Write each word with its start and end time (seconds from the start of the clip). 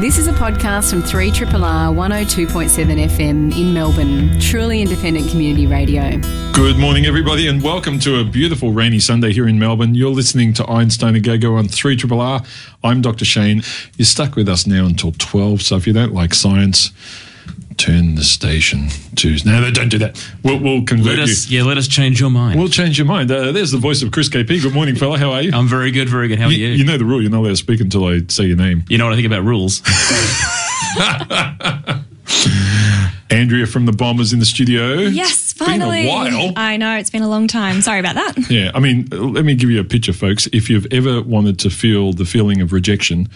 This 0.00 0.18
is 0.18 0.26
a 0.26 0.32
podcast 0.32 0.90
from 0.90 1.04
3RRR 1.04 1.46
102.7 1.94 3.06
FM 3.06 3.56
in 3.56 3.72
Melbourne, 3.72 4.40
truly 4.40 4.82
independent 4.82 5.30
community 5.30 5.68
radio. 5.68 6.18
Good 6.52 6.78
morning, 6.78 7.06
everybody, 7.06 7.46
and 7.46 7.62
welcome 7.62 8.00
to 8.00 8.18
a 8.18 8.24
beautiful 8.24 8.72
rainy 8.72 8.98
Sunday 8.98 9.32
here 9.32 9.46
in 9.46 9.56
Melbourne. 9.56 9.94
You're 9.94 10.10
listening 10.10 10.52
to 10.54 10.68
Einstein-A-Go-Go 10.68 11.54
on 11.54 11.68
3RRR. 11.68 12.44
I'm 12.82 13.02
Dr. 13.02 13.24
Shane. 13.24 13.62
You're 13.96 14.06
stuck 14.06 14.34
with 14.34 14.48
us 14.48 14.66
now 14.66 14.84
until 14.84 15.12
12, 15.12 15.62
so 15.62 15.76
if 15.76 15.86
you 15.86 15.92
don't 15.92 16.12
like 16.12 16.34
science, 16.34 16.90
turn 17.76 18.14
the 18.14 18.24
station 18.24 18.88
to. 19.16 19.36
No, 19.44 19.70
don't 19.70 19.88
do 19.88 19.98
that. 19.98 20.22
We'll, 20.42 20.58
we'll 20.58 20.84
convert 20.84 21.18
Let 21.18 21.28
us, 21.28 21.48
you. 21.48 21.58
yeah, 21.58 21.64
let 21.64 21.78
us 21.78 21.88
change 21.88 22.20
your 22.20 22.30
mind. 22.30 22.58
We'll 22.58 22.68
change 22.68 22.98
your 22.98 23.06
mind. 23.06 23.30
Uh, 23.30 23.52
there's 23.52 23.72
the 23.72 23.78
voice 23.78 24.02
of 24.02 24.12
Chris 24.12 24.28
KP. 24.28 24.62
Good 24.62 24.74
morning, 24.74 24.96
fella. 24.96 25.18
How 25.18 25.32
are 25.32 25.42
you? 25.42 25.52
I'm 25.52 25.68
very 25.68 25.90
good, 25.90 26.08
very 26.08 26.28
good. 26.28 26.38
How 26.38 26.46
are 26.46 26.52
you, 26.52 26.66
you? 26.68 26.72
you 26.74 26.84
know 26.84 26.98
the 26.98 27.04
rule. 27.04 27.20
You're 27.22 27.30
not 27.30 27.40
allowed 27.40 27.48
to 27.50 27.56
speak 27.56 27.80
until 27.80 28.06
I 28.06 28.20
say 28.28 28.44
your 28.44 28.56
name. 28.56 28.84
You 28.88 28.98
know 28.98 29.04
what 29.06 29.12
I 29.12 29.16
think 29.16 29.26
about 29.26 29.44
rules. 29.44 29.82
Andrea 33.30 33.66
from 33.66 33.86
the 33.86 33.92
Bombers 33.92 34.32
in 34.32 34.38
the 34.38 34.44
studio. 34.44 34.94
Yes, 35.00 35.52
Been 35.54 35.66
a 35.66 35.70
finally. 35.70 36.06
while. 36.06 36.52
I 36.56 36.76
know 36.76 36.96
it's 36.96 37.10
been 37.10 37.22
a 37.22 37.28
long 37.28 37.48
time. 37.48 37.80
Sorry 37.82 37.98
about 37.98 38.14
that. 38.14 38.48
Yeah, 38.50 38.70
I 38.74 38.80
mean, 38.80 39.08
let 39.10 39.44
me 39.44 39.54
give 39.56 39.70
you 39.70 39.80
a 39.80 39.84
picture, 39.84 40.12
folks. 40.12 40.46
If 40.52 40.70
you've 40.70 40.86
ever 40.92 41.20
wanted 41.22 41.58
to 41.60 41.70
feel 41.70 42.12
the 42.12 42.24
feeling 42.24 42.60
of 42.60 42.72
rejection, 42.72 43.28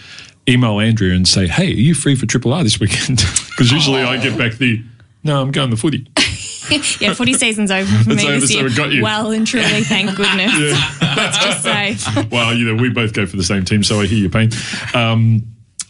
email 0.49 0.79
Andrea 0.79 1.13
and 1.15 1.27
say, 1.27 1.47
"Hey, 1.47 1.67
are 1.67 1.75
you 1.75 1.93
free 1.93 2.15
for 2.15 2.25
Triple 2.25 2.53
R 2.53 2.63
this 2.63 2.79
weekend?" 2.79 3.23
Because 3.59 3.73
usually 3.73 4.01
I 4.01 4.15
get 4.17 4.37
back 4.37 4.53
the, 4.53 4.81
"No, 5.23 5.41
I'm 5.41 5.51
going 5.51 5.69
to 5.69 5.77
footy." 5.77 6.07
yeah, 6.99 7.13
footy 7.13 7.33
season's 7.33 7.71
over 7.71 7.91
for 8.03 8.11
It's 8.11 8.23
me 8.23 8.29
over, 8.29 8.39
this 8.39 8.51
so 8.51 8.59
year. 8.59 8.69
we 8.69 8.75
got 8.75 8.91
you. 8.91 9.03
Well 9.03 9.31
and 9.31 9.45
truly, 9.45 9.83
thank 9.83 10.15
goodness. 10.15 10.53
Let's 11.01 11.37
just 11.43 11.63
say. 11.63 12.25
well, 12.31 12.53
you 12.53 12.65
know, 12.65 12.81
we 12.81 12.89
both 12.89 13.13
go 13.13 13.25
for 13.25 13.37
the 13.37 13.43
same 13.43 13.65
team, 13.65 13.83
so 13.83 13.99
I 13.99 14.05
hear 14.05 14.19
your 14.19 14.29
pain. 14.29 14.51
Um, 14.93 15.43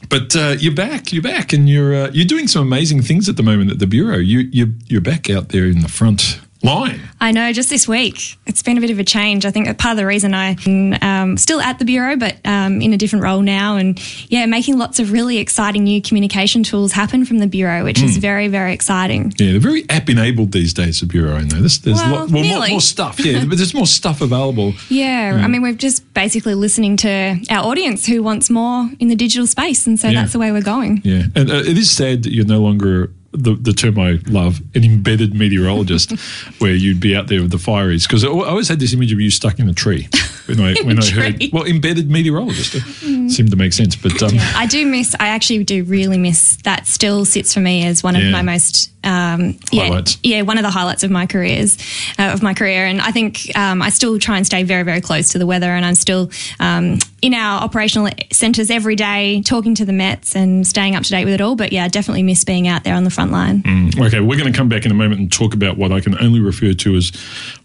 but 0.10 0.36
uh, 0.36 0.56
you're 0.58 0.74
back. 0.74 1.12
You're 1.12 1.22
back, 1.22 1.52
and 1.54 1.68
you're 1.68 1.94
uh, 1.94 2.12
you're 2.14 2.26
doing 2.26 2.48
some 2.48 2.62
amazing 2.62 3.02
things 3.02 3.28
at 3.28 3.36
the 3.36 3.44
moment 3.44 3.72
at 3.72 3.80
the 3.80 3.88
bureau. 3.88 4.18
You 4.18 4.40
you 4.52 4.74
you're 4.88 5.02
back 5.02 5.30
out 5.30 5.50
there 5.50 5.66
in 5.66 5.82
the 5.82 5.90
front 5.90 6.40
line. 6.62 7.00
I 7.22 7.32
know, 7.32 7.52
just 7.54 7.70
this 7.70 7.88
week, 7.88 8.38
it's 8.46 8.62
been 8.64 8.78
a 8.78 8.82
bit 8.82 8.90
of 8.90 9.00
a 9.00 9.04
change. 9.04 9.46
I 9.46 9.52
think 9.52 9.66
part 9.78 9.94
of 9.94 9.98
the 9.98 10.06
reason 10.06 10.34
I'm 10.34 10.96
um, 11.02 11.38
still 11.38 11.62
at 11.62 11.80
the 11.80 11.86
Bureau, 11.86 12.16
but 12.18 12.38
um, 12.46 12.82
in 12.82 12.94
a 12.94 12.98
different 12.98 13.24
role 13.24 13.42
now, 13.42 13.78
and 13.78 14.00
yeah, 14.30 14.46
making 14.46 14.78
lots 14.78 15.00
of 15.00 15.12
really 15.12 15.38
exciting 15.38 15.84
new 15.84 16.02
communication 16.02 16.64
tools 16.64 16.92
happen 16.92 17.26
from 17.26 17.40
the 17.40 17.48
Bureau, 17.48 17.84
which 17.84 18.00
Hmm. 18.00 18.06
is 18.06 18.18
very, 18.18 18.48
very 18.50 18.74
exciting. 18.74 19.34
Yeah, 19.38 19.52
they're 19.52 19.60
very 19.60 19.90
app 19.90 20.10
enabled 20.10 20.52
these 20.52 20.74
days. 20.74 21.00
The 21.00 21.06
bureau, 21.06 21.36
I 21.36 21.42
know. 21.44 21.60
There's, 21.60 21.80
there's 21.80 21.98
Well, 21.98 22.12
lot, 22.26 22.30
well, 22.32 22.44
more, 22.44 22.68
more 22.68 22.82
stuff. 22.82 23.24
Yeah, 23.24 23.46
but 23.46 23.58
there's 23.58 23.74
more 23.74 23.88
stuff 23.88 24.22
available. 24.22 24.74
Yeah, 24.90 25.40
I 25.44 25.48
mean, 25.48 25.62
we're 25.62 25.74
just 25.74 26.14
basically 26.14 26.56
listening 26.56 26.98
to 26.98 27.40
our 27.50 27.66
audience 27.66 28.06
who 28.06 28.22
wants 28.24 28.50
more 28.50 28.90
in 29.00 29.08
the 29.08 29.16
digital 29.16 29.48
space, 29.48 29.88
and 29.88 30.00
so 30.00 30.08
Yeah. 30.10 30.22
that's 30.22 30.34
the 30.34 30.40
way 30.40 30.52
we're 30.52 30.62
going. 30.62 31.02
Yeah, 31.04 31.24
and 31.36 31.50
uh, 31.50 31.56
it 31.56 31.78
is 31.78 31.90
sad 31.90 32.24
that 32.24 32.34
you're 32.34 32.46
no 32.46 32.60
longer 32.62 33.12
the, 33.32 33.56
the 33.56 33.74
term 33.74 34.00
I 34.00 34.20
love, 34.28 34.62
an 34.76 34.84
embedded 34.84 35.34
meteorologist, 35.34 36.12
where 36.60 36.74
you'd 36.74 37.00
be 37.00 37.16
out 37.16 37.28
there 37.28 37.42
with 37.42 37.52
the 37.52 37.58
fireys. 37.58 38.08
Because 38.08 38.24
I 38.24 38.28
always 38.28 38.68
had 38.68 38.80
this 38.80 38.94
image 38.94 39.12
of 39.12 39.20
you 39.20 39.30
stuck 39.30 39.60
in 39.60 39.70
a 39.70 39.74
tree 39.74 40.08
when 40.48 40.60
I 40.60 40.76
when 40.84 41.00
I 41.00 41.06
heard 41.06 41.44
well 41.52 41.66
embedded 41.66 42.10
meteorologist. 42.10 42.76
It 42.76 43.32
seemed 43.32 43.52
to 43.52 43.58
make 43.58 43.74
sense, 43.74 43.96
but 43.96 44.22
um, 44.24 44.34
I 44.56 44.66
do 44.66 44.86
miss. 44.86 45.16
I 45.20 45.28
actually 45.28 45.64
do 45.64 45.84
really 45.84 46.18
miss. 46.18 46.58
That 46.64 46.88
still 46.88 47.26
sits 47.26 47.54
for 47.54 47.60
me 47.60 47.86
as 47.86 48.04
one 48.04 48.16
of 48.16 48.24
my 48.32 48.42
most 48.42 48.92
um, 49.10 49.58
yeah, 49.72 50.02
yeah, 50.24 50.42
one 50.44 50.58
of 50.58 50.64
the 50.64 50.70
highlights 50.70 51.04
of 51.04 51.12
my 51.12 51.26
careers 51.26 51.78
uh, 52.20 52.32
of 52.34 52.44
my 52.44 52.54
career. 52.54 52.86
And 52.86 53.02
I 53.02 53.12
think 53.12 53.56
um, 53.58 53.82
I 53.82 53.90
still 53.90 54.20
try 54.20 54.38
and 54.38 54.46
stay 54.46 54.64
very, 54.64 54.84
very 54.84 55.02
close 55.02 55.30
to 55.30 55.40
the 55.40 55.46
weather. 55.46 55.68
And 55.72 55.86
I'm 55.86 55.96
still 55.96 56.30
um, 56.60 57.00
in 57.22 57.34
our 57.34 57.62
operational 57.62 58.10
centres 58.32 58.70
every 58.70 58.96
day, 58.96 59.42
talking 59.42 59.76
to 59.76 59.86
the 59.86 59.94
Mets 59.94 60.36
and 60.36 60.66
staying 60.66 60.96
up 60.96 61.04
to 61.04 61.10
date 61.10 61.26
with 61.26 61.34
it 61.34 61.42
all. 61.42 61.56
But 61.56 61.72
yeah, 61.74 61.86
I 61.86 61.88
definitely 61.88 62.24
miss 62.24 62.44
being 62.44 62.68
out 62.68 62.84
there 62.84 62.96
on 62.96 63.04
the 63.04 63.10
front 63.10 63.32
line. 63.32 63.64
Okay, 64.00 64.20
we're 64.20 64.38
going 64.38 64.52
to 64.52 64.58
come 64.58 64.70
back 64.70 64.86
in 64.86 64.92
a 64.92 64.96
moment 64.96 65.20
and 65.22 65.32
talk 65.32 65.54
about 65.54 65.78
what 65.78 65.92
I 65.92 66.00
can 66.00 66.18
only 66.20 66.40
refer 66.40 66.74
to 66.74 66.96
as 66.96 67.12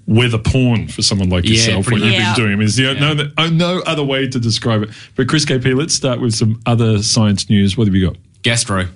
weather 0.07 0.39
porn 0.39 0.89
for 0.89 1.03
someone 1.03 1.29
like 1.31 1.45
Yeah, 1.45 1.53
yourself. 1.53 1.87
What 1.87 1.99
pretty 2.01 2.07
you've 2.07 2.23
much. 2.23 2.37
been 2.37 2.45
doing. 2.45 2.53
I 2.53 2.57
mean, 2.57 2.69
there's 2.69 3.01
no, 3.01 3.15
no, 3.15 3.31
oh, 3.39 3.49
no 3.49 3.83
other 3.87 4.05
way 4.05 4.29
to 4.29 4.39
describe 4.39 4.83
it. 4.83 4.91
But 5.17 5.29
Chris 5.29 5.45
KP, 5.45 5.77
let's 5.77 5.95
start 5.95 6.21
with 6.21 6.35
some 6.35 6.61
other 6.67 7.03
science 7.03 7.49
news. 7.49 7.77
What 7.77 7.87
have 7.87 7.95
you 7.95 8.09
got? 8.09 8.17
Gastro. 8.43 8.89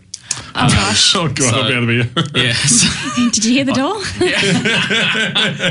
Oh 0.54 0.68
gosh, 0.68 1.14
Oh 1.16 1.28
God, 1.28 1.38
So- 1.38 1.60
I'll 1.60 1.68
be 1.68 1.74
out 1.74 1.82
of 1.82 1.88
here. 1.88 2.24
Yes. 2.34 3.14
did 3.32 3.44
you 3.44 3.52
hear 3.52 3.64
the 3.64 3.72
door? 3.72 3.94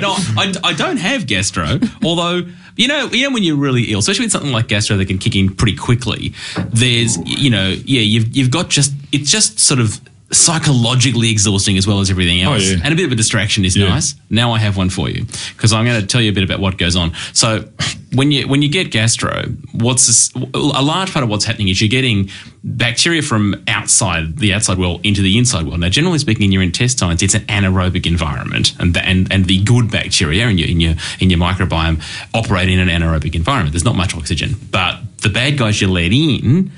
no, 0.01 0.13
I, 0.37 0.53
I 0.63 0.73
don't 0.73 0.97
have 0.97 1.27
gastro. 1.27 1.79
Although, 2.03 2.47
you 2.75 2.87
know, 2.87 3.07
you 3.07 3.27
know 3.27 3.33
when 3.33 3.43
you're 3.43 3.57
really 3.57 3.91
ill, 3.91 3.99
especially 3.99 4.25
with 4.25 4.31
something 4.31 4.51
like 4.51 4.67
gastro 4.67 4.97
that 4.97 5.05
can 5.07 5.17
kick 5.17 5.35
in 5.35 5.53
pretty 5.55 5.75
quickly. 5.77 6.33
There's, 6.69 7.17
you 7.25 7.49
know, 7.49 7.69
yeah, 7.85 8.01
you've 8.01 8.35
you've 8.35 8.51
got 8.51 8.69
just 8.69 8.93
it's 9.11 9.31
just 9.31 9.59
sort 9.59 9.79
of 9.79 9.99
psychologically 10.31 11.29
exhausting 11.29 11.77
as 11.77 11.87
well 11.87 11.99
as 11.99 12.09
everything 12.09 12.45
oh, 12.45 12.53
else. 12.53 12.63
Oh, 12.67 12.73
yeah. 12.73 12.81
And 12.83 12.93
a 12.93 12.97
bit 12.97 13.05
of 13.05 13.11
a 13.11 13.15
distraction 13.15 13.63
is 13.63 13.77
Yeah. 13.77 13.89
nice. 13.89 14.15
Now 14.29 14.51
I 14.51 14.59
have 14.59 14.75
one 14.75 14.89
for 14.89 15.09
you 15.09 15.25
because 15.55 15.71
I'm 15.71 15.85
going 15.85 16.01
to 16.01 16.07
tell 16.07 16.21
you 16.21 16.31
a 16.31 16.33
bit 16.33 16.43
about 16.43 16.59
what 16.59 16.77
goes 16.77 16.95
on. 16.95 17.13
So 17.33 17.63
when 18.13 18.31
you 18.31 18.47
when 18.47 18.61
you 18.61 18.69
get 18.69 18.91
gastro, 18.91 19.43
what's 19.73 20.07
this, 20.07 20.33
a 20.53 20.81
large 20.81 21.11
part 21.13 21.23
of 21.23 21.29
what's 21.29 21.45
happening 21.45 21.69
is 21.69 21.81
you're 21.81 21.89
getting 21.89 22.29
bacteria 22.63 23.21
from 23.21 23.63
outside 23.67 24.37
the 24.37 24.53
outside 24.53 24.77
world 24.77 25.05
into 25.05 25.21
the 25.21 25.37
inside 25.37 25.65
world. 25.65 25.79
Now, 25.79 25.89
generally 25.89 26.19
speaking, 26.19 26.45
in 26.45 26.51
your 26.51 26.63
intestines, 26.63 27.21
it's 27.21 27.33
an 27.33 27.43
anaerobic 27.43 28.05
environment, 28.05 28.73
and 28.79 28.93
the, 28.93 29.05
and 29.05 29.31
and 29.31 29.45
the 29.45 29.63
good 29.63 29.91
bacteria 29.91 30.47
in 30.47 30.57
your 30.57 30.67
in 30.67 30.79
your 30.79 30.95
in 31.19 31.29
your 31.29 31.39
microbiome 31.39 32.01
operate 32.33 32.69
in 32.69 32.79
an 32.79 32.89
anaerobic 32.89 33.35
environment. 33.35 33.73
There's 33.73 33.85
not 33.85 33.95
much 33.95 34.15
oxygen, 34.15 34.55
but 34.71 34.99
the 35.21 35.29
bad 35.29 35.57
guys 35.57 35.81
you 35.81 35.87
let 35.87 36.11
in 36.11 36.71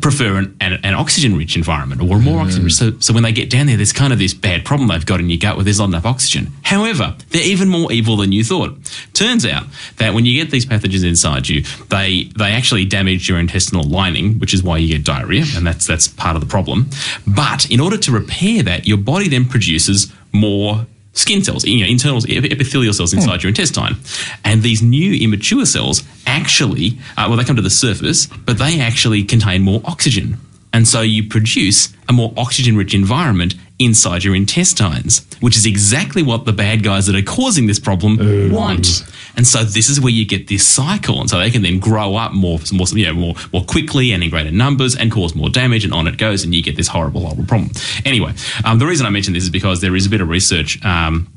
prefer 0.00 0.36
an, 0.36 0.56
an, 0.60 0.78
an 0.84 0.94
oxygen-rich 0.94 1.56
environment 1.56 2.02
or 2.02 2.18
more 2.18 2.40
oxygen 2.40 2.64
rich. 2.64 2.74
So, 2.74 2.92
so 3.00 3.12
when 3.12 3.22
they 3.22 3.32
get 3.32 3.50
down 3.50 3.66
there, 3.66 3.76
there's 3.76 3.92
kind 3.92 4.12
of 4.12 4.18
this 4.18 4.34
bad 4.34 4.64
problem 4.64 4.88
they've 4.88 5.04
got 5.04 5.18
in 5.20 5.30
your 5.30 5.38
gut 5.38 5.56
where 5.56 5.64
there's 5.64 5.78
not 5.78 5.88
enough 5.88 6.06
oxygen. 6.06 6.52
However, 6.62 7.16
they're 7.30 7.46
even 7.46 7.68
more 7.68 7.90
evil 7.90 8.16
than 8.16 8.32
you 8.32 8.44
thought. 8.44 8.76
Turns 9.14 9.46
out 9.46 9.64
that 9.96 10.14
when 10.14 10.26
you 10.26 10.40
get 10.40 10.50
these 10.50 10.66
pathogens 10.66 11.04
inside 11.04 11.48
you, 11.48 11.62
they 11.88 12.30
they 12.36 12.52
actually 12.52 12.84
damage 12.84 13.28
your 13.28 13.38
intestinal 13.38 13.84
lining, 13.84 14.38
which 14.38 14.52
is 14.54 14.62
why 14.62 14.78
you 14.78 14.88
get 14.88 15.04
diarrhea, 15.04 15.44
and 15.56 15.66
that's 15.66 15.86
that's 15.86 16.06
part 16.06 16.36
of 16.36 16.40
the 16.40 16.48
problem. 16.48 16.90
But 17.26 17.70
in 17.70 17.80
order 17.80 17.96
to 17.96 18.12
repair 18.12 18.62
that, 18.64 18.86
your 18.86 18.98
body 18.98 19.28
then 19.28 19.46
produces 19.46 20.12
more 20.32 20.86
skin 21.18 21.42
cells, 21.42 21.64
you 21.64 21.84
know, 21.84 21.90
internal 21.90 22.22
epithelial 22.28 22.92
cells 22.92 23.12
inside 23.12 23.42
your 23.42 23.48
intestine. 23.48 23.96
And 24.44 24.62
these 24.62 24.82
new 24.82 25.14
immature 25.14 25.66
cells 25.66 26.02
actually, 26.26 26.98
uh, 27.16 27.26
well, 27.28 27.36
they 27.36 27.44
come 27.44 27.56
to 27.56 27.62
the 27.62 27.70
surface, 27.70 28.26
but 28.26 28.58
they 28.58 28.80
actually 28.80 29.24
contain 29.24 29.62
more 29.62 29.80
oxygen. 29.84 30.38
And 30.72 30.86
so 30.86 31.00
you 31.00 31.28
produce 31.28 31.92
a 32.08 32.12
more 32.12 32.32
oxygen 32.36 32.76
rich 32.76 32.94
environment 32.94 33.54
inside 33.78 34.24
your 34.24 34.34
intestines, 34.34 35.24
which 35.40 35.56
is 35.56 35.66
exactly 35.66 36.22
what 36.22 36.44
the 36.44 36.52
bad 36.52 36.82
guys 36.82 37.06
that 37.06 37.14
are 37.14 37.22
causing 37.22 37.66
this 37.66 37.78
problem 37.78 38.18
want. 38.52 39.04
And 39.36 39.46
so 39.46 39.62
this 39.62 39.88
is 39.88 40.00
where 40.00 40.12
you 40.12 40.26
get 40.26 40.48
this 40.48 40.66
cycle, 40.66 41.20
and 41.20 41.30
so 41.30 41.38
they 41.38 41.50
can 41.50 41.62
then 41.62 41.78
grow 41.78 42.16
up 42.16 42.32
more, 42.32 42.58
more, 42.72 42.86
you 42.88 43.06
know, 43.06 43.14
more, 43.14 43.34
more 43.52 43.64
quickly 43.64 44.10
and 44.10 44.22
in 44.24 44.30
greater 44.30 44.50
numbers, 44.50 44.96
and 44.96 45.12
cause 45.12 45.34
more 45.36 45.48
damage, 45.48 45.84
and 45.84 45.94
on 45.94 46.08
it 46.08 46.18
goes, 46.18 46.42
and 46.42 46.54
you 46.54 46.62
get 46.62 46.76
this 46.76 46.88
horrible, 46.88 47.20
horrible 47.20 47.44
problem. 47.44 47.70
Anyway, 48.04 48.32
um, 48.64 48.80
the 48.80 48.86
reason 48.86 49.06
I 49.06 49.10
mention 49.10 49.34
this 49.34 49.44
is 49.44 49.50
because 49.50 49.80
there 49.80 49.94
is 49.94 50.06
a 50.06 50.10
bit 50.10 50.20
of 50.20 50.28
research 50.28 50.84
um, 50.84 51.28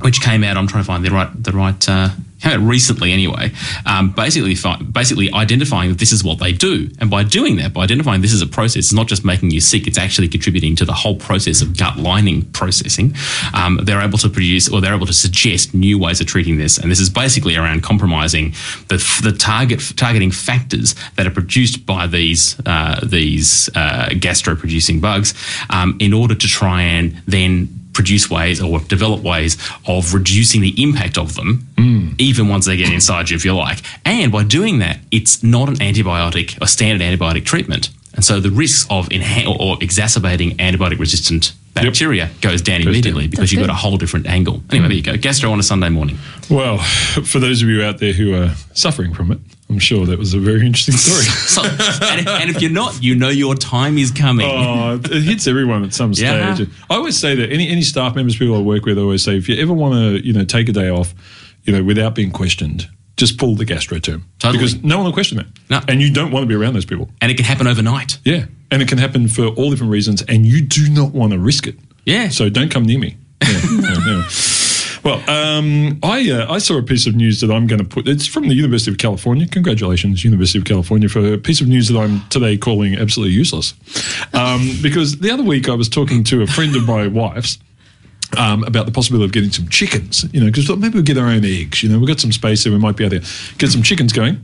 which 0.00 0.20
came 0.20 0.44
out. 0.44 0.56
I'm 0.56 0.66
trying 0.66 0.84
to 0.84 0.86
find 0.86 1.04
the 1.04 1.10
right, 1.10 1.30
the 1.42 1.52
right. 1.52 1.88
Uh, 1.88 2.10
came 2.40 2.60
out 2.60 2.66
recently 2.66 3.12
anyway. 3.12 3.50
Um, 3.84 4.10
basically, 4.12 4.56
basically 4.92 5.32
identifying 5.32 5.90
that 5.90 5.98
this 5.98 6.12
is 6.12 6.22
what 6.22 6.38
they 6.38 6.52
do, 6.52 6.90
and 7.00 7.10
by 7.10 7.24
doing 7.24 7.56
that, 7.56 7.72
by 7.72 7.82
identifying 7.84 8.22
this 8.22 8.32
is 8.32 8.42
a 8.42 8.46
process, 8.46 8.76
it's 8.76 8.92
not 8.92 9.06
just 9.06 9.24
making 9.24 9.50
you 9.50 9.60
sick; 9.60 9.86
it's 9.86 9.98
actually 9.98 10.28
contributing 10.28 10.76
to 10.76 10.84
the 10.84 10.92
whole 10.92 11.16
process 11.16 11.62
of 11.62 11.76
gut 11.76 11.96
lining 11.96 12.42
processing. 12.52 13.14
Um, 13.54 13.80
they're 13.82 14.00
able 14.00 14.18
to 14.18 14.28
produce, 14.28 14.68
or 14.68 14.80
they're 14.80 14.94
able 14.94 15.06
to 15.06 15.12
suggest 15.12 15.74
new 15.74 15.98
ways 15.98 16.20
of 16.20 16.26
treating 16.26 16.58
this, 16.58 16.78
and 16.78 16.90
this 16.90 17.00
is 17.00 17.10
basically 17.10 17.56
around 17.56 17.82
compromising 17.82 18.54
the 18.88 18.96
the 19.22 19.32
target 19.32 19.82
targeting 19.96 20.30
factors 20.30 20.94
that 21.16 21.26
are 21.26 21.30
produced 21.32 21.86
by 21.86 22.06
these 22.06 22.60
uh, 22.66 23.00
these 23.02 23.68
uh, 23.74 24.10
gastro 24.18 24.54
producing 24.54 25.00
bugs, 25.00 25.34
um, 25.70 25.96
in 26.00 26.12
order 26.12 26.34
to 26.34 26.46
try 26.46 26.82
and 26.82 27.20
then 27.26 27.68
produce 27.98 28.30
ways 28.30 28.62
or 28.62 28.78
develop 28.78 29.22
ways 29.24 29.56
of 29.88 30.14
reducing 30.14 30.60
the 30.60 30.72
impact 30.80 31.18
of 31.18 31.34
them, 31.34 31.66
even 32.18 32.46
once 32.48 32.64
they 32.64 32.76
get 32.76 32.92
inside 32.92 33.28
you, 33.28 33.34
if 33.34 33.44
you 33.44 33.52
like. 33.52 33.78
And 34.04 34.30
by 34.30 34.44
doing 34.44 34.78
that, 34.78 35.00
it's 35.10 35.42
not 35.42 35.68
an 35.68 35.74
antibiotic, 35.76 36.56
a 36.62 36.68
standard 36.68 37.02
antibiotic 37.04 37.44
treatment. 37.44 37.90
And 38.14 38.24
so 38.24 38.38
the 38.38 38.50
risks 38.52 38.86
of 38.88 39.08
enha- 39.08 39.48
or, 39.48 39.60
or 39.60 39.78
exacerbating 39.82 40.56
antibiotic 40.58 41.00
resistant 41.00 41.54
bacteria 41.74 42.30
goes 42.40 42.62
down 42.62 42.82
immediately 42.82 43.26
because 43.26 43.50
That's 43.50 43.52
you've 43.52 43.66
got 43.66 43.70
a 43.70 43.76
whole 43.76 43.96
different 43.96 44.26
angle. 44.26 44.62
Anyway, 44.70 44.88
there 44.88 44.96
you 44.96 45.02
go. 45.02 45.16
Gastro 45.16 45.50
on 45.50 45.58
a 45.58 45.64
Sunday 45.64 45.88
morning. 45.88 46.18
Well, 46.48 46.78
for 47.32 47.40
those 47.40 47.62
of 47.62 47.68
you 47.68 47.82
out 47.82 47.98
there 47.98 48.12
who 48.12 48.32
are 48.34 48.54
suffering 48.74 49.12
from 49.12 49.32
it, 49.32 49.38
I'm 49.70 49.78
sure 49.78 50.06
that 50.06 50.18
was 50.18 50.32
a 50.34 50.38
very 50.38 50.64
interesting 50.64 50.96
story. 50.96 51.24
So, 51.48 51.62
and, 51.62 52.20
if, 52.20 52.26
and 52.28 52.50
if 52.50 52.62
you're 52.62 52.70
not, 52.70 53.02
you 53.02 53.14
know 53.14 53.28
your 53.28 53.54
time 53.54 53.98
is 53.98 54.10
coming. 54.10 54.46
Oh, 54.48 54.94
it 55.02 55.22
hits 55.22 55.46
everyone 55.46 55.84
at 55.84 55.92
some 55.94 56.12
Yeah. 56.14 56.54
stage. 56.54 56.68
I 56.90 56.94
always 56.96 57.16
say 57.18 57.34
that 57.34 57.50
any 57.50 57.68
any 57.68 57.82
staff 57.82 58.14
members, 58.14 58.36
people 58.36 58.56
I 58.56 58.60
work 58.60 58.84
with, 58.86 58.98
I 58.98 59.02
always 59.02 59.22
say 59.22 59.36
if 59.36 59.48
you 59.48 59.56
ever 59.56 59.72
want 59.72 59.94
to, 59.94 60.26
you 60.26 60.32
know, 60.32 60.44
take 60.44 60.68
a 60.68 60.72
day 60.72 60.88
off, 60.88 61.14
you 61.64 61.72
know, 61.72 61.82
without 61.82 62.14
being 62.14 62.30
questioned, 62.30 62.88
just 63.16 63.36
pull 63.38 63.54
the 63.56 63.64
gastro 63.64 63.98
term 63.98 64.24
Totally. 64.38 64.58
because 64.58 64.82
no 64.82 64.96
one 64.98 65.06
will 65.06 65.12
question 65.12 65.38
that. 65.38 65.46
No. 65.68 65.80
and 65.88 66.00
you 66.00 66.12
don't 66.12 66.30
want 66.30 66.44
to 66.44 66.46
be 66.46 66.54
around 66.54 66.74
those 66.74 66.86
people. 66.86 67.10
and 67.20 67.30
it 67.30 67.36
can 67.36 67.44
happen 67.44 67.66
overnight. 67.66 68.18
Yeah, 68.24 68.44
and 68.70 68.80
it 68.82 68.88
can 68.88 68.98
happen 68.98 69.28
for 69.28 69.46
all 69.48 69.70
different 69.70 69.92
reasons, 69.92 70.22
and 70.22 70.46
you 70.46 70.60
do 70.62 70.88
not 70.88 71.12
want 71.12 71.32
to 71.32 71.38
risk 71.38 71.66
it. 71.66 71.76
Yeah. 72.06 72.28
So 72.30 72.48
don't 72.48 72.70
come 72.70 72.84
near 72.84 72.98
me. 72.98 73.16
Yeah, 73.42 73.48
yeah, 73.70 74.06
yeah. 74.06 74.22
Well, 75.08 75.30
um, 75.30 75.98
I 76.02 76.30
uh, 76.30 76.52
I 76.52 76.58
saw 76.58 76.76
a 76.76 76.82
piece 76.82 77.06
of 77.06 77.14
news 77.14 77.40
that 77.40 77.50
I'm 77.50 77.66
going 77.66 77.78
to 77.78 77.88
put. 77.88 78.06
It's 78.06 78.26
from 78.26 78.48
the 78.48 78.54
University 78.54 78.90
of 78.90 78.98
California. 78.98 79.48
Congratulations, 79.48 80.22
University 80.22 80.58
of 80.58 80.66
California, 80.66 81.08
for 81.08 81.32
a 81.32 81.38
piece 81.38 81.62
of 81.62 81.66
news 81.66 81.88
that 81.88 81.98
I'm 81.98 82.20
today 82.28 82.58
calling 82.58 82.94
absolutely 82.94 83.34
useless. 83.34 83.72
Um, 84.34 84.68
because 84.82 85.20
the 85.20 85.30
other 85.30 85.42
week 85.42 85.70
I 85.70 85.74
was 85.74 85.88
talking 85.88 86.24
to 86.24 86.42
a 86.42 86.46
friend 86.46 86.76
of 86.76 86.86
my 86.86 87.06
wife's. 87.06 87.58
Um, 88.36 88.62
about 88.64 88.84
the 88.84 88.92
possibility 88.92 89.24
of 89.24 89.32
getting 89.32 89.50
some 89.50 89.70
chickens, 89.70 90.26
you 90.34 90.40
know, 90.40 90.48
because 90.48 90.66
thought 90.66 90.78
maybe 90.78 90.96
we'll 90.96 91.02
get 91.02 91.16
our 91.16 91.28
own 91.28 91.46
eggs. 91.46 91.82
You 91.82 91.88
know, 91.88 91.98
we've 91.98 92.06
got 92.06 92.20
some 92.20 92.30
space 92.30 92.62
there, 92.62 92.70
we 92.70 92.78
might 92.78 92.94
be 92.94 93.06
able 93.06 93.20
to 93.20 93.56
get 93.56 93.70
some 93.70 93.82
chickens 93.82 94.12
going. 94.12 94.38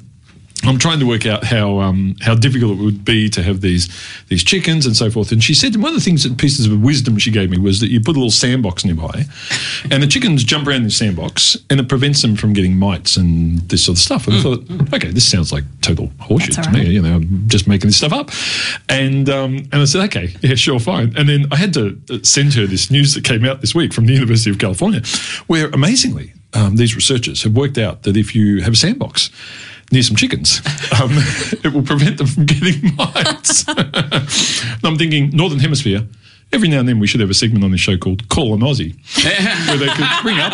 I'm 0.66 0.78
trying 0.78 1.00
to 1.00 1.06
work 1.06 1.26
out 1.26 1.44
how 1.44 1.80
um, 1.80 2.16
how 2.20 2.34
difficult 2.34 2.78
it 2.78 2.82
would 2.82 3.04
be 3.04 3.28
to 3.30 3.42
have 3.42 3.60
these 3.60 3.88
these 4.28 4.42
chickens 4.42 4.86
and 4.86 4.96
so 4.96 5.10
forth. 5.10 5.32
And 5.32 5.42
she 5.42 5.54
said 5.54 5.76
one 5.76 5.88
of 5.88 5.94
the 5.94 6.00
things 6.00 6.24
that 6.24 6.38
pieces 6.38 6.66
of 6.66 6.80
wisdom 6.82 7.18
she 7.18 7.30
gave 7.30 7.50
me 7.50 7.58
was 7.58 7.80
that 7.80 7.88
you 7.88 8.00
put 8.00 8.16
a 8.16 8.18
little 8.18 8.30
sandbox 8.30 8.84
nearby, 8.84 9.24
and 9.90 10.02
the 10.02 10.06
chickens 10.06 10.44
jump 10.44 10.66
around 10.66 10.84
the 10.84 10.90
sandbox, 10.90 11.56
and 11.70 11.80
it 11.80 11.88
prevents 11.88 12.22
them 12.22 12.36
from 12.36 12.52
getting 12.52 12.76
mites 12.76 13.16
and 13.16 13.60
this 13.68 13.84
sort 13.84 13.98
of 13.98 14.02
stuff. 14.02 14.26
And 14.26 14.36
I 14.36 14.42
thought, 14.42 14.94
okay, 14.94 15.10
this 15.10 15.28
sounds 15.28 15.52
like 15.52 15.64
total 15.80 16.08
horseshit 16.20 16.62
to 16.62 16.70
me. 16.70 16.86
You 16.86 17.02
know, 17.02 17.16
I'm 17.16 17.48
just 17.48 17.66
making 17.66 17.88
this 17.88 17.96
stuff 17.96 18.12
up. 18.12 18.30
And 18.88 19.28
um, 19.28 19.56
and 19.72 19.74
I 19.74 19.84
said, 19.84 20.04
okay, 20.04 20.34
yeah, 20.40 20.54
sure, 20.54 20.80
fine. 20.80 21.14
And 21.16 21.28
then 21.28 21.46
I 21.50 21.56
had 21.56 21.74
to 21.74 22.00
uh, 22.10 22.18
send 22.22 22.54
her 22.54 22.66
this 22.66 22.90
news 22.90 23.14
that 23.14 23.24
came 23.24 23.44
out 23.44 23.60
this 23.60 23.74
week 23.74 23.92
from 23.92 24.06
the 24.06 24.12
University 24.12 24.50
of 24.50 24.58
California, 24.58 25.02
where 25.46 25.68
amazingly 25.70 26.32
um, 26.54 26.76
these 26.76 26.94
researchers 26.94 27.42
have 27.42 27.56
worked 27.56 27.78
out 27.78 28.04
that 28.04 28.16
if 28.16 28.34
you 28.34 28.62
have 28.62 28.72
a 28.72 28.76
sandbox 28.76 29.30
near 29.92 30.02
some 30.02 30.16
chickens, 30.16 30.60
um, 31.00 31.10
it 31.64 31.72
will 31.72 31.82
prevent 31.82 32.18
them 32.18 32.26
from 32.26 32.46
getting 32.46 32.94
mites. 32.96 33.64
I'm 34.84 34.96
thinking, 34.96 35.30
Northern 35.30 35.60
Hemisphere. 35.60 36.06
Every 36.54 36.68
now 36.68 36.78
and 36.78 36.88
then 36.88 37.00
we 37.00 37.06
should 37.08 37.18
have 37.20 37.30
a 37.30 37.34
segment 37.34 37.64
on 37.64 37.72
this 37.72 37.80
show 37.80 37.96
called 37.98 38.28
Call 38.28 38.54
an 38.54 38.60
Aussie, 38.60 38.94
where 39.68 39.76
they 39.76 39.88
could 39.88 40.24
ring 40.24 40.38
up 40.38 40.52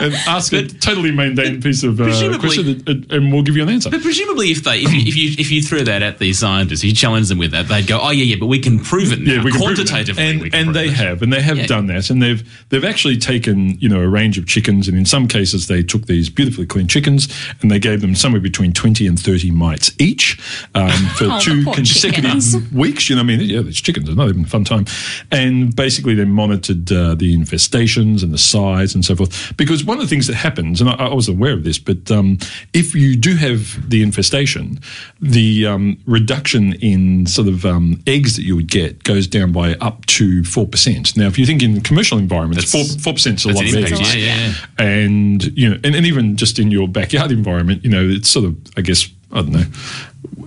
and 0.00 0.14
ask 0.26 0.50
a 0.54 0.66
totally 0.66 1.10
mundane 1.10 1.60
piece 1.60 1.82
of 1.82 2.00
uh, 2.00 2.04
Presumably- 2.04 2.38
question, 2.38 2.82
and, 2.86 3.12
and 3.12 3.32
we'll 3.32 3.42
give 3.42 3.54
you 3.54 3.62
an 3.62 3.68
answer. 3.68 3.90
But 3.90 4.00
presumably, 4.02 4.50
if 4.50 4.64
they 4.64 4.78
if 4.80 4.92
you, 4.94 5.00
if 5.06 5.14
you 5.16 5.30
if 5.38 5.50
you 5.50 5.62
threw 5.62 5.84
that 5.84 6.02
at 6.02 6.18
these 6.18 6.38
scientists, 6.38 6.82
you 6.84 6.92
challenge 6.94 7.28
them 7.28 7.36
with 7.38 7.50
that, 7.50 7.68
they'd 7.68 7.86
go, 7.86 7.98
"Oh 8.00 8.10
yeah, 8.10 8.24
yeah, 8.24 8.36
but 8.40 8.46
we 8.46 8.58
can 8.58 8.78
prove 8.78 9.12
it 9.12 9.20
now, 9.20 9.34
Yeah, 9.34 9.44
we 9.44 9.52
can 9.52 9.60
prove 9.60 9.78
it. 9.78 9.86
quantitatively." 9.88 10.22
and 10.24 10.40
we 10.40 10.48
can 10.50 10.58
and 10.58 10.66
prove 10.68 10.74
they 10.74 10.86
it." 10.88 10.94
have, 10.94 11.20
and 11.22 11.30
they 11.32 11.42
have 11.42 11.58
Yeah. 11.58 11.66
done 11.66 11.86
that, 11.88 12.08
and 12.08 12.22
they've 12.22 12.66
they've 12.70 12.84
actually 12.84 13.18
taken 13.18 13.78
you 13.78 13.88
know 13.90 14.00
a 14.00 14.08
range 14.08 14.38
of 14.38 14.46
chickens, 14.46 14.88
and 14.88 14.96
in 14.96 15.04
some 15.04 15.28
cases 15.28 15.66
they 15.66 15.82
took 15.82 16.06
these 16.06 16.30
beautifully 16.30 16.64
clean 16.66 16.88
chickens, 16.88 17.28
and 17.60 17.70
they 17.70 17.78
gave 17.78 18.00
them 18.00 18.14
somewhere 18.14 18.40
between 18.40 18.72
twenty 18.72 19.06
and 19.06 19.20
thirty 19.20 19.50
mites 19.50 19.92
each 19.98 20.38
um, 20.74 20.90
for 21.16 21.24
Oh, 21.26 21.28
the 21.36 21.38
two 21.40 21.64
consecutive 21.72 22.24
chickens. 22.24 22.72
weeks. 22.72 23.10
You 23.10 23.16
know, 23.16 23.22
what 23.22 23.32
I 23.34 23.36
mean, 23.36 23.48
yeah, 23.50 23.60
these 23.60 23.80
chickens 23.82 24.08
are 24.08 24.14
not 24.14 24.28
even 24.30 24.44
a 24.44 24.48
fun 24.48 24.64
time, 24.64 24.86
and 25.30 25.74
basically 25.74 26.14
they 26.14 26.24
monitored 26.24 26.90
uh, 26.92 27.14
the 27.14 27.36
infestations 27.36 28.22
and 28.22 28.32
the 28.32 28.38
size 28.38 28.94
and 28.94 29.04
so 29.04 29.14
forth. 29.16 29.56
Because 29.56 29.84
one 29.84 29.98
of 29.98 30.02
the 30.02 30.08
things 30.08 30.26
that 30.26 30.34
happens, 30.34 30.80
and 30.80 30.90
I, 30.90 30.94
I 30.94 31.14
was 31.14 31.28
aware 31.28 31.52
of 31.52 31.64
this, 31.64 31.78
but 31.78 32.10
um, 32.10 32.38
if 32.72 32.94
you 32.94 33.16
do 33.16 33.36
have 33.36 33.88
the 33.88 34.02
infestation, 34.02 34.80
the 35.20 35.66
um, 35.66 35.98
reduction 36.06 36.74
in 36.74 37.26
sort 37.26 37.48
of 37.48 37.64
um, 37.64 38.02
eggs 38.06 38.36
that 38.36 38.42
you 38.42 38.56
would 38.56 38.68
get 38.70 39.04
goes 39.04 39.26
down 39.26 39.52
by 39.52 39.74
up 39.74 40.04
to 40.06 40.44
four 40.44 40.66
percent. 40.66 41.16
Now, 41.16 41.26
if 41.26 41.38
you 41.38 41.46
think 41.46 41.62
in 41.62 41.80
commercial 41.80 42.18
environments, 42.18 42.70
four 42.70 42.82
That's- 42.82 43.02
four 43.02 43.12
percent 43.14 43.38
is 43.40 43.44
a 43.44 43.48
lot 43.48 43.64
of 43.68 43.74
eggs. 43.74 43.90
yeah, 44.00 44.12
yeah, 44.14 44.36
yeah. 44.78 44.84
And 44.84 45.44
you 45.58 45.70
know, 45.70 45.78
and, 45.84 45.94
and 45.94 46.06
even 46.06 46.36
just 46.36 46.58
in 46.58 46.70
your 46.70 46.88
backyard 46.88 47.30
environment, 47.32 47.84
you 47.84 47.90
know, 47.90 48.06
it's 48.08 48.28
sort 48.28 48.44
of, 48.44 48.56
I 48.76 48.80
guess, 48.80 49.08
I 49.32 49.36
don't 49.42 49.52
know. 49.52 49.64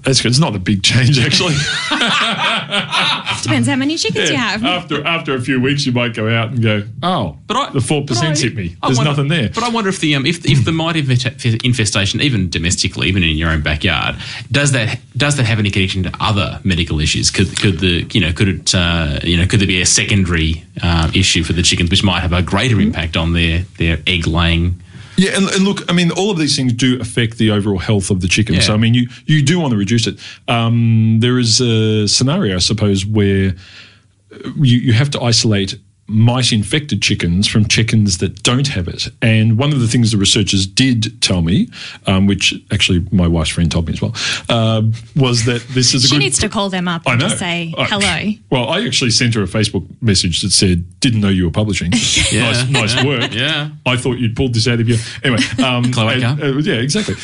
It's, 0.06 0.24
it's 0.26 0.40
not 0.40 0.56
a 0.56 0.60
big 0.60 0.81
change 0.84 1.20
actually. 1.26 1.56
Depends 3.44 3.68
how 3.68 3.76
many 3.76 3.98
chickens 3.98 4.30
you 4.30 4.36
have. 4.36 4.64
After 4.64 5.06
after 5.06 5.34
a 5.36 5.42
few 5.42 5.62
weeks, 5.62 5.86
you 5.86 5.92
might 5.92 6.14
go 6.14 6.30
out 6.30 6.50
and 6.50 6.62
go, 6.62 6.84
oh, 7.04 7.38
But 7.48 7.58
I- 7.58 7.70
the 7.72 7.81
four 7.81 8.04
percent 8.06 8.38
hit 8.40 8.56
me. 8.56 8.76
I 8.81 8.88
There's 8.88 8.98
wonder- 8.98 9.12
nothing 9.12 9.28
there. 9.30 9.50
But 9.50 9.64
I 9.64 9.70
wonder 9.70 9.90
if 9.90 10.00
the 10.00 10.16
um, 10.16 10.26
if 10.26 10.46
if 10.46 10.66
the 10.66 10.72
mite 10.72 10.96
infest- 10.96 11.46
infestation, 11.64 12.22
even 12.22 12.50
domestically, 12.50 13.08
even 13.08 13.24
in 13.24 13.38
your 13.38 13.50
own 13.50 13.62
backyard, 13.62 14.16
does 14.52 14.72
that 14.74 15.00
does 15.16 15.38
that 15.38 15.46
have 15.46 15.60
any 15.60 15.70
connection 15.72 16.04
to 16.04 16.12
other 16.20 16.60
medical 16.64 17.00
issues? 17.00 17.31
Could 17.31 17.58
could 17.60 17.80
the 17.80 18.08
you 18.12 18.22
know 18.22 18.34
could 18.34 18.48
it 18.50 18.76
uh, 18.76 19.20
you 19.24 19.38
know 19.38 19.46
could 19.48 19.60
there 19.60 19.68
be 19.68 19.81
a 19.81 19.86
secondary 19.86 20.64
uh, 20.84 21.10
issue 21.14 21.44
for 21.44 21.54
the 21.54 21.62
chickens 21.64 21.90
which 21.90 22.04
might 22.04 22.20
have 22.22 22.34
a 22.34 22.42
greater 22.42 22.80
impact 22.80 23.16
on 23.18 23.34
their 23.34 23.60
their 23.78 24.00
egg 24.08 24.28
laying? 24.28 24.81
Yeah, 25.19 25.36
and, 25.36 25.50
and 25.50 25.66
look, 25.66 25.83
I 25.89 25.94
mean, 25.94 26.12
all 26.12 26.31
of 26.31 26.38
these 26.38 26.56
things 26.56 26.71
do 26.71 26.98
affect 27.01 27.38
the 27.38 27.51
overall 27.51 27.77
health 27.77 28.10
of 28.10 28.21
the 28.21 28.30
chicken. 28.30 28.56
Yeah. 28.56 28.62
So, 28.62 28.74
I 28.74 28.77
mean, 28.77 28.94
you 28.94 29.10
you 29.25 29.44
do 29.44 29.60
want 29.60 29.71
to 29.71 29.77
reduce 29.77 30.07
it. 30.07 30.18
Um, 30.48 31.19
there 31.19 31.38
is 31.38 31.60
a 31.60 32.07
scenario, 32.07 32.56
I 32.56 32.60
suppose, 32.60 33.06
where 33.06 33.54
you, 34.56 34.77
you 34.80 34.94
have 34.94 35.10
to 35.12 35.21
isolate 35.21 35.77
mite 36.10 36.52
infected 36.52 37.02
chickens 37.02 37.48
from 37.48 37.68
chickens 37.68 38.18
that 38.18 38.42
don't 38.44 38.68
have 38.68 38.88
it. 38.88 39.08
And 39.22 39.58
one 39.58 39.72
of 39.72 39.80
the 39.80 39.88
things 39.88 40.12
the 40.12 40.18
researchers 40.18 40.66
did 40.66 41.22
tell 41.22 41.42
me, 41.42 41.70
um, 42.08 42.26
which 42.28 42.54
actually 42.72 43.06
my 43.12 43.28
wife's 43.28 43.52
friend 43.52 43.72
told 43.72 43.88
me 43.88 43.94
as 43.94 44.02
well, 44.02 44.14
uh, 44.50 44.82
was 45.16 45.46
that 45.46 45.62
this 45.70 45.94
is 45.94 46.04
a 46.06 46.08
She 46.08 46.16
good. 46.16 46.20
needs 46.20 46.40
to 46.40 46.50
call 46.50 46.70
them 46.70 46.88
up 46.88 47.04
I 47.06 47.12
and 47.12 47.22
know. 47.22 47.28
just 47.28 47.40
say 47.40 47.74
I- 47.78 47.86
hello. 47.86 48.34
Well, 48.50 48.68
I 48.70 48.84
actually 48.86 49.12
sent 49.12 49.36
her 49.36 49.44
a 49.44 49.48
Facebook 49.48 49.86
message 50.02 50.42
that 50.42 50.50
said, 50.52 50.84
"Didn't 51.02 51.22
know 51.22 51.30
you 51.30 51.46
were 51.46 51.52
publishing. 51.52 51.92
Yeah. 52.32 52.52
Nice, 52.52 52.70
nice 52.70 52.96
Yeah. 52.96 53.06
work. 53.06 53.34
Yeah. 53.40 53.70
I 53.86 53.96
thought 53.96 54.18
you'd 54.18 54.36
pulled 54.36 54.54
this 54.56 54.68
out 54.68 54.80
of 54.80 54.90
you. 54.90 54.98
Anyway, 55.24 55.42
um, 55.64 55.92
Cloaca. 55.92 56.38
and, 56.42 56.44
uh, 56.44 56.58
yeah, 56.60 56.76
exactly. 56.82 57.16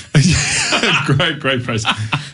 great, 1.05 1.39
great 1.39 1.61
phrase. 1.63 1.85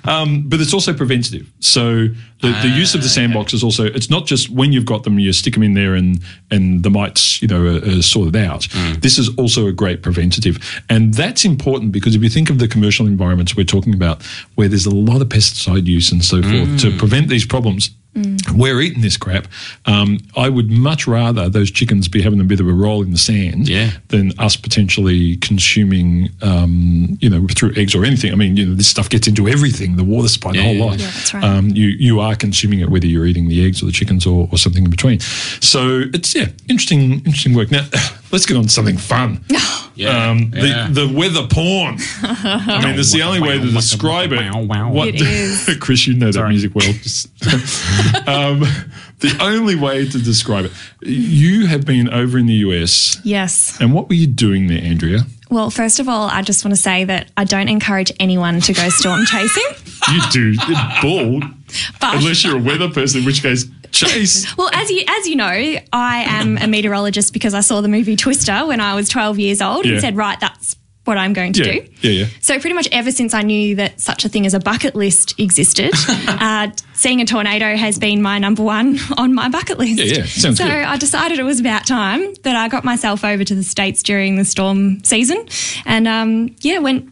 Um, 0.06 0.44
but 0.48 0.60
it's 0.62 0.74
also 0.74 0.94
preventative. 0.94 1.52
So 1.60 2.08
the, 2.42 2.52
the 2.64 2.70
use 2.76 2.96
of 2.96 3.04
the 3.04 3.10
sandbox 3.10 3.54
is 3.54 3.64
also 3.64 3.86
it's 3.86 4.10
not 4.10 4.26
just 4.26 4.50
when 4.50 4.72
you've 4.74 4.86
got 4.86 5.04
them, 5.04 5.20
you 5.20 5.32
stick 5.32 5.54
them 5.54 5.64
in 5.64 5.74
there 5.76 5.94
and 5.94 6.20
and 6.50 6.84
the 6.84 6.90
mites, 6.90 7.42
you 7.42 7.48
know, 7.48 7.64
are, 7.66 7.98
are 7.98 8.02
sorted 8.02 8.36
out. 8.36 8.68
This 9.02 9.18
is 9.20 9.30
also 9.38 9.68
a 9.68 9.72
great 9.72 10.02
preventative, 10.02 10.58
and 10.90 11.14
that's 11.14 11.46
important 11.46 11.92
because 11.92 12.16
if 12.16 12.24
you 12.24 12.30
think 12.30 12.50
of 12.50 12.58
the 12.60 12.68
commercial 12.68 13.06
environments 13.06 13.56
we're 13.56 13.64
talking 13.64 13.94
about, 13.94 14.24
where 14.56 14.68
there's 14.68 14.88
a 14.88 14.96
lot 14.96 15.22
of 15.22 15.30
pesticide 15.30 15.86
use 15.86 16.12
and 16.12 16.24
so 16.24 16.42
forth 16.42 16.80
to 16.82 16.98
prevent 16.98 17.28
these 17.30 17.46
problems. 17.46 17.92
We're 18.54 18.82
eating 18.82 19.02
this 19.02 19.16
crap. 19.16 19.48
Um, 19.86 20.18
I 20.36 20.50
would 20.50 20.70
much 20.70 21.08
rather 21.08 21.48
those 21.48 21.72
chickens 21.72 22.10
be 22.10 22.22
having 22.22 22.42
a 22.42 22.44
bit 22.44 22.60
of 22.60 22.68
a 22.68 22.74
roll 22.74 23.02
in 23.02 23.12
the 23.12 23.18
sand 23.18 23.70
Yeah. 23.70 23.92
than 24.10 24.38
us 24.38 24.58
potentially 24.58 25.38
consuming, 25.38 26.30
um, 26.42 27.01
you 27.22 27.30
know, 27.30 27.46
through 27.56 27.74
eggs 27.78 27.94
or 27.96 28.04
anything. 28.04 28.32
I 28.32 28.36
mean, 28.36 28.58
you 28.58 28.66
know, 28.66 28.74
this 28.76 28.88
stuff 28.88 29.10
gets 29.10 29.28
into 29.28 29.48
everything, 29.48 29.96
the 29.96 30.04
water 30.04 30.28
supply, 30.28 30.52
the 30.54 30.64
whole 30.64 30.76
lot. 30.76 31.00
yeah. 31.00 31.06
Yeah, 31.06 31.12
that's 31.14 31.34
right. 31.34 31.44
Um, 31.44 31.70
you 31.70 31.88
you 31.88 32.20
are 32.20 32.36
consuming 32.36 32.80
it 32.80 32.90
whether 32.90 33.06
you're 33.08 33.26
eating 33.26 33.48
the 33.48 33.66
eggs 33.66 33.82
or 33.82 33.86
the 33.86 33.92
chickens 33.92 34.26
or, 34.26 34.48
or 34.52 34.58
something 34.58 34.84
in 34.84 34.90
between. 34.90 35.20
So 35.62 36.02
it's 36.14 36.36
yeah, 36.36 36.48
interesting 36.68 37.14
interesting 37.26 37.54
work. 37.54 37.72
Now 37.72 37.86
let's 38.32 38.46
get 38.46 38.58
on 38.58 38.64
to 38.64 38.70
something 38.70 38.98
fun. 38.98 39.44
Yeah. 39.94 40.30
Um, 40.32 40.52
Yeah. 40.56 40.88
the 40.90 41.06
the 41.08 41.14
weather 41.14 41.46
porn. 41.48 41.98
I 42.24 42.82
mean, 42.86 42.98
it's 42.98 43.12
the 43.12 43.24
only 43.24 43.42
way 43.42 43.60
to 43.60 43.72
describe 43.72 44.32
it. 44.32 44.38
Wow, 44.40 44.62
wow. 44.64 44.90
What, 44.92 45.10
It 45.10 45.22
is. 45.22 45.70
Chris, 45.82 46.08
you 46.08 46.14
know 46.14 46.32
that 46.32 46.48
music 46.48 46.74
well. 46.74 46.88
Um, 48.28 48.62
the 49.20 49.38
only 49.42 49.76
way 49.76 50.08
to 50.08 50.18
describe 50.18 50.66
it. 50.66 50.72
You 51.02 51.68
have 51.68 51.86
been 51.86 52.10
over 52.10 52.38
in 52.38 52.46
the 52.48 52.54
US, 52.68 53.20
Yes. 53.24 53.78
and 53.82 53.94
what 53.94 54.08
were 54.10 54.16
you 54.16 54.28
doing 54.28 54.68
there, 54.68 54.82
Andrea? 54.82 55.26
Well, 55.52 55.70
first 55.70 56.00
of 56.00 56.08
all, 56.10 56.28
I 56.30 56.42
just 56.42 56.64
want 56.66 56.74
to 56.76 56.82
say 56.82 57.04
that 57.04 57.30
I 57.38 57.44
don't 57.44 57.68
encourage 57.68 58.12
anyone 58.20 58.62
to 58.62 58.74
go 58.74 58.90
storm 58.90 59.26
chasing. 59.26 59.64
You 60.12 60.20
do 60.32 60.56
bull, 61.00 61.42
But 62.00 62.16
unless 62.16 62.44
you're 62.44 62.58
a 62.58 62.62
weather 62.62 62.90
person, 62.90 63.20
in 63.20 63.26
which 63.26 63.44
case, 63.44 63.66
chase. 63.92 64.58
well, 64.58 64.72
as 64.74 64.90
you 64.90 65.04
as 65.08 65.28
you 65.28 65.36
know, 65.36 65.46
I 65.94 66.24
am 66.28 66.58
a 66.58 66.66
meteorologist 66.66 67.32
because 67.34 67.54
I 67.54 67.60
saw 67.62 67.82
the 67.82 67.88
movie 67.88 68.16
Twister 68.16 68.66
when 68.66 68.82
I 68.82 68.96
was 68.96 69.08
12 69.10 69.38
years 69.38 69.62
old 69.62 69.86
Yeah. 69.86 69.92
and 69.94 70.02
said, 70.02 70.16
right, 70.18 70.40
that's 70.40 70.76
what 71.12 71.18
I'm 71.18 71.34
going 71.34 71.52
to 71.54 71.64
Yeah, 71.66 71.72
do. 71.74 71.88
yeah, 72.02 72.12
yeah. 72.22 72.26
So 72.40 72.58
pretty 72.60 72.74
much 72.74 72.88
ever 72.92 73.12
since 73.12 73.34
I 73.34 73.42
knew 73.42 73.76
that 73.76 74.00
such 74.00 74.24
a 74.26 74.30
thing 74.30 74.46
as 74.46 74.54
a 74.54 74.60
bucket 74.60 74.96
list 74.96 75.38
existed, 75.40 75.92
uh, 76.28 76.70
seeing 76.94 77.20
a 77.20 77.26
tornado 77.26 77.76
has 77.76 78.00
been 78.00 78.22
my 78.22 78.40
number 78.40 78.64
one 78.64 78.98
on 79.18 79.34
my 79.34 79.50
bucket 79.50 79.78
list. 79.78 80.00
Yeah, 80.00 80.20
yeah, 80.20 80.26
sounds 80.26 80.58
so 80.58 80.64
good. 80.66 80.74
I 80.74 80.96
decided 80.98 81.38
it 81.40 81.44
was 81.44 81.60
about 81.60 81.86
time 81.86 82.34
that 82.44 82.56
I 82.56 82.70
got 82.70 82.84
myself 82.86 83.26
over 83.26 83.44
to 83.44 83.54
the 83.56 83.64
states 83.64 84.02
during 84.04 84.38
the 84.38 84.46
storm 84.46 85.04
season, 85.04 85.46
and 85.86 86.08
um, 86.08 86.56
yeah, 86.62 86.80
went 86.80 87.10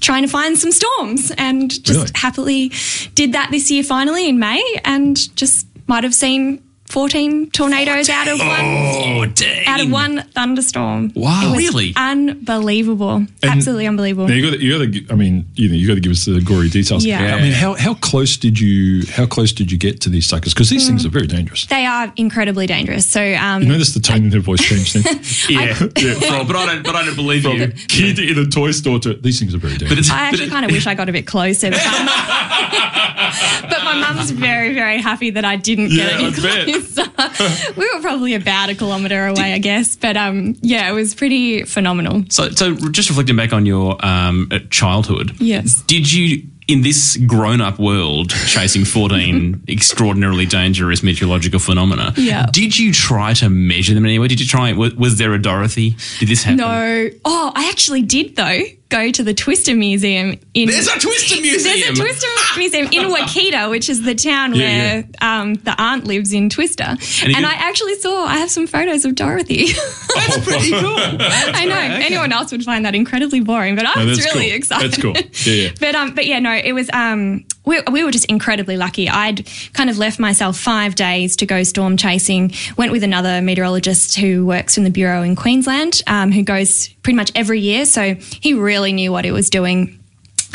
trying 0.00 0.22
to 0.22 0.28
find 0.28 0.58
some 0.58 0.72
storms, 0.72 1.30
and 1.38 1.70
just 1.70 1.88
Really? 1.98 2.10
happily 2.14 2.72
did 3.14 3.32
that 3.32 3.50
this 3.50 3.70
year 3.70 3.82
finally 3.82 4.28
in 4.28 4.38
May, 4.38 4.62
and 4.84 5.16
just 5.36 5.66
might 5.86 6.02
have 6.04 6.14
seen 6.14 6.62
14 6.88 7.50
tornadoes 7.50 8.08
out 8.08 8.28
of 8.28 8.38
one 8.38 8.48
Oh, 8.60 9.26
dang. 9.26 9.66
out 9.66 9.80
of 9.80 9.90
one 9.90 10.22
thunderstorm. 10.34 11.12
Wow. 11.14 11.42
It 11.44 11.56
was 11.56 11.58
Really? 11.58 11.92
Unbelievable. 11.96 13.26
Absolutely 13.42 13.86
unbelievable. 13.86 14.30
You 14.30 14.50
got 14.50 14.56
to, 14.56 14.62
you 14.64 14.78
got 14.78 14.92
to. 15.08 15.12
I 15.12 15.16
mean, 15.16 15.46
you 15.54 15.68
know, 15.68 15.74
you 15.74 15.86
got 15.88 15.94
to 15.94 16.00
give 16.00 16.12
us 16.12 16.24
the 16.24 16.40
gory 16.40 16.68
details. 16.68 17.04
Yeah. 17.04 17.34
I 17.36 17.40
mean, 17.42 17.52
how, 17.52 17.74
how 17.74 17.94
close 17.94 18.36
did 18.36 18.58
you 18.60 19.04
how 19.10 19.26
close 19.26 19.52
did 19.52 19.70
you 19.72 19.78
get 19.78 20.00
to 20.02 20.08
these 20.10 20.26
suckers? 20.26 20.54
Because 20.54 20.70
these 20.70 20.86
things 20.86 21.04
are 21.04 21.08
very 21.08 21.26
dangerous. 21.26 21.66
They 21.66 21.86
are 21.86 22.12
incredibly 22.16 22.66
dangerous. 22.66 23.08
So 23.08 23.20
um, 23.34 23.62
You 23.62 23.68
notice 23.68 23.94
the 23.94 24.00
tone 24.00 24.24
in 24.24 24.32
her 24.32 24.40
voice 24.40 24.60
changed 24.62 24.94
then. 24.94 25.20
Yeah. 25.48 25.76
Yeah, 25.96 26.14
Oh, 26.38 26.44
but 26.46 26.56
I 26.56 26.66
don't. 26.66 26.84
But 26.84 26.96
I 26.96 27.04
don't 27.04 27.16
believe 27.16 27.42
From 27.42 27.56
you. 27.56 27.68
kid 27.88 28.18
in 28.18 28.38
a 28.38 28.46
toy 28.46 28.70
store 28.72 28.98
to 29.00 29.14
these 29.14 29.38
things 29.38 29.54
are 29.54 29.58
very 29.58 29.74
But 29.74 29.80
dangerous. 29.80 29.98
it's, 30.06 30.10
I 30.10 30.20
actually 30.28 30.48
kind 30.50 30.64
of 30.64 30.70
wish 30.70 30.86
I 30.86 30.94
got 30.94 31.08
a 31.08 31.12
bit 31.12 31.26
closer. 31.26 31.70
But, 31.70 31.80
my 31.84 31.98
mum- 31.98 32.06
but 33.70 33.70
my 33.70 33.75
mum's 34.00 34.30
very, 34.30 34.74
very 34.74 34.98
happy 35.00 35.30
that 35.30 35.44
I 35.44 35.56
didn't 35.56 35.88
get 35.90 36.20
Yeah, 36.20 36.26
any 36.26 36.32
we 37.76 37.94
were 37.94 38.00
probably 38.00 38.34
about 38.34 38.68
a 38.70 38.74
kilometre 38.74 39.26
away, 39.26 39.52
I 39.54 39.58
guess. 39.58 39.96
But 39.96 40.16
um, 40.16 40.56
yeah, 40.60 40.88
it 40.90 40.92
was 40.92 41.14
pretty 41.14 41.64
phenomenal. 41.64 42.24
So, 42.30 42.50
so 42.50 42.74
just 42.90 43.08
reflecting 43.08 43.36
back 43.36 43.52
on 43.52 43.66
your 43.66 43.96
um, 44.04 44.50
childhood, 44.70 45.32
Yes. 45.38 45.82
did 45.82 46.10
you, 46.12 46.42
in 46.68 46.82
this 46.82 47.16
grown-up 47.16 47.78
world, 47.78 48.30
chasing 48.30 48.84
fourteen 48.84 49.62
extraordinarily 49.68 50.46
dangerous 50.46 51.02
meteorological 51.02 51.60
phenomena, 51.60 52.12
Yeah. 52.16 52.46
did 52.52 52.76
you 52.78 52.92
try 52.92 53.34
to 53.34 53.48
measure 53.48 53.94
them 53.94 54.04
in 54.04 54.10
any 54.10 54.18
way? 54.18 54.28
Did 54.28 54.40
you 54.40 54.46
try? 54.46 54.72
Was, 54.72 54.94
was 54.94 55.18
there 55.18 55.32
a 55.32 55.40
Dorothy? 55.40 55.96
Did 56.18 56.28
this 56.28 56.42
happen? 56.42 56.58
No. 56.58 57.10
Oh, 57.24 57.52
I 57.54 57.68
actually 57.70 58.02
did, 58.02 58.36
though, 58.36 58.60
go 58.88 59.10
to 59.10 59.22
the 59.22 59.34
Twister 59.34 59.74
Museum 59.74 60.34
in. 60.54 60.68
There's 60.68 60.86
a 60.88 60.98
Twister 60.98 61.40
Museum. 61.40 61.94
There's 61.94 61.98
a 61.98 62.02
Twister 62.02 62.28
Museum 62.58 62.86
in 62.92 63.10
Wakita, 63.14 63.68
which 63.70 63.88
is 63.88 64.02
the 64.02 64.14
town 64.14 64.54
Yeah, 64.54 64.62
where 65.02 65.04
Um, 65.20 65.54
the 65.54 65.74
aunt 65.80 66.04
lives 66.04 66.32
in 66.32 66.48
Twister. 66.50 66.84
And, 66.84 67.00
you- 67.28 67.36
I 67.46 67.52
actually 67.54 67.96
saw, 67.96 68.24
I 68.26 68.36
have 68.38 68.50
some 68.50 68.66
photos 68.66 69.04
of 69.04 69.14
Dorothy. 69.14 69.66
That's 70.14 70.38
pretty 70.38 70.70
cool. 70.70 70.96
I 70.98 71.64
know. 71.66 71.74
right, 71.74 71.90
okay. 71.92 72.06
Anyone 72.06 72.32
else 72.32 72.52
would 72.52 72.64
find 72.64 72.84
that 72.84 72.94
incredibly 72.94 73.40
boring, 73.40 73.74
but 73.76 73.86
I 73.86 74.00
No, 74.00 74.06
was 74.06 74.18
that's 74.18 74.34
really 74.34 74.48
cool. 74.48 74.56
excited. 74.56 74.92
That's 74.92 75.02
cool. 75.02 75.14
Yeah, 75.52 75.62
yeah. 75.64 75.70
but 75.80 75.94
um, 75.94 76.14
but 76.14 76.26
yeah, 76.26 76.38
no, 76.38 76.52
it 76.54 76.72
was 76.72 76.88
um, 76.92 77.44
we, 77.66 77.82
we 77.90 78.04
were 78.04 78.12
just 78.12 78.24
incredibly 78.26 78.76
lucky. 78.76 79.08
I'd 79.08 79.46
kind 79.74 79.90
of 79.90 79.98
left 79.98 80.18
myself 80.18 80.56
five 80.56 80.94
days 80.94 81.36
to 81.36 81.46
go 81.46 81.62
storm 81.64 81.96
chasing. 81.96 82.52
Went 82.78 82.92
with 82.92 83.02
another 83.02 83.42
meteorologist 83.42 84.16
who 84.16 84.46
works 84.46 84.78
in 84.78 84.84
the 84.84 84.90
bureau 84.90 85.22
in 85.22 85.36
Queensland, 85.36 86.00
um, 86.06 86.32
who 86.32 86.42
goes 86.42 86.88
pretty 87.02 87.16
much 87.16 87.32
every 87.34 87.60
year. 87.60 87.84
So 87.84 88.14
he 88.14 88.54
really 88.54 88.92
knew 88.92 89.12
what 89.12 89.24
he 89.24 89.32
was 89.32 89.50
doing. 89.50 89.98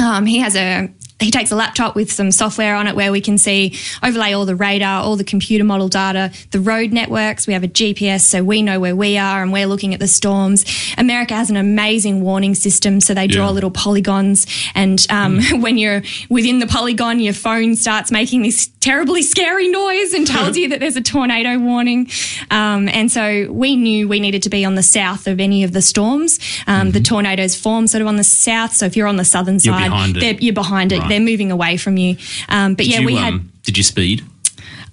Um, 0.01 0.25
he 0.25 0.39
has 0.39 0.55
a 0.55 0.89
he 1.21 1.31
takes 1.31 1.51
a 1.51 1.55
laptop 1.55 1.95
with 1.95 2.11
some 2.11 2.31
software 2.31 2.75
on 2.75 2.87
it 2.87 2.95
where 2.95 3.11
we 3.11 3.21
can 3.21 3.37
see 3.37 3.77
overlay 4.03 4.33
all 4.33 4.45
the 4.45 4.55
radar, 4.55 5.01
all 5.03 5.15
the 5.15 5.23
computer 5.23 5.63
model 5.63 5.87
data, 5.87 6.31
the 6.51 6.59
road 6.59 6.91
networks. 6.91 7.47
We 7.47 7.53
have 7.53 7.63
a 7.63 7.67
GPS, 7.67 8.21
so 8.21 8.43
we 8.43 8.61
know 8.61 8.79
where 8.79 8.95
we 8.95 9.17
are 9.17 9.41
and 9.41 9.51
we're 9.53 9.65
looking 9.67 9.93
at 9.93 9.99
the 9.99 10.07
storms. 10.07 10.65
America 10.97 11.33
has 11.33 11.49
an 11.49 11.57
amazing 11.57 12.21
warning 12.21 12.55
system, 12.55 12.99
so 13.01 13.13
they 13.13 13.27
draw 13.27 13.45
Yeah. 13.47 13.51
little 13.51 13.71
polygons, 13.71 14.45
and 14.75 15.05
um, 15.09 15.41
when 15.61 15.77
you're 15.77 16.01
within 16.29 16.59
the 16.59 16.67
polygon, 16.67 17.19
your 17.19 17.33
phone 17.33 17.75
starts 17.75 18.11
making 18.11 18.41
this 18.43 18.67
terribly 18.79 19.21
scary 19.21 19.67
noise 19.67 20.13
and 20.13 20.25
tells 20.27 20.57
you 20.61 20.69
that 20.69 20.79
there's 20.79 20.95
a 20.95 21.01
tornado 21.01 21.57
warning. 21.59 22.09
Um, 22.49 22.87
and 22.89 23.11
so 23.11 23.47
we 23.51 23.75
knew 23.75 24.07
we 24.07 24.19
needed 24.19 24.43
to 24.43 24.49
be 24.49 24.65
on 24.65 24.75
the 24.75 24.83
south 24.83 25.27
of 25.27 25.39
any 25.39 25.63
of 25.63 25.71
the 25.71 25.81
storms. 25.81 26.39
Um, 26.67 26.91
The 26.91 26.99
tornadoes 27.01 27.55
form 27.55 27.87
sort 27.87 28.01
of 28.01 28.07
on 28.07 28.15
the 28.15 28.23
south, 28.23 28.73
so 28.73 28.85
if 28.85 28.95
you're 28.97 29.07
on 29.07 29.17
the 29.17 29.25
southern 29.25 29.55
You're 29.61 29.73
side, 29.75 29.89
behind 29.89 30.17
it. 30.17 30.41
you're 30.41 30.53
behind 30.53 30.91
it. 30.91 30.99
Right. 30.99 31.09
They're 31.11 31.19
moving 31.19 31.51
away 31.51 31.75
from 31.77 31.97
you. 31.97 32.15
Um, 32.47 32.75
but 32.75 32.85
Did 32.85 32.93
yeah, 32.93 32.99
you, 33.01 33.05
we 33.05 33.17
um, 33.17 33.23
had. 33.23 33.63
Did 33.63 33.77
you 33.77 33.83
speed? 33.83 34.23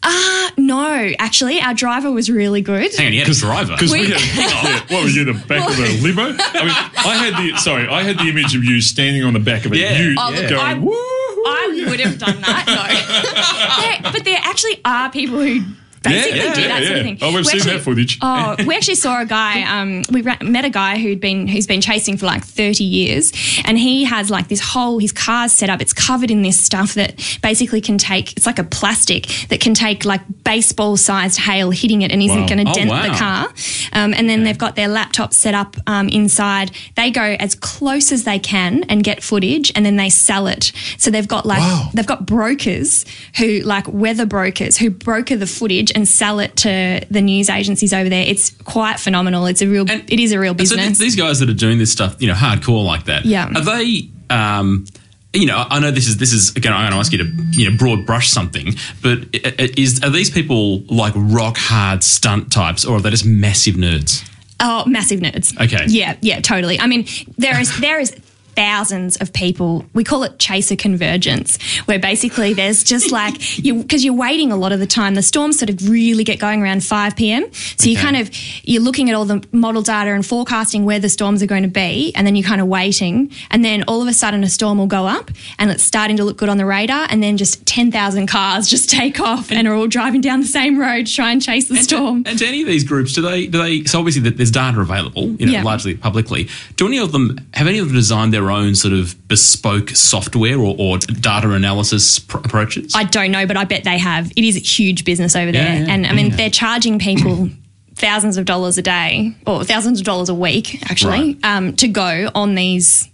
Ah, 0.03 0.53
no, 0.57 1.11
actually, 1.19 1.61
our 1.61 1.75
driver 1.75 2.11
was 2.11 2.29
really 2.31 2.61
good. 2.61 2.95
Hang 2.97 3.07
on, 3.09 3.13
you 3.13 3.21
had 3.21 3.29
a 3.29 3.35
driver. 3.35 3.73
Because 3.75 3.91
we, 3.93 4.01
We- 4.01 4.11
had, 4.13 4.81
what 4.91 5.03
were 5.05 5.11
you, 5.11 5.25
the 5.25 5.33
back 5.47 5.69
of 5.69 5.79
a 5.79 6.03
limo? 6.03 6.23
I 6.23 6.65
mean, 6.65 6.75
I 7.07 7.17
had 7.17 7.35
the 7.37 7.57
sorry, 7.59 7.89
I 7.89 8.03
had 8.03 8.19
the 8.19 8.29
image 8.29 8.55
of 8.57 8.65
you 8.65 8.81
standing 8.81 9.25
on 9.25 9.33
the 9.33 9.41
back 9.41 9.65
of 9.65 9.73
a 9.73 9.77
Yeah. 9.79 9.99
ute 9.99 10.17
Oh, 10.21 10.31
look, 10.31 10.49
going, 10.51 10.61
I- 10.61 10.75
woo. 10.79 10.93
I 10.95 11.85
would 11.89 12.01
have 12.01 12.19
done 12.19 12.41
that, 12.43 12.65
no. 12.67 14.03
There- 14.03 14.13
but 14.13 14.25
there 14.25 14.39
actually 14.43 14.81
are 14.85 15.11
people 15.11 15.39
who 15.41 15.63
basically 16.03 16.39
yeah, 16.39 16.55
do 16.55 16.61
yeah, 16.63 16.69
that 16.69 16.83
sort 16.85 16.91
yeah. 16.91 16.97
of 16.99 17.03
thing. 17.05 17.19
Oh, 17.23 17.29
we've 17.29 17.37
We 17.39 17.45
seen 17.45 17.61
actually- 17.61 17.77
that 17.77 17.83
footage. 17.83 18.19
Oh, 18.23 18.57
we 18.67 18.75
actually 18.77 18.95
saw 18.97 19.21
a 19.21 19.27
guy. 19.27 19.63
Um, 19.63 20.03
we 20.11 20.23
ra- 20.23 20.37
met 20.43 20.65
a 20.65 20.71
guy 20.71 20.99
who'd 20.99 21.21
been 21.21 21.47
who's 21.49 21.67
been 21.67 21.81
chasing 21.81 22.17
for 22.17 22.27
like 22.27 22.45
thirty 22.45 22.85
years, 22.85 23.33
and 23.65 23.79
he 23.79 24.05
has 24.05 24.31
like 24.31 24.49
this 24.49 24.61
whole 24.61 24.99
his 24.99 25.13
car's 25.13 25.53
set 25.53 25.71
up. 25.71 25.81
It's 25.81 25.93
covered 25.93 26.31
in 26.31 26.43
this 26.43 26.59
stuff 26.59 26.95
that 26.95 27.17
basically 27.43 27.81
can 27.81 27.99
take. 27.99 28.37
It's 28.37 28.47
like 28.47 28.59
a 28.59 28.65
plastic 28.65 29.27
that 29.49 29.61
can 29.61 29.75
take 29.75 30.05
like 30.05 30.21
baseball 30.45 30.97
sized 30.97 31.39
hail 31.41 31.71
hitting 31.71 32.03
it 32.03 32.11
and 32.13 32.23
isn't 32.23 32.41
Wow. 32.43 32.49
going 32.49 32.65
to 32.65 32.71
Oh, 32.71 32.75
dent 32.75 32.91
wow. 32.91 33.03
the 33.03 33.19
car. 33.19 33.49
Um, 33.93 34.15
and 34.15 34.29
then 34.29 34.45
they've 34.45 34.59
got 34.59 34.77
their 34.77 34.89
laptop 34.89 35.33
set 35.33 35.55
up 35.55 35.77
um, 35.87 36.09
inside. 36.09 36.71
They 36.97 37.11
go 37.11 37.23
as 37.39 37.55
close 37.55 38.13
as 38.13 38.25
they 38.25 38.39
can 38.39 38.85
and 38.85 39.03
get 39.03 39.23
footage, 39.23 39.73
and 39.75 39.85
then 39.85 39.97
they 39.97 40.11
sell 40.11 40.47
it. 40.47 40.73
So 40.99 41.11
they've 41.11 41.27
got 41.29 41.47
like 41.47 41.61
Wow. 41.61 41.91
they've 41.95 42.07
got 42.07 42.27
brokers 42.27 43.05
who 43.39 43.61
like 43.61 43.87
weather 43.89 44.27
brokers 44.27 44.77
who 44.79 44.91
broker 44.91 45.37
the 45.37 45.47
footage 45.47 45.88
and 45.95 46.07
sell 46.09 46.41
it 46.41 46.57
to 46.57 47.01
the 47.11 47.21
news 47.21 47.49
agencies 47.51 47.93
over 47.93 48.09
there. 48.09 48.25
It's 48.27 48.51
quite 48.65 48.99
phenomenal. 49.01 49.47
It's 49.47 49.63
a 49.63 49.69
real. 49.69 49.85
And- 49.91 50.11
it 50.11 50.21
is 50.21 50.33
a 50.33 50.39
real 50.39 50.53
And 50.59 50.69
so 50.69 50.75
th- 50.77 50.89
business. 50.89 50.99
these 50.99 51.17
guys 51.17 51.41
that 51.41 51.49
are 51.49 51.55
doing 51.55 51.79
this 51.79 51.93
stuff, 51.93 52.17
you 52.19 52.27
know, 52.29 52.35
hardcore 52.35 52.85
like 52.85 53.05
that. 53.05 53.25
Yeah. 53.25 53.49
Are 53.55 53.61
they? 53.65 54.09
Um, 54.31 54.87
you 55.35 55.47
know, 55.47 55.65
I 55.69 55.79
know 55.79 55.91
this 55.91 56.09
is 56.09 56.17
this 56.17 56.33
is 56.33 56.57
again. 56.57 56.73
I'm 56.73 56.81
going 56.83 56.93
to 56.93 56.99
ask 56.99 57.13
you 57.13 57.19
to 57.19 57.25
you 57.53 57.71
know 57.71 57.77
broad 57.77 58.07
brush 58.07 58.31
something, 58.31 58.75
but 59.03 59.19
is 59.33 60.03
are 60.03 60.09
these 60.11 60.31
people 60.31 60.81
like 60.87 61.13
rock 61.17 61.57
hard 61.59 62.03
stunt 62.03 62.51
types, 62.51 62.85
or 62.85 62.97
are 62.97 63.01
they 63.01 63.11
just 63.11 63.27
massive 63.27 63.75
nerds? 63.77 64.27
Oh, 64.61 64.85
massive 64.87 65.21
nerds. 65.21 65.55
Okay. 65.61 65.85
Yeah, 65.87 66.17
yeah, 66.23 66.41
totally. 66.41 66.81
I 66.81 66.87
mean, 66.87 67.07
there 67.37 67.61
is 67.61 67.79
there 67.79 68.01
is 68.01 68.17
thousands 68.63 69.17
of 69.19 69.33
people. 69.33 69.85
We 69.95 70.03
call 70.03 70.25
it 70.25 70.39
chaser 70.41 70.75
convergence, 70.75 71.63
where 71.87 72.01
basically 72.01 72.55
there's 72.55 72.83
just 72.83 73.13
like 73.21 73.37
you 73.65 73.83
because 73.83 74.05
you're 74.05 74.15
waiting 74.15 74.51
a 74.51 74.57
lot 74.57 74.73
of 74.73 74.81
the 74.81 74.87
time. 74.87 75.15
The 75.15 75.23
storms 75.23 75.59
sort 75.61 75.71
of 75.71 75.89
really 75.89 76.25
get 76.25 76.41
going 76.41 76.61
around 76.61 76.83
5 76.85 77.15
p.m. 77.17 77.47
So 77.53 77.89
you 77.89 77.97
Okay. 77.99 78.03
kind 78.05 78.17
of 78.17 78.31
you're 78.65 78.83
looking 78.83 79.09
at 79.11 79.15
all 79.17 79.25
the 79.25 79.45
model 79.53 79.83
data 79.83 80.11
and 80.11 80.25
forecasting 80.27 80.85
where 80.85 80.99
the 80.99 81.09
storms 81.09 81.41
are 81.43 81.47
going 81.47 81.63
to 81.63 81.69
be, 81.69 82.13
and 82.17 82.27
then 82.27 82.35
you're 82.37 82.47
kind 82.49 82.61
of 82.61 82.67
waiting, 82.67 83.31
and 83.51 83.65
then 83.65 83.85
all 83.85 84.03
of 84.03 84.09
a 84.09 84.13
sudden 84.13 84.43
a 84.45 84.49
storm 84.49 84.79
will 84.79 84.87
go 84.89 85.07
up, 85.07 85.31
and 85.59 85.71
it's 85.71 85.83
starting 85.85 86.17
to 86.17 86.25
look 86.25 86.37
good 86.37 86.49
on 86.49 86.57
the 86.59 86.67
radar, 86.67 87.07
and 87.11 87.23
then 87.23 87.37
just 87.37 87.65
10,000 87.67 88.27
cars 88.27 88.69
just 88.69 88.91
take 88.91 89.21
off 89.21 89.53
and 89.53 89.69
are 89.69 89.75
all 89.75 89.87
driving 89.87 90.21
down 90.21 90.41
the 90.41 90.47
same 90.47 90.79
road 90.79 91.07
to 91.07 91.13
try 91.15 91.31
and 91.33 91.41
chase 91.43 91.69
the 91.69 91.75
And 91.77 91.89
to, 91.89 91.97
storm. 91.97 92.23
and 92.27 92.39
to 92.39 92.47
any 92.47 92.61
of 92.63 92.67
these 92.67 92.83
groups, 92.85 93.13
do 93.13 93.23
they 93.23 93.47
do 93.47 93.59
they? 93.63 93.85
So 93.85 93.99
obviously, 94.01 94.23
that 94.23 94.37
there's 94.37 94.51
data 94.51 94.81
available, 94.81 95.27
you 95.39 95.47
know, 95.47 95.53
Yeah. 95.53 95.63
largely 95.63 95.95
publicly. 95.95 96.49
Do 96.77 96.87
any 96.89 96.99
of 96.99 97.13
them 97.13 97.39
have 97.55 97.67
any 97.69 97.79
of 97.79 97.87
them 97.87 97.95
designed 97.97 98.33
their 98.33 98.48
own 98.51 98.75
sort 98.75 98.95
of 98.95 99.29
bespoke 99.29 99.91
software 99.91 100.59
or, 100.59 100.75
or 100.79 100.99
data 100.99 101.51
analysis 101.53 102.19
pr- 102.19 102.39
approaches? 102.39 102.93
I 102.95 103.05
don't 103.05 103.31
know, 103.31 103.47
but 103.47 103.57
I 103.57 103.65
bet 103.65 103.85
they 103.85 103.99
have. 103.99 104.31
It 104.37 104.45
is 104.45 104.57
a 104.57 104.61
huge 104.61 105.05
business 105.05 105.35
over 105.37 105.53
there. 105.53 105.63
Yeah, 105.63 105.87
yeah, 105.87 105.93
and 105.93 106.07
I 106.07 106.13
mean, 106.13 106.29
yeah. 106.31 106.37
they're 106.37 106.51
charging 106.51 106.99
people 106.99 107.51
thousands 107.95 108.37
of 108.37 108.45
dollars 108.45 108.79
a 108.79 108.83
day 108.83 109.35
or 109.47 109.65
thousands 109.65 110.01
of 110.01 110.07
dollars 110.07 110.29
a 110.29 110.35
week, 110.35 110.83
actually, 110.91 111.35
Right. 111.35 111.39
um, 111.45 111.77
to 111.77 111.89
go 111.89 112.31
on 112.35 112.55
these 112.55 113.09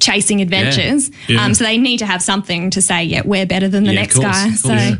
chasing 0.00 0.40
adventures. 0.40 1.10
Yeah. 1.28 1.44
Um, 1.44 1.54
so 1.54 1.64
they 1.64 1.78
need 1.78 1.98
to 1.98 2.06
have 2.06 2.22
something 2.22 2.70
to 2.70 2.82
say, 2.82 3.04
yeah, 3.04 3.22
we're 3.24 3.46
better 3.46 3.68
than 3.68 3.84
the 3.84 3.92
Yeah, 3.94 4.00
next 4.00 4.16
course, 4.16 4.26
guy. 4.26 4.50
So. 4.52 4.72
Yeah. 4.72 4.94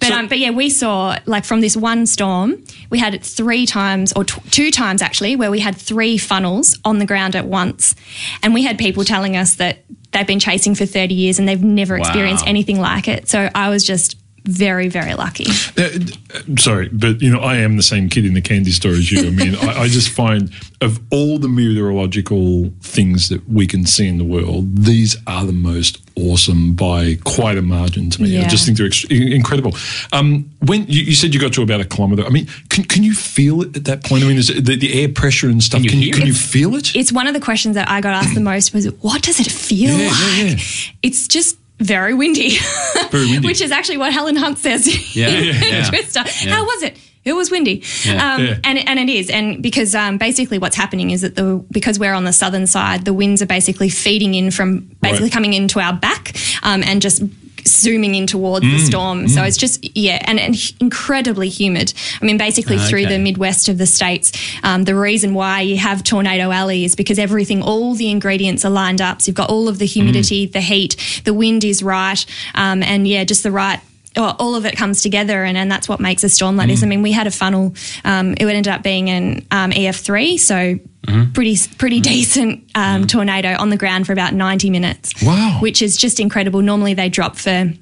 but 0.00 0.08
So- 0.08 0.14
um, 0.14 0.26
but 0.28 0.38
yeah, 0.38 0.50
we 0.50 0.68
saw 0.70 1.16
like 1.26 1.44
from 1.44 1.60
this 1.60 1.76
one 1.76 2.06
storm, 2.06 2.62
we 2.90 2.98
had 2.98 3.14
it 3.14 3.24
three 3.24 3.66
times 3.66 4.12
or 4.14 4.24
tw- 4.24 4.50
two 4.50 4.70
times 4.70 5.02
actually, 5.02 5.36
where 5.36 5.50
we 5.50 5.60
had 5.60 5.76
three 5.76 6.18
funnels 6.18 6.78
on 6.84 6.98
the 6.98 7.06
ground 7.06 7.36
at 7.36 7.46
once, 7.46 7.94
and 8.42 8.52
we 8.54 8.62
had 8.62 8.78
people 8.78 9.04
telling 9.04 9.36
us 9.36 9.54
that 9.56 9.78
they've 10.12 10.26
been 10.26 10.40
chasing 10.40 10.74
for 10.74 10.84
30 10.86 11.14
years 11.14 11.38
and 11.38 11.48
they've 11.48 11.62
never 11.62 11.96
experienced 11.96 12.44
Wow. 12.44 12.50
anything 12.50 12.80
like 12.80 13.06
it. 13.06 13.28
So 13.28 13.48
I 13.54 13.68
was 13.68 13.84
just 13.84 14.16
very, 14.44 14.88
very 14.88 15.14
lucky. 15.14 15.46
Uh, 15.78 15.88
uh, 16.34 16.40
sorry, 16.58 16.88
but 16.92 17.20
you 17.22 17.30
know, 17.30 17.40
I 17.40 17.56
am 17.56 17.76
the 17.76 17.82
same 17.82 18.08
kid 18.08 18.24
in 18.24 18.34
the 18.34 18.40
candy 18.40 18.70
store 18.72 18.92
as 18.92 19.10
you. 19.10 19.26
I 19.26 19.30
mean, 19.30 19.54
I, 19.56 19.82
I 19.82 19.88
just 19.88 20.08
find 20.10 20.50
of 20.80 20.98
all 21.10 21.38
the 21.38 21.48
meteorological 21.48 22.72
things 22.80 23.28
that 23.28 23.46
we 23.48 23.66
can 23.66 23.84
see 23.86 24.06
in 24.08 24.18
the 24.18 24.24
world, 24.24 24.84
these 24.84 25.16
are 25.26 25.44
the 25.44 25.52
most 25.52 26.00
awesome 26.16 26.74
by 26.74 27.16
quite 27.24 27.56
a 27.58 27.62
margin 27.62 28.10
to 28.10 28.22
me. 28.22 28.38
I 28.38 28.46
just 28.48 28.64
think 28.66 28.76
they're 28.78 28.86
ex- 28.86 29.04
incredible. 29.04 29.74
Um, 30.12 30.50
when 30.60 30.86
you, 30.86 31.02
you 31.02 31.14
said 31.14 31.32
you 31.34 31.40
got 31.40 31.52
to 31.54 31.62
about 31.62 31.80
a 31.80 31.84
kilometre, 31.84 32.24
I 32.24 32.30
mean, 32.30 32.46
can, 32.68 32.84
can 32.84 33.02
you 33.02 33.14
feel 33.14 33.62
it 33.62 33.76
at 33.76 33.84
that 33.86 34.04
point? 34.04 34.24
I 34.24 34.26
mean, 34.28 34.36
is 34.38 34.50
it 34.50 34.64
the, 34.64 34.76
the 34.76 35.02
air 35.02 35.08
pressure 35.08 35.48
and 35.48 35.62
stuff? 35.62 35.82
Can 35.82 35.84
you 35.84 35.90
Can 35.90 36.00
you, 36.02 36.12
can 36.12 36.26
you 36.26 36.34
feel 36.34 36.74
it? 36.74 36.94
It's 36.96 37.12
one 37.12 37.26
of 37.26 37.34
the 37.34 37.40
questions 37.40 37.74
that 37.74 37.88
I 37.88 38.00
got 38.00 38.12
asked 38.14 38.34
the 38.34 38.40
most 38.40 38.72
was, 38.74 38.86
what 39.00 39.22
does 39.22 39.38
it 39.40 39.50
feel 39.50 39.90
Yeah, 39.96 40.08
like? 40.08 40.16
yeah, 40.38 40.44
yeah. 40.44 40.56
It's 41.02 41.28
just 41.28 41.56
very 41.80 42.14
windy. 42.14 42.58
Very 43.10 43.26
windy. 43.32 43.46
Which 43.48 43.60
is 43.60 43.72
actually 43.72 43.98
what 43.98 44.12
Helen 44.12 44.36
Hunt 44.36 44.58
says 44.58 44.86
Yeah, 45.16 45.28
in 45.28 45.44
yeah. 45.62 45.84
Twister. 45.88 46.20
Yeah. 46.46 46.54
How 46.54 46.64
was 46.64 46.82
it? 46.84 46.96
It 47.24 47.32
was 47.34 47.50
windy, 47.50 47.82
um, 48.08 48.40
and 48.64 48.78
and 48.78 48.98
it 48.98 49.08
is, 49.10 49.28
and 49.28 49.62
because 49.62 49.94
um, 49.94 50.16
basically 50.16 50.58
what's 50.58 50.76
happening 50.76 51.10
is 51.10 51.20
that 51.20 51.34
the 51.36 51.62
because 51.70 51.98
we're 51.98 52.14
on 52.14 52.24
the 52.24 52.32
southern 52.32 52.66
side, 52.66 53.04
the 53.04 53.12
winds 53.12 53.42
are 53.42 53.46
basically 53.46 53.88
feeding 53.90 54.34
in 54.34 54.50
from 54.50 54.80
basically 55.02 55.24
Right. 55.26 55.32
coming 55.32 55.52
into 55.52 55.80
our 55.80 55.92
back 55.92 56.34
um, 56.62 56.82
and 56.82 57.02
just 57.02 57.22
zooming 57.66 58.14
in 58.14 58.26
towards 58.26 58.64
Mm, 58.66 58.72
the 58.72 58.78
storm. 58.84 59.28
So 59.28 59.42
it's 59.42 59.56
just 59.56 59.96
yeah, 59.96 60.18
and, 60.26 60.38
and 60.40 60.56
incredibly 60.80 61.48
humid. 61.48 61.92
I 62.20 62.24
mean, 62.24 62.36
basically 62.38 62.78
through 62.78 63.00
Okay. 63.06 63.12
the 63.16 63.18
Midwest 63.18 63.68
of 63.68 63.78
the 63.78 63.86
states, 63.86 64.32
um, 64.62 64.84
the 64.84 64.94
reason 64.94 65.34
why 65.34 65.60
you 65.62 65.76
have 65.78 66.02
Tornado 66.04 66.50
Alley 66.50 66.84
is 66.84 66.94
because 66.94 67.18
everything, 67.18 67.62
all 67.62 67.94
the 67.94 68.10
ingredients 68.10 68.64
are 68.64 68.70
lined 68.70 69.00
up. 69.00 69.22
So 69.22 69.28
you've 69.28 69.36
got 69.36 69.50
all 69.50 69.68
of 69.68 69.78
the 69.78 69.86
humidity, 69.86 70.46
the 70.46 70.60
heat, 70.60 71.22
the 71.24 71.34
wind 71.34 71.64
is 71.64 71.82
right, 71.82 72.24
um, 72.54 72.82
and 72.82 73.06
yeah, 73.08 73.24
just 73.24 73.42
the 73.42 73.50
right. 73.50 73.80
All 74.16 74.56
of 74.56 74.66
it 74.66 74.76
comes 74.76 75.02
together, 75.02 75.44
and, 75.44 75.56
and 75.56 75.70
that's 75.70 75.88
what 75.88 76.00
makes 76.00 76.24
a 76.24 76.28
storm 76.28 76.56
like 76.56 76.66
this. 76.68 76.82
I 76.82 76.86
mean, 76.86 77.00
we 77.00 77.12
had 77.12 77.28
a 77.28 77.30
funnel. 77.30 77.74
Um, 78.04 78.32
it 78.32 78.44
ended 78.44 78.66
up 78.66 78.82
being 78.82 79.08
an 79.08 79.46
um, 79.52 79.70
EF3, 79.70 80.36
so 80.38 80.80
Mm-hmm. 81.06 81.32
pretty 81.32 81.56
pretty 81.78 81.96
mm-hmm. 81.96 82.12
decent 82.12 82.70
um, 82.74 82.82
mm-hmm. 82.82 83.06
tornado 83.06 83.56
on 83.58 83.70
the 83.70 83.76
ground 83.76 84.06
for 84.06 84.12
about 84.12 84.34
ninety 84.34 84.68
minutes. 84.68 85.12
Wow. 85.22 85.58
which 85.60 85.82
is 85.82 85.96
just 85.96 86.20
incredible. 86.20 86.60
Normally 86.62 86.94
they 86.94 87.08
drop 87.08 87.36
for 87.36 87.72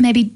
maybe 0.00 0.34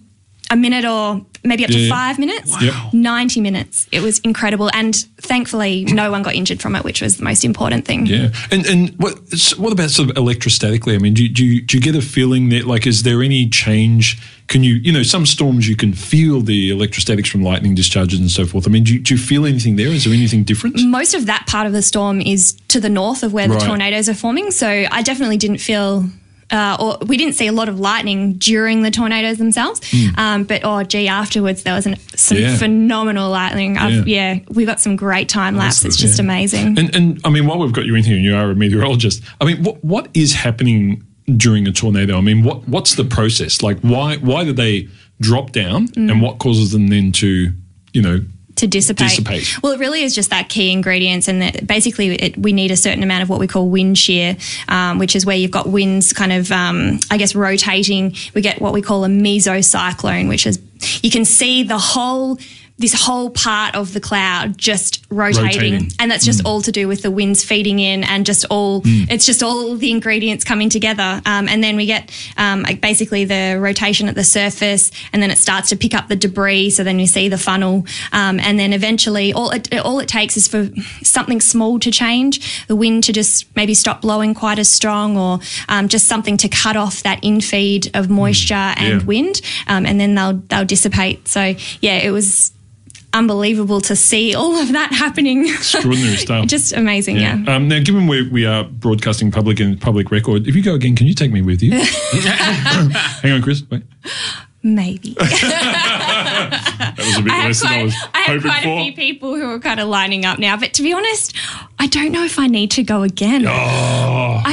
a 0.51 0.57
minute 0.57 0.85
or 0.85 1.25
maybe 1.43 1.65
up 1.65 1.71
to 1.71 1.89
five 1.89 2.19
minutes. 2.19 2.51
Wow. 2.51 2.91
90 2.93 3.41
minutes. 3.41 3.89
It 3.93 4.01
was 4.01 4.19
incredible. 4.21 4.71
And 4.73 4.95
thankfully, 5.21 5.85
no 5.85 6.11
one 6.11 6.23
got 6.23 6.35
injured 6.35 6.61
from 6.61 6.77
it, 6.77 6.85
which 6.85 7.01
was 7.01 7.17
the 7.17 7.25
most 7.25 7.45
important 7.45 7.85
thing. 7.85 8.07
Yeah, 8.07 8.31
and 8.51 8.67
and 8.67 8.91
what 8.97 9.19
what 9.57 9.73
about 9.73 9.91
sort 9.91 10.11
of 10.11 10.17
electrostatically? 10.17 10.95
I 10.95 10.99
mean, 10.99 11.15
do 11.15 11.29
do 11.29 11.45
you, 11.45 11.63
do 11.63 11.77
you 11.77 11.83
get 11.83 11.97
a 11.97 12.03
feeling 12.03 12.49
that 12.51 12.67
like 12.67 12.87
is 12.87 13.03
there 13.03 13.23
any 13.23 13.49
change? 13.49 14.21
Can 14.47 14.63
you 14.63 14.75
you 14.75 14.93
know 14.93 15.03
some 15.03 15.25
storms 15.27 15.67
you 15.69 15.75
can 15.77 15.93
feel 15.95 16.41
the 16.43 16.71
electrostatics 16.71 17.29
from 17.31 17.43
lightning 17.43 17.75
discharges 17.75 18.21
and 18.21 18.31
so 18.31 18.45
forth. 18.47 18.67
I 18.67 18.71
mean, 18.71 18.85
do 18.85 18.93
you, 18.95 19.01
do 19.01 19.15
you 19.15 19.19
feel 19.21 19.47
anything 19.47 19.77
there? 19.77 19.89
Is 19.89 20.05
there 20.05 20.13
anything 20.13 20.45
different? 20.45 20.77
Most 20.85 21.15
of 21.15 21.27
that 21.27 21.47
part 21.47 21.67
of 21.67 21.73
the 21.73 21.83
storm 21.83 22.21
is 22.21 22.53
to 22.69 22.79
the 22.81 22.91
north 22.91 23.23
of 23.23 23.33
where 23.33 23.49
Right. 23.49 23.59
the 23.59 23.67
tornadoes 23.67 24.09
are 24.09 24.15
forming. 24.15 24.51
So 24.51 24.69
I 24.69 25.03
definitely 25.03 25.39
didn't 25.39 25.59
feel. 25.59 26.05
Uh, 26.51 26.77
or 26.79 26.99
we 27.07 27.17
didn't 27.17 27.33
see 27.35 27.47
a 27.47 27.53
lot 27.53 27.71
of 27.71 27.81
lightning 27.81 28.35
during 28.35 28.83
the 28.83 28.91
tornadoes 28.91 29.39
themselves, 29.39 29.81
um, 30.19 30.45
but 30.45 30.61
oh 30.63 30.83
gee, 30.85 31.09
afterwards 31.09 31.63
there 31.63 31.75
was 31.75 31.87
an, 31.87 31.97
some. 32.15 32.37
Yeah. 32.37 32.57
phenomenal 32.59 33.31
lightning. 33.31 33.79
I've, 33.79 34.07
Yeah. 34.07 34.35
yeah. 34.35 34.41
we 34.51 34.67
got 34.67 34.79
some 34.79 34.95
great 34.95 35.31
time 35.31 35.57
lapse. 35.57 35.87
It's 35.87 35.97
just 35.97 36.19
Yeah. 36.19 36.25
amazing. 36.27 36.79
And 36.79 36.95
and 36.95 37.21
I 37.25 37.31
mean, 37.31 37.47
while 37.47 37.59
we've 37.59 37.73
got 37.73 37.87
you 37.87 37.95
in 37.95 38.05
here, 38.05 38.15
and 38.17 38.25
you 38.25 38.37
are 38.37 38.51
a 38.51 38.55
meteorologist, 38.55 39.23
I 39.41 39.47
mean, 39.47 39.63
what 39.65 39.83
what 39.83 40.09
is 40.13 40.35
happening 40.35 41.03
during 41.37 41.67
a 41.67 41.73
tornado? 41.73 42.17
I 42.17 42.21
mean, 42.21 42.43
what 42.43 42.67
what's 42.69 42.95
the 42.95 43.05
process? 43.05 43.63
Like, 43.63 43.79
why 43.81 44.17
why 44.17 44.45
do 44.45 44.53
they 44.53 44.89
drop 45.21 45.53
down, 45.53 45.89
Mm. 45.89 46.11
and 46.11 46.23
what 46.23 46.39
causes 46.39 46.73
them 46.73 46.89
then 46.89 47.13
to 47.13 47.53
you 47.93 48.03
know 48.03 48.21
to 48.57 48.69
dissipate. 48.69 49.09
Dissipate. 49.09 49.63
Well, 49.63 49.73
it 49.73 49.81
really 49.81 50.03
is 50.05 50.15
just 50.15 50.31
that 50.31 50.49
key 50.49 50.71
ingredients, 50.71 51.27
and 51.27 51.43
that 51.43 51.67
basically 51.67 52.15
it, 52.15 52.39
we 52.39 52.53
need 52.53 52.71
a 52.71 52.77
certain 52.77 53.03
amount 53.03 53.23
of 53.25 53.29
what 53.29 53.41
we 53.41 53.49
call 53.49 53.69
wind 53.69 53.99
shear, 53.99 54.37
um, 54.69 54.99
which 54.99 55.17
is 55.17 55.27
where 55.27 55.37
you've 55.37 55.51
got 55.51 55.69
winds 55.69 56.13
kind 56.13 56.33
of, 56.33 56.53
um, 56.53 57.01
I 57.11 57.17
guess, 57.17 57.35
rotating. 57.35 58.15
We 58.33 58.43
get 58.43 58.61
what 58.61 58.73
we 58.73 58.81
call 58.81 59.05
a 59.05 59.09
mesocyclone, 59.09 60.29
which 60.29 60.47
is 60.47 60.61
you 61.03 61.11
can 61.11 61.25
see 61.25 61.63
the 61.65 61.79
whole. 61.79 62.39
This 62.77 62.93
whole 62.93 63.31
part 63.31 63.77
of 63.77 63.93
the 63.95 64.01
cloud 64.01 64.59
just 64.59 65.07
rotating, 65.09 65.45
Rotating. 65.75 65.89
and 66.01 66.11
that's 66.11 66.25
just 66.25 66.45
all 66.45 66.61
to 66.63 66.73
do 66.73 66.89
with 66.89 67.03
the 67.03 67.11
winds 67.11 67.45
feeding 67.45 67.79
in, 67.79 68.03
and 68.03 68.27
just 68.27 68.45
all 68.51 68.83
it's 68.85 69.25
just 69.25 69.45
all 69.45 69.77
the 69.77 69.93
ingredients 69.93 70.43
coming 70.45 70.69
together, 70.69 71.23
um, 71.25 71.49
and 71.49 71.63
then 71.63 71.77
we 71.77 71.87
get 71.87 72.11
um, 72.37 72.63
like 72.63 72.81
basically 72.81 73.25
the 73.27 73.59
rotation 73.61 74.09
at 74.09 74.17
the 74.17 74.25
surface, 74.25 74.91
and 75.13 75.23
then 75.23 75.31
it 75.31 75.39
starts 75.39 75.69
to 75.69 75.77
pick 75.77 75.95
up 75.95 76.09
the 76.09 76.17
debris. 76.17 76.71
So 76.71 76.83
then 76.83 76.99
you 76.99 77.07
see 77.07 77.29
the 77.29 77.39
funnel, 77.39 77.87
um, 78.13 78.41
and 78.41 78.59
then 78.59 78.73
eventually 78.73 79.33
all 79.33 79.51
it 79.51 79.73
all 79.79 80.01
it 80.01 80.09
takes 80.09 80.37
is 80.37 80.49
for 80.49 80.69
something 81.05 81.41
small 81.41 81.79
to 81.79 81.93
change, 81.93 82.67
the 82.67 82.75
wind 82.75 83.05
to 83.05 83.13
just 83.13 83.55
maybe 83.55 83.75
stop 83.75 84.01
blowing 84.01 84.35
quite 84.35 84.59
as 84.59 84.69
strong, 84.69 85.17
or 85.17 85.39
um, 85.69 85.87
just 85.87 86.09
something 86.09 86.37
to 86.39 86.49
cut 86.49 86.75
off 86.77 87.05
that 87.05 87.23
infeed 87.23 87.89
of 87.95 88.11
moisture 88.11 88.55
and 88.55 89.01
Yeah. 89.03 89.07
wind, 89.07 89.41
um, 89.69 89.87
and 89.87 90.01
then 90.01 90.17
they'll 90.17 90.43
they'll 90.49 90.65
dissipate. 90.65 91.29
So 91.29 91.55
yeah, 91.81 91.99
it 91.99 92.11
was 92.11 92.51
unbelievable 93.15 93.81
to 93.83 93.97
see 93.97 94.35
all 94.35 94.57
of 94.57 94.73
that 94.73 94.93
happening. 94.93 95.47
extraordinary 95.49 96.17
stuff? 96.27 96.47
Just 96.47 96.73
amazing, 96.73 97.17
yeah. 97.17 97.43
Um, 97.47 97.69
now, 97.69 97.81
given 97.83 98.07
we, 98.07 98.29
we 98.29 98.45
are 98.45 98.65
broadcasting 98.65 99.31
public 99.31 99.61
and 99.61 99.81
public 99.81 100.11
record, 100.11 100.47
if 100.47 100.55
you 100.55 100.63
go 100.63 100.75
again, 100.75 100.97
can 100.97 101.07
you 101.07 101.15
take 101.15 101.33
me 101.33 101.41
with 101.41 101.63
you? 101.63 101.71
Hang 103.23 103.33
on, 103.33 103.43
Chris. 103.43 103.63
Wait. 103.71 103.83
Maybe. 104.67 105.15
That 105.15 106.95
was 106.97 107.19
a 107.19 107.23
bit 107.23 107.33
I 107.33 107.47
less 107.47 107.61
than 107.61 107.71
I 107.71 107.83
was 107.83 107.95
I 108.15 108.19
had 108.21 108.37
hoping 108.37 108.51
quite 108.51 108.63
for. 108.63 108.79
a 108.79 108.83
few 108.85 108.93
people 108.95 109.35
who 109.37 109.45
are 109.51 109.59
kind 109.59 109.79
of 109.79 109.89
lining 109.89 110.25
up 110.25 110.39
now, 110.39 110.57
but 110.57 110.73
to 110.75 110.83
be 110.83 110.93
honest, 110.93 111.37
I 111.79 111.87
don't 111.87 112.13
know 112.13 112.25
if 112.25 112.39
I 112.39 112.47
need 112.47 112.71
to 112.73 112.83
go 112.83 113.03
again. 113.03 113.45
Oh. 113.47 113.51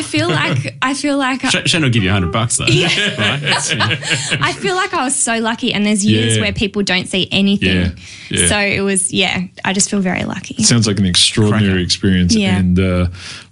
I 0.04 0.04
feel 0.04 0.28
like 0.30 0.78
I 0.82 0.94
feel 0.94 1.18
like 1.18 1.42
Sh- 1.50 1.70
Shane 1.70 1.84
will 1.84 1.90
give 1.90 2.04
you 2.04 2.10
a 2.10 2.14
hundred 2.14 2.32
bucks 2.32 2.58
though. 2.58 2.66
Right? 2.72 3.42
I 4.42 4.54
feel 4.54 4.76
like 4.76 4.94
I 4.94 5.04
was 5.04 5.16
so 5.16 5.38
lucky, 5.40 5.74
and 5.74 5.86
there's 5.86 6.06
years 6.06 6.36
Yeah. 6.36 6.42
where 6.44 6.54
people 6.54 6.84
don't 6.84 7.08
see 7.08 7.28
anything. 7.32 7.70
Yeah, 7.78 7.92
yeah. 8.30 8.48
So 8.48 8.58
it 8.60 8.82
was, 8.82 9.14
yeah. 9.14 9.44
I 9.66 9.74
just 9.74 9.90
feel 9.90 10.00
very 10.02 10.24
lucky. 10.24 10.62
Sounds 10.64 10.88
like 10.88 11.00
an 11.00 11.06
extraordinary 11.06 11.68
Cracker. 11.74 11.80
experience, 11.84 12.36
Yeah. 12.36 12.58
and 12.58 12.80
uh, 12.80 13.08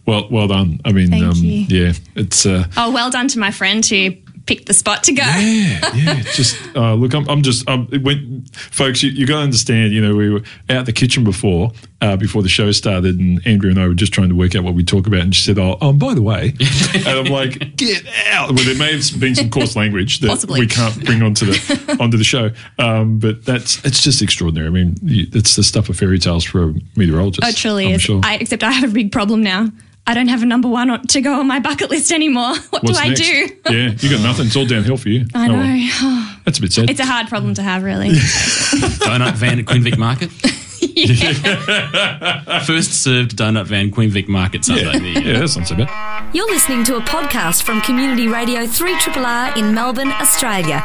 well, 0.06 0.28
well 0.30 0.48
done. 0.48 0.80
I 0.86 0.92
mean, 0.92 1.10
Thank 1.10 1.24
um, 1.26 1.36
you. 1.38 1.66
yeah, 1.70 1.94
it's 2.16 2.46
uh, 2.46 2.66
Oh, 2.78 2.92
well 2.92 3.10
done 3.12 3.28
to 3.30 3.40
my 3.40 3.52
friend 3.52 3.86
who 3.86 4.12
picked 4.50 4.66
the 4.66 4.74
spot 4.74 5.04
to 5.04 5.14
go. 5.14 5.22
yeah, 5.22 5.94
yeah. 5.94 6.22
Just 6.34 6.58
uh, 6.76 6.96
look, 6.96 7.14
I'm, 7.14 7.30
I'm 7.30 7.44
just, 7.44 7.70
um, 7.70 7.88
when, 8.02 8.44
folks, 8.52 9.04
you, 9.04 9.12
you 9.12 9.28
got 9.28 9.36
to 9.36 9.44
understand. 9.44 9.94
You 9.94 10.02
know, 10.02 10.16
we 10.16 10.32
were 10.32 10.42
out 10.72 10.88
the 10.88 10.92
kitchen 10.92 11.24
before, 11.24 11.72
uh, 12.02 12.18
before 12.18 12.42
the 12.42 12.50
show 12.50 12.72
started, 12.72 13.20
and 13.20 13.46
Andrew 13.46 13.70
and 13.70 13.80
I 13.80 13.88
were 13.88 13.94
just 13.94 14.12
trying 14.12 14.30
to 14.30 14.36
work 14.36 14.56
out 14.56 14.64
what 14.64 14.74
we 14.74 14.84
talk 14.84 15.06
about, 15.06 15.20
and 15.22 15.36
she 15.36 15.44
said, 15.44 15.60
"Oh, 15.60 15.78
um, 15.82 16.00
by 16.00 16.16
the 16.16 16.24
way," 16.24 16.56
and 16.96 17.08
I'm 17.08 17.26
like, 17.26 17.76
"Get 17.76 18.08
out!" 18.32 18.52
Well, 18.52 18.66
there 18.66 18.76
may 18.76 18.92
have 18.94 19.20
been 19.20 19.36
some 19.36 19.52
coarse 19.52 19.76
language 19.76 20.20
that 20.22 20.30
Possibly. 20.30 20.62
we 20.62 20.68
can't 20.68 21.06
bring 21.06 21.22
onto 21.22 21.46
the 21.46 21.98
onto 22.00 22.18
the 22.18 22.24
show, 22.24 22.50
um, 22.80 23.20
but 23.20 23.46
that's 23.46 23.86
it's 23.86 24.04
just 24.04 24.24
extraordinary. 24.24 24.68
I 24.68 24.72
mean, 24.72 24.98
it's 25.04 25.56
the 25.56 25.64
stuff 25.64 25.90
of 25.90 25.98
fairy 25.98 26.18
tales 26.18 26.44
for 26.44 26.70
a 26.70 26.74
meteorologist. 26.96 27.48
Oh, 27.48 27.52
truly 27.52 27.90
I'm 27.90 27.96
is. 27.96 28.02
Sure. 28.02 28.22
I, 28.24 28.38
except 28.38 28.64
I 28.64 28.72
have 28.72 28.90
a 28.90 28.94
big 28.94 29.12
problem 29.12 29.44
now. 29.44 29.70
I 30.10 30.16
don't 30.16 30.28
have 30.30 30.42
a 30.42 30.46
number 30.48 30.68
one 30.68 31.06
to 31.08 31.22
go 31.22 31.40
on 31.40 31.46
my 31.46 31.60
bucket 31.60 31.92
list 31.92 32.12
anymore. 32.12 32.56
What 32.72 32.84
What's 32.84 32.98
do 32.98 33.04
I 33.06 33.08
next? 33.10 33.22
do? 33.22 33.48
yeah, 33.70 33.92
you 34.00 34.10
got 34.10 34.22
nothing. 34.24 34.48
It's 34.48 34.56
all 34.56 34.66
downhill 34.66 34.98
for 34.98 35.10
you. 35.10 35.28
I 35.36 35.48
Oh, 35.48 35.52
know. 35.52 35.58
well. 36.02 36.36
That's 36.46 36.58
a 36.58 36.62
bit 36.62 36.74
sad. 36.74 36.90
It's 36.90 37.00
a 37.00 37.06
hard 37.06 37.28
problem 37.28 37.54
to 37.56 37.62
have, 37.62 37.84
really. 37.84 38.10
donut 39.06 39.36
van 39.36 39.60
at 39.60 39.68
Queen 39.68 39.84
Vic 39.84 39.98
Market. 40.00 40.32
First 42.66 43.04
served 43.04 43.38
donut 43.38 43.68
van 43.68 43.92
Queen 43.92 44.10
Vic 44.10 44.28
Market 44.28 44.66
Sunday. 44.66 44.86
yeah, 44.86 44.94
you 44.98 45.14
go. 45.14 45.20
yeah, 45.30 45.40
that's 45.40 45.56
not 45.58 45.68
so 45.68 45.76
bad. 45.76 46.34
You're 46.36 46.48
listening 46.50 46.84
to 46.86 46.96
a 46.96 47.02
podcast 47.02 47.62
from 47.64 47.80
Community 47.82 48.28
Radio 48.28 48.62
3RRR 48.66 49.58
in 49.58 49.74
Melbourne, 49.76 50.12
Australia. 50.14 50.82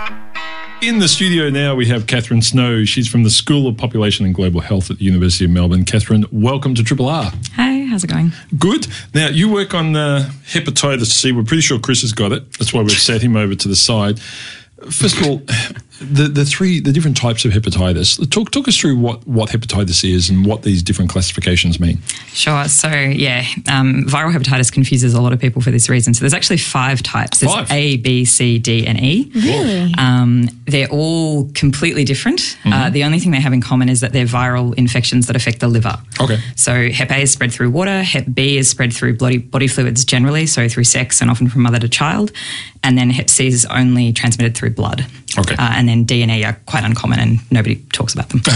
In 0.83 0.99
the 0.99 1.09
studio 1.09 1.49
now, 1.49 1.75
we 1.75 1.87
have 1.87 2.05
Kathryn 2.07 2.43
Snow. 2.45 2.85
She's 2.85 3.09
from 3.09 3.23
the 3.23 3.31
School 3.31 3.67
of 3.69 3.77
Population 3.79 4.27
and 4.27 4.35
Global 4.35 4.61
Health 4.61 4.91
at 4.91 4.99
the 4.99 5.05
University 5.07 5.47
of 5.47 5.51
Melbourne. 5.51 5.85
Kathryn, 5.87 6.27
welcome 6.31 6.75
to 6.75 6.83
Triple 6.83 7.09
R. 7.09 7.33
Hey, 7.55 7.74
how's 7.95 8.03
it 8.03 8.11
going? 8.11 8.33
Good. 8.59 8.89
Now, 9.15 9.29
you 9.29 9.53
work 9.53 9.73
on 9.73 9.95
uh, 9.95 10.29
hepatitis 10.47 11.07
C. 11.07 11.31
We're 11.31 11.45
pretty 11.45 11.61
sure 11.61 11.79
Chris 11.79 12.01
has 12.01 12.13
got 12.13 12.33
it. 12.33 12.53
That's 12.55 12.75
why 12.75 12.83
we've 12.83 12.91
sat 12.91 13.23
him 13.23 13.37
over 13.37 13.55
to 13.55 13.69
the 13.69 13.77
side. 13.77 14.19
First 14.91 15.21
of 15.21 15.27
all, 15.29 15.43
the, 16.05 16.29
the 16.29 16.45
three 16.45 16.81
the 16.81 16.93
different 16.93 17.17
types 17.17 17.45
of 17.45 17.53
hepatitis. 17.53 18.31
Talk 18.31 18.51
talk 18.51 18.69
us 18.69 18.77
through 18.77 18.99
what, 18.99 19.27
what 19.27 19.51
hepatitis 19.51 20.09
is 20.09 20.31
and 20.31 20.47
what 20.47 20.63
these 20.63 20.83
different 20.83 21.11
classifications 21.11 21.81
mean. 21.81 21.99
Sure. 22.33 22.67
So, 22.69 22.89
yeah, 22.89 23.45
um, 23.69 24.05
viral 24.07 24.33
hepatitis 24.33 24.73
confuses 24.73 25.15
a 25.15 25.21
lot 25.21 25.33
of 25.33 25.41
people 25.41 25.63
for 25.63 25.71
this 25.71 25.89
reason. 25.89 26.15
So, 26.15 26.21
there's 26.21 26.35
actually 26.35 26.59
five 26.59 27.03
types 27.03 27.41
there's 27.41 27.53
Five? 27.53 27.71
A, 27.71 27.97
B, 27.99 28.25
C, 28.25 28.59
D, 28.59 28.87
and 28.87 29.01
E. 29.01 29.31
Really? 29.35 29.95
Um, 29.99 30.49
they're 30.67 30.89
all 30.89 31.49
completely 31.55 32.05
different. 32.05 32.41
Mm-hmm. 32.41 32.73
Uh, 32.73 32.91
the 32.91 33.05
only 33.05 33.21
thing 33.21 33.31
they 33.31 33.41
have 33.41 33.53
in 33.53 33.61
common 33.61 33.89
is 33.89 34.01
that 34.01 34.13
they're 34.13 34.27
viral 34.27 34.75
infections 34.75 35.27
that 35.29 35.37
affect 35.37 35.61
the 35.61 35.69
liver. 35.69 35.97
Okay. 36.21 36.39
So, 36.57 36.91
Hep 36.91 37.11
A 37.11 37.23
is 37.23 37.33
spread 37.33 37.53
through 37.53 37.71
water, 37.71 38.03
Hep 38.03 38.27
B 38.33 38.57
is 38.57 38.69
spread 38.69 38.93
through 38.93 39.17
body, 39.17 39.39
body 39.39 39.69
fluids 39.69 40.05
generally, 40.05 40.47
so 40.47 40.69
through 40.69 40.85
sex 40.85 41.21
and 41.21 41.31
often 41.31 41.49
from 41.49 41.63
mother 41.63 41.79
to 41.79 41.89
child. 41.89 42.33
And 42.83 42.99
then 42.99 43.11
Hep 43.11 43.31
C 43.31 43.47
is 43.47 43.65
only 43.67 44.13
transmitted 44.13 44.57
through 44.57 44.71
blood. 44.71 45.07
Okay. 45.39 45.55
Uh, 45.55 45.73
and 45.73 45.89
then 45.89 45.94
D 45.94 45.94
and 46.03 46.31
E 46.31 46.45
are 46.45 46.55
quite 46.67 46.85
uncommon 46.85 47.19
and 47.19 47.39
nobody 47.51 47.77
talks 47.93 48.15
about 48.15 48.29
them. 48.31 48.41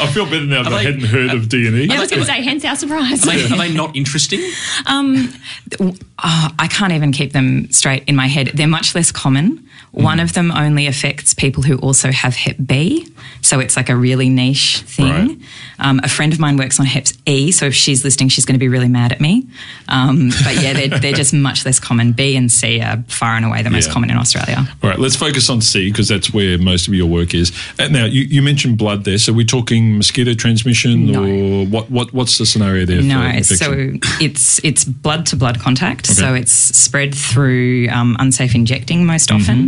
I 0.00 0.10
feel 0.12 0.24
better 0.26 0.44
now 0.44 0.62
that 0.62 0.72
I 0.72 0.78
they- 0.78 0.84
hadn't 0.92 1.06
heard 1.06 1.30
of 1.32 1.48
D 1.48 1.66
and 1.66 1.76
E. 1.76 1.88
I 1.90 1.98
was 2.00 2.10
going 2.10 2.20
to 2.20 2.26
say, 2.26 2.42
hence 2.42 2.64
our 2.64 2.76
surprise. 2.76 3.26
Are 3.26 3.30
they, 3.32 3.44
are 3.44 3.56
they 3.58 3.72
not 3.72 3.94
interesting? 3.96 4.40
Uh, 4.86 6.48
I 6.58 6.68
can't 6.70 6.92
even 6.92 7.12
keep 7.12 7.32
them 7.32 7.70
straight 7.70 8.04
in 8.08 8.16
my 8.16 8.26
head. 8.26 8.48
They're 8.54 8.66
much 8.66 8.94
less 8.94 9.12
common. 9.12 9.67
One 9.92 10.20
of 10.20 10.34
them 10.34 10.50
only 10.52 10.86
affects 10.86 11.34
people 11.34 11.62
who 11.62 11.76
also 11.78 12.12
have 12.12 12.36
Hep 12.36 12.56
B. 12.64 13.08
So 13.40 13.58
it's 13.60 13.76
like 13.76 13.88
a 13.88 13.96
really 13.96 14.28
niche 14.28 14.82
thing. 14.86 15.10
Right. 15.28 15.38
Um, 15.78 16.00
a 16.04 16.08
friend 16.08 16.32
of 16.32 16.38
mine 16.38 16.56
works 16.56 16.78
on 16.78 16.86
Hep 16.86 17.06
E, 17.26 17.50
so 17.52 17.66
if 17.66 17.74
she's 17.74 18.04
listening, 18.04 18.28
she's 18.28 18.44
going 18.44 18.54
to 18.54 18.58
be 18.58 18.68
really 18.68 18.88
mad 18.88 19.12
at 19.12 19.20
me. 19.20 19.46
Um, 19.88 20.30
but 20.44 20.60
yeah, 20.62 20.72
they're, 20.74 20.98
they're 20.98 21.12
just 21.12 21.32
much 21.32 21.64
less 21.64 21.80
common. 21.80 22.12
B 22.12 22.36
and 22.36 22.50
C 22.52 22.80
are 22.80 23.02
far 23.08 23.34
and 23.36 23.44
away 23.44 23.62
the 23.62 23.70
most 23.70 23.90
common 23.90 24.10
in 24.10 24.16
Australia. 24.16 24.66
All 24.82 24.90
right, 24.90 24.98
let's 24.98 25.16
focus 25.16 25.48
on 25.50 25.60
C 25.60 25.90
because 25.90 26.08
that's 26.08 26.32
where 26.32 26.58
most 26.58 26.88
of 26.88 26.94
your 26.94 27.06
work 27.06 27.32
is. 27.34 27.52
And 27.78 27.92
now, 27.92 28.04
you, 28.04 28.22
you 28.22 28.42
mentioned 28.42 28.76
blood 28.78 29.04
there. 29.04 29.18
So 29.18 29.32
we're 29.32 29.46
talking 29.46 29.96
mosquito 29.96 30.34
transmission, 30.34 31.06
No. 31.06 31.24
or 31.24 31.66
what? 31.66 31.90
What? 31.90 32.12
What's 32.12 32.38
the 32.38 32.46
scenario 32.46 32.84
there? 32.84 32.98
for 33.00 33.04
No, 33.06 33.40
so 33.42 33.92
it's 34.20 34.62
it's 34.64 34.84
blood 34.84 35.26
to 35.26 35.36
blood 35.36 35.60
contact. 35.60 36.06
Okay. 36.10 36.14
So 36.14 36.34
it's 36.34 36.52
spread 36.52 37.14
through 37.14 37.88
um, 37.90 38.16
unsafe 38.18 38.54
injecting 38.54 39.06
most 39.06 39.28
Mm-hmm. 39.30 39.40
often. 39.42 39.67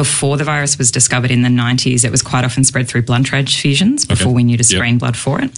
Before 0.00 0.38
the 0.38 0.44
virus 0.44 0.78
was 0.78 0.90
discovered 0.90 1.30
in 1.30 1.42
the 1.42 1.50
90s, 1.50 2.04
it 2.06 2.10
was 2.10 2.22
quite 2.22 2.42
often 2.42 2.64
spread 2.64 2.88
through 2.88 3.02
blood 3.02 3.24
transfusions 3.24 4.08
before 4.08 4.32
we 4.32 4.42
knew 4.44 4.56
to 4.56 4.62
Yep. 4.64 4.76
screen 4.78 4.96
blood 4.98 5.14
for 5.14 5.42
it. 5.42 5.50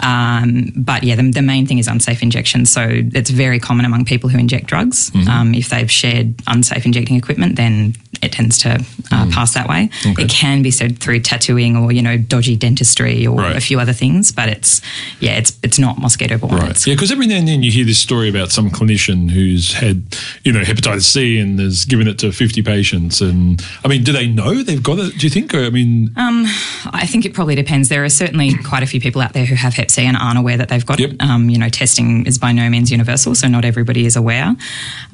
Um, 0.00 0.72
but 0.74 1.04
yeah, 1.04 1.14
the, 1.16 1.30
the 1.30 1.42
main 1.42 1.66
thing 1.66 1.76
is 1.78 1.86
unsafe 1.88 2.22
injection. 2.22 2.64
So 2.64 2.80
it's 2.88 3.28
very 3.30 3.60
common 3.60 3.84
among 3.84 4.06
people 4.06 4.30
who 4.30 4.38
inject 4.38 4.66
drugs. 4.66 5.10
Mm-hmm. 5.10 5.28
Um, 5.28 5.54
if 5.54 5.68
they've 5.68 5.90
shared 5.90 6.34
unsafe 6.46 6.86
injecting 6.86 7.16
equipment, 7.16 7.56
then 7.56 7.94
it 8.22 8.32
tends 8.32 8.56
to 8.58 8.70
uh, 8.70 8.78
Mm. 9.26 9.30
pass 9.32 9.52
that 9.54 9.68
way. 9.68 9.90
It 10.04 10.30
can 10.30 10.62
be 10.62 10.70
said 10.70 10.98
through 10.98 11.20
tattooing 11.20 11.76
or 11.76 11.92
you 11.92 12.00
know 12.02 12.16
dodgy 12.16 12.56
dentistry 12.56 13.26
or 13.26 13.36
Right. 13.38 13.56
a 13.56 13.60
few 13.60 13.78
other 13.78 13.92
things, 13.92 14.32
but 14.32 14.48
it's 14.48 14.80
yeah, 15.20 15.32
it's 15.40 15.52
it's 15.62 15.78
not 15.78 15.98
mosquito 15.98 16.38
borne. 16.38 16.54
Right. 16.56 16.86
Yeah, 16.86 16.94
because 16.94 17.12
every 17.12 17.26
now 17.26 17.36
and 17.36 17.46
then 17.46 17.62
you 17.62 17.70
hear 17.70 17.84
this 17.84 17.98
story 17.98 18.28
about 18.30 18.50
some 18.50 18.70
clinician 18.70 19.30
who's 19.30 19.74
had, 19.74 20.02
you 20.44 20.52
know, 20.52 20.62
hepatitis 20.62 21.02
C 21.04 21.38
and 21.38 21.58
has 21.58 21.84
given 21.84 22.08
it 22.08 22.18
to 22.20 22.32
50 22.32 22.62
patients. 22.62 23.20
And 23.20 23.62
I 23.84 23.88
mean, 23.88 24.04
do 24.04 24.12
they 24.12 24.26
know 24.28 24.62
they've 24.62 24.82
got 24.82 24.98
it? 24.98 25.18
Do 25.18 25.26
you 25.26 25.30
think? 25.30 25.52
Or, 25.54 25.64
I 25.64 25.70
mean, 25.70 26.10
I 26.16 27.06
think 27.06 27.24
it 27.24 27.34
probably 27.34 27.54
depends. 27.54 27.88
There 27.88 28.04
are 28.04 28.08
certainly 28.08 28.54
quite 28.64 28.82
a 28.82 28.86
few 28.86 29.00
people 29.00 29.20
out 29.20 29.32
there 29.32 29.44
who 29.44 29.54
have 29.56 29.74
Hep 29.74 29.90
C 29.90 30.04
and 30.06 30.16
aren't 30.16 30.38
aware 30.38 30.56
that 30.56 30.68
they've 30.68 30.84
got 30.86 31.00
Yep. 31.00 31.10
it. 31.14 31.20
Um, 31.22 31.48
you 31.50 31.58
know, 31.58 31.68
testing 31.68 32.24
is 32.26 32.38
by 32.38 32.52
no 32.52 32.68
means 32.70 32.90
universal, 32.90 33.34
so 33.34 33.48
not 33.48 33.64
everybody 33.64 34.06
is 34.06 34.14
aware. 34.16 34.54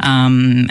Um, 0.01 0.69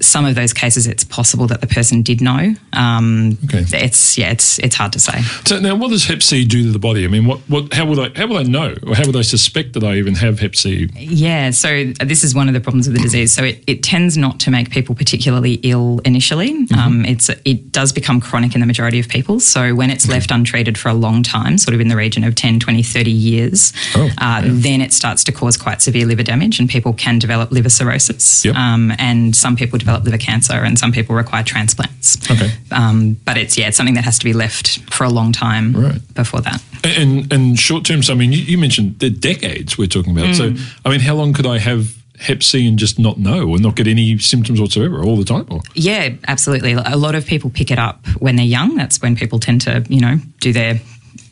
some 0.00 0.24
of 0.24 0.34
those 0.34 0.52
cases, 0.52 0.86
it's 0.86 1.04
possible 1.04 1.46
that 1.48 1.60
the 1.60 1.66
person 1.66 2.02
did 2.02 2.20
know. 2.20 2.54
Um, 2.72 3.38
Okay. 3.44 3.64
It's 3.84 4.18
yeah, 4.18 4.30
it's 4.30 4.58
it's 4.58 4.74
hard 4.74 4.92
to 4.94 4.98
say. 5.00 5.20
so 5.44 5.58
now 5.60 5.74
what 5.74 5.90
does 5.90 6.04
Hep 6.06 6.22
C 6.22 6.44
do 6.44 6.64
to 6.64 6.70
the 6.72 6.78
body? 6.78 7.04
I 7.04 7.08
mean, 7.08 7.26
what, 7.26 7.38
what, 7.48 7.72
how 7.72 7.84
will 7.86 7.96
they, 7.96 8.10
how 8.16 8.26
will 8.26 8.36
they 8.42 8.48
know? 8.50 8.74
Or 8.86 8.94
how 8.94 9.04
will 9.04 9.12
they 9.12 9.22
suspect 9.22 9.72
that 9.74 9.84
I 9.84 9.96
even 9.96 10.14
have 10.16 10.40
Hep 10.40 10.56
C? 10.56 10.88
Yeah, 10.96 11.50
so 11.50 11.92
this 12.04 12.24
is 12.24 12.34
one 12.34 12.48
of 12.48 12.54
the 12.54 12.60
problems 12.60 12.88
with 12.88 12.96
the 12.96 13.02
disease. 13.02 13.32
So 13.32 13.44
it, 13.44 13.62
it 13.66 13.82
tends 13.82 14.16
not 14.16 14.40
to 14.40 14.50
make 14.50 14.70
people 14.70 14.94
particularly 14.94 15.54
ill 15.62 16.00
initially. 16.04 16.50
Mm-hmm. 16.66 16.78
Um, 16.78 17.04
it's 17.28 17.40
it 17.44 17.72
does 17.72 17.92
become 17.92 18.20
chronic 18.20 18.54
in 18.54 18.60
the 18.60 18.66
majority 18.66 18.98
of 19.00 19.08
people. 19.08 19.40
So 19.40 19.74
when 19.74 19.90
it's 19.90 20.08
left 20.08 20.30
untreated 20.30 20.78
for 20.78 20.88
a 20.88 20.94
long 20.94 21.22
time, 21.22 21.58
sort 21.58 21.74
of 21.74 21.80
in 21.80 21.88
the 21.88 21.96
region 21.96 22.24
of 22.24 22.34
10, 22.34 22.60
20, 22.60 22.82
30 22.82 23.10
years, 23.10 23.72
Oh, 23.94 24.08
uh, 24.18 24.42
then 24.44 24.80
it 24.80 24.92
starts 24.92 25.24
to 25.24 25.32
cause 25.32 25.56
quite 25.56 25.80
severe 25.82 26.06
liver 26.06 26.22
damage 26.22 26.58
and 26.60 26.68
people 26.68 26.92
can 26.92 27.18
develop 27.18 27.50
liver 27.50 27.68
cirrhosis. 27.68 28.44
Yep. 28.44 28.54
Um, 28.56 28.92
and 28.98 29.34
some 29.34 29.56
people 29.56 29.78
develop 29.78 30.04
liver 30.04 30.18
cancer 30.18 30.54
and 30.54 30.78
some 30.78 30.92
people 30.92 31.14
require 31.14 31.42
transplants. 31.42 32.18
Okay. 32.30 32.50
Um, 32.70 33.16
but 33.24 33.36
it's, 33.36 33.56
yeah, 33.58 33.68
it's 33.68 33.76
something 33.76 33.94
that 33.94 34.04
has 34.04 34.18
to 34.18 34.24
be 34.24 34.32
left 34.32 34.78
for 34.92 35.04
a 35.04 35.10
long 35.10 35.32
time 35.32 35.72
Right. 35.74 36.14
before 36.14 36.40
that. 36.42 36.62
And, 36.84 37.32
and 37.32 37.58
short 37.58 37.84
term, 37.84 38.02
so 38.02 38.12
I 38.12 38.16
mean, 38.16 38.32
you, 38.32 38.38
you 38.40 38.58
mentioned 38.58 38.98
the 38.98 39.10
decades 39.10 39.76
we're 39.78 39.88
talking 39.88 40.16
about. 40.16 40.34
So, 40.36 40.54
I 40.84 40.90
mean, 40.90 41.00
how 41.00 41.14
long 41.14 41.32
could 41.32 41.46
I 41.46 41.58
have 41.58 41.96
Hep 42.18 42.42
C 42.42 42.66
and 42.66 42.78
just 42.78 42.98
not 42.98 43.18
know 43.18 43.54
and 43.54 43.62
not 43.62 43.76
get 43.76 43.86
any 43.86 44.18
symptoms 44.18 44.60
whatsoever 44.60 45.02
all 45.02 45.16
the 45.16 45.24
time? 45.24 45.46
Or? 45.50 45.60
Yeah, 45.74 46.10
absolutely. 46.28 46.72
A 46.72 46.96
lot 46.96 47.14
of 47.14 47.26
people 47.26 47.50
pick 47.50 47.70
it 47.70 47.78
up 47.78 48.06
when 48.18 48.36
they're 48.36 48.44
young. 48.44 48.76
That's 48.76 49.00
when 49.00 49.16
people 49.16 49.38
tend 49.38 49.60
to, 49.62 49.84
you 49.88 50.00
know, 50.00 50.18
do 50.40 50.52
their 50.52 50.80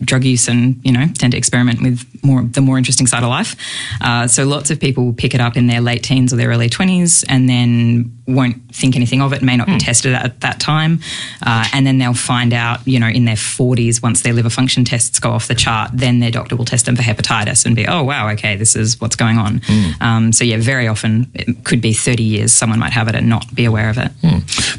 drug 0.01 0.25
use 0.25 0.49
and 0.49 0.81
you 0.85 0.93
know 0.93 1.07
tend 1.19 1.33
to 1.33 1.39
experiment 1.39 1.83
with 1.83 2.05
more 2.25 2.43
the 2.43 2.61
more 2.61 2.79
interesting 2.79 3.07
side 3.07 3.23
of 3.23 3.29
life. 3.29 3.57
Uh, 4.01 4.27
so 4.27 4.45
lots 4.45 4.71
of 4.71 4.81
people 4.81 5.13
pick 5.13 5.35
it 5.35 5.41
up 5.41 5.57
in 5.57 5.67
their 5.67 5.81
late 5.81 6.03
teens 6.03 6.33
or 6.33 6.37
their 6.37 6.49
early 6.49 6.69
twenties, 6.69 7.25
and 7.25 7.49
then 7.49 8.17
won't 8.27 8.75
think 8.75 8.97
anything 8.97 9.21
of 9.21 9.33
it. 9.33 9.43
May 9.43 9.57
not 9.57 9.67
be 9.67 9.79
tested 9.79 10.15
at 10.15 10.41
that 10.41 10.59
time, 10.61 11.01
uh, 11.45 11.67
and 11.73 11.87
then 11.87 11.99
they'll 11.99 12.15
find 12.15 12.53
out, 12.53 12.87
you 12.87 12.99
know, 12.99 13.09
in 13.09 13.25
their 13.25 13.37
forties 13.37 14.03
once 14.03 14.23
their 14.23 14.33
liver 14.33 14.51
function 14.51 14.85
tests 14.85 15.19
go 15.19 15.31
off 15.31 15.49
the 15.49 15.55
chart. 15.55 15.91
Then 15.93 16.21
their 16.21 16.31
doctor 16.31 16.57
will 16.57 16.65
test 16.65 16.87
them 16.87 16.97
for 16.97 17.03
hepatitis 17.03 17.67
and 17.67 17.77
be, 17.77 17.87
oh 17.87 18.03
wow, 18.03 18.31
okay, 18.31 18.57
this 18.57 18.77
is 18.77 19.01
what's 19.01 19.17
going 19.17 19.39
on. 19.39 19.61
Um, 20.01 20.33
so 20.33 20.45
yeah, 20.45 20.57
very 20.59 20.89
often 20.89 21.31
it 21.35 21.65
could 21.65 21.81
be 21.81 21.93
thirty 21.93 22.23
years 22.23 22.53
someone 22.53 22.79
might 22.79 22.93
have 22.93 23.09
it 23.09 23.15
and 23.15 23.29
not 23.29 23.55
be 23.55 23.65
aware 23.65 23.91
of 23.91 23.99
it. 23.99 24.11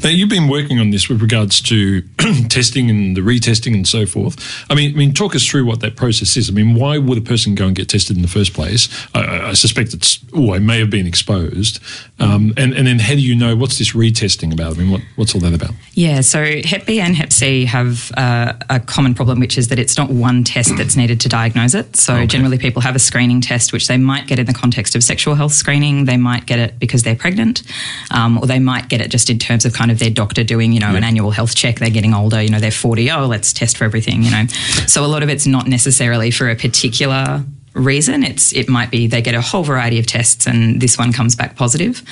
Now, 0.02 0.10
you've 0.10 0.28
been 0.28 0.48
working 0.48 0.78
on 0.78 0.90
this 0.90 1.08
with 1.08 1.22
regards 1.22 1.60
to 1.62 2.02
testing 2.48 2.90
and 2.90 3.16
the 3.16 3.20
retesting 3.20 3.74
and 3.74 3.86
so 3.86 4.06
forth. 4.06 4.64
I 4.70 4.74
mean, 4.74 4.94
I 4.94 4.96
mean, 4.96 5.12
talk 5.16 5.34
us 5.34 5.46
through 5.46 5.64
what 5.64 5.80
that 5.80 5.96
process 5.96 6.36
is. 6.36 6.48
I 6.48 6.52
mean, 6.52 6.74
why 6.74 6.98
would 6.98 7.18
a 7.18 7.22
person 7.22 7.54
go 7.54 7.66
and 7.66 7.74
get 7.74 7.88
tested 7.88 8.16
in 8.16 8.22
the 8.22 8.28
first 8.28 8.52
place? 8.52 8.88
I- 9.14 9.36
I, 9.46 9.52
suspect 9.54 9.94
it's, 9.94 10.18
oh, 10.34 10.54
I 10.54 10.58
may 10.58 10.78
have 10.78 10.90
been 10.90 11.06
exposed. 11.06 11.80
Um, 12.18 12.52
and, 12.56 12.72
and 12.74 12.86
then 12.86 12.98
how 12.98 13.14
do 13.14 13.20
you 13.20 13.34
know 13.34 13.56
what's 13.56 13.78
this 13.78 13.92
retesting 13.92 14.52
about? 14.52 14.74
I 14.74 14.78
mean, 14.78 14.90
what, 14.90 15.00
what's 15.16 15.34
all 15.34 15.40
that 15.42 15.54
about? 15.54 15.70
Yeah, 15.94 16.20
so 16.20 16.60
Hep 16.64 16.86
B 16.86 17.00
and 17.00 17.14
Hep 17.16 17.32
C 17.32 17.64
have 17.64 18.10
uh, 18.16 18.54
a 18.70 18.80
common 18.80 19.14
problem, 19.14 19.40
which 19.40 19.58
is 19.58 19.68
that 19.68 19.78
it's 19.78 19.96
not 19.96 20.10
one 20.10 20.44
test 20.44 20.76
that's 20.76 20.96
needed 20.96 21.20
to 21.20 21.28
diagnose 21.28 21.74
it. 21.74 21.96
So 21.96 22.26
generally, 22.26 22.58
people 22.58 22.82
have 22.82 22.94
a 22.96 22.98
screening 22.98 23.40
test, 23.40 23.72
which 23.72 23.88
they 23.88 23.96
might 23.96 24.26
get 24.26 24.38
in 24.38 24.46
the 24.46 24.52
context 24.52 24.94
of 24.94 25.02
sexual 25.02 25.34
health 25.34 25.52
screening. 25.52 26.04
They 26.04 26.16
might 26.16 26.46
get 26.46 26.58
it 26.58 26.78
because 26.78 27.02
they're 27.02 27.16
pregnant, 27.16 27.62
um, 28.10 28.38
or 28.38 28.46
they 28.46 28.58
might 28.58 28.88
get 28.88 29.00
it 29.00 29.10
just 29.10 29.30
in 29.30 29.38
terms 29.38 29.64
of 29.64 29.72
kind 29.72 29.90
of 29.90 29.98
their 29.98 30.10
doctor 30.10 30.44
doing, 30.44 30.72
you 30.72 30.80
know, 30.80 30.94
an 30.94 31.04
annual 31.04 31.30
health 31.30 31.54
check. 31.54 31.78
They're 31.78 31.90
getting 31.90 32.14
older, 32.14 32.42
you 32.42 32.50
know, 32.50 32.60
they're 32.60 32.70
forty. 32.70 33.10
Oh, 33.10 33.26
let's 33.26 33.52
test 33.52 33.76
for 33.76 33.84
everything, 33.84 34.22
you 34.22 34.30
know. 34.30 34.46
So 34.86 34.95
a 35.04 35.08
lot 35.08 35.22
of 35.22 35.28
it's 35.28 35.46
not 35.46 35.66
necessarily 35.66 36.30
for 36.30 36.48
a 36.48 36.56
particular 36.56 37.44
reason. 37.74 38.24
It's 38.24 38.52
it 38.54 38.68
might 38.68 38.90
be 38.90 39.06
they 39.06 39.22
get 39.22 39.34
a 39.34 39.40
whole 39.40 39.62
variety 39.62 39.98
of 39.98 40.06
tests 40.06 40.46
and 40.46 40.80
this 40.80 40.98
one 40.98 41.12
comes 41.12 41.36
back 41.36 41.56
positive. 41.56 42.02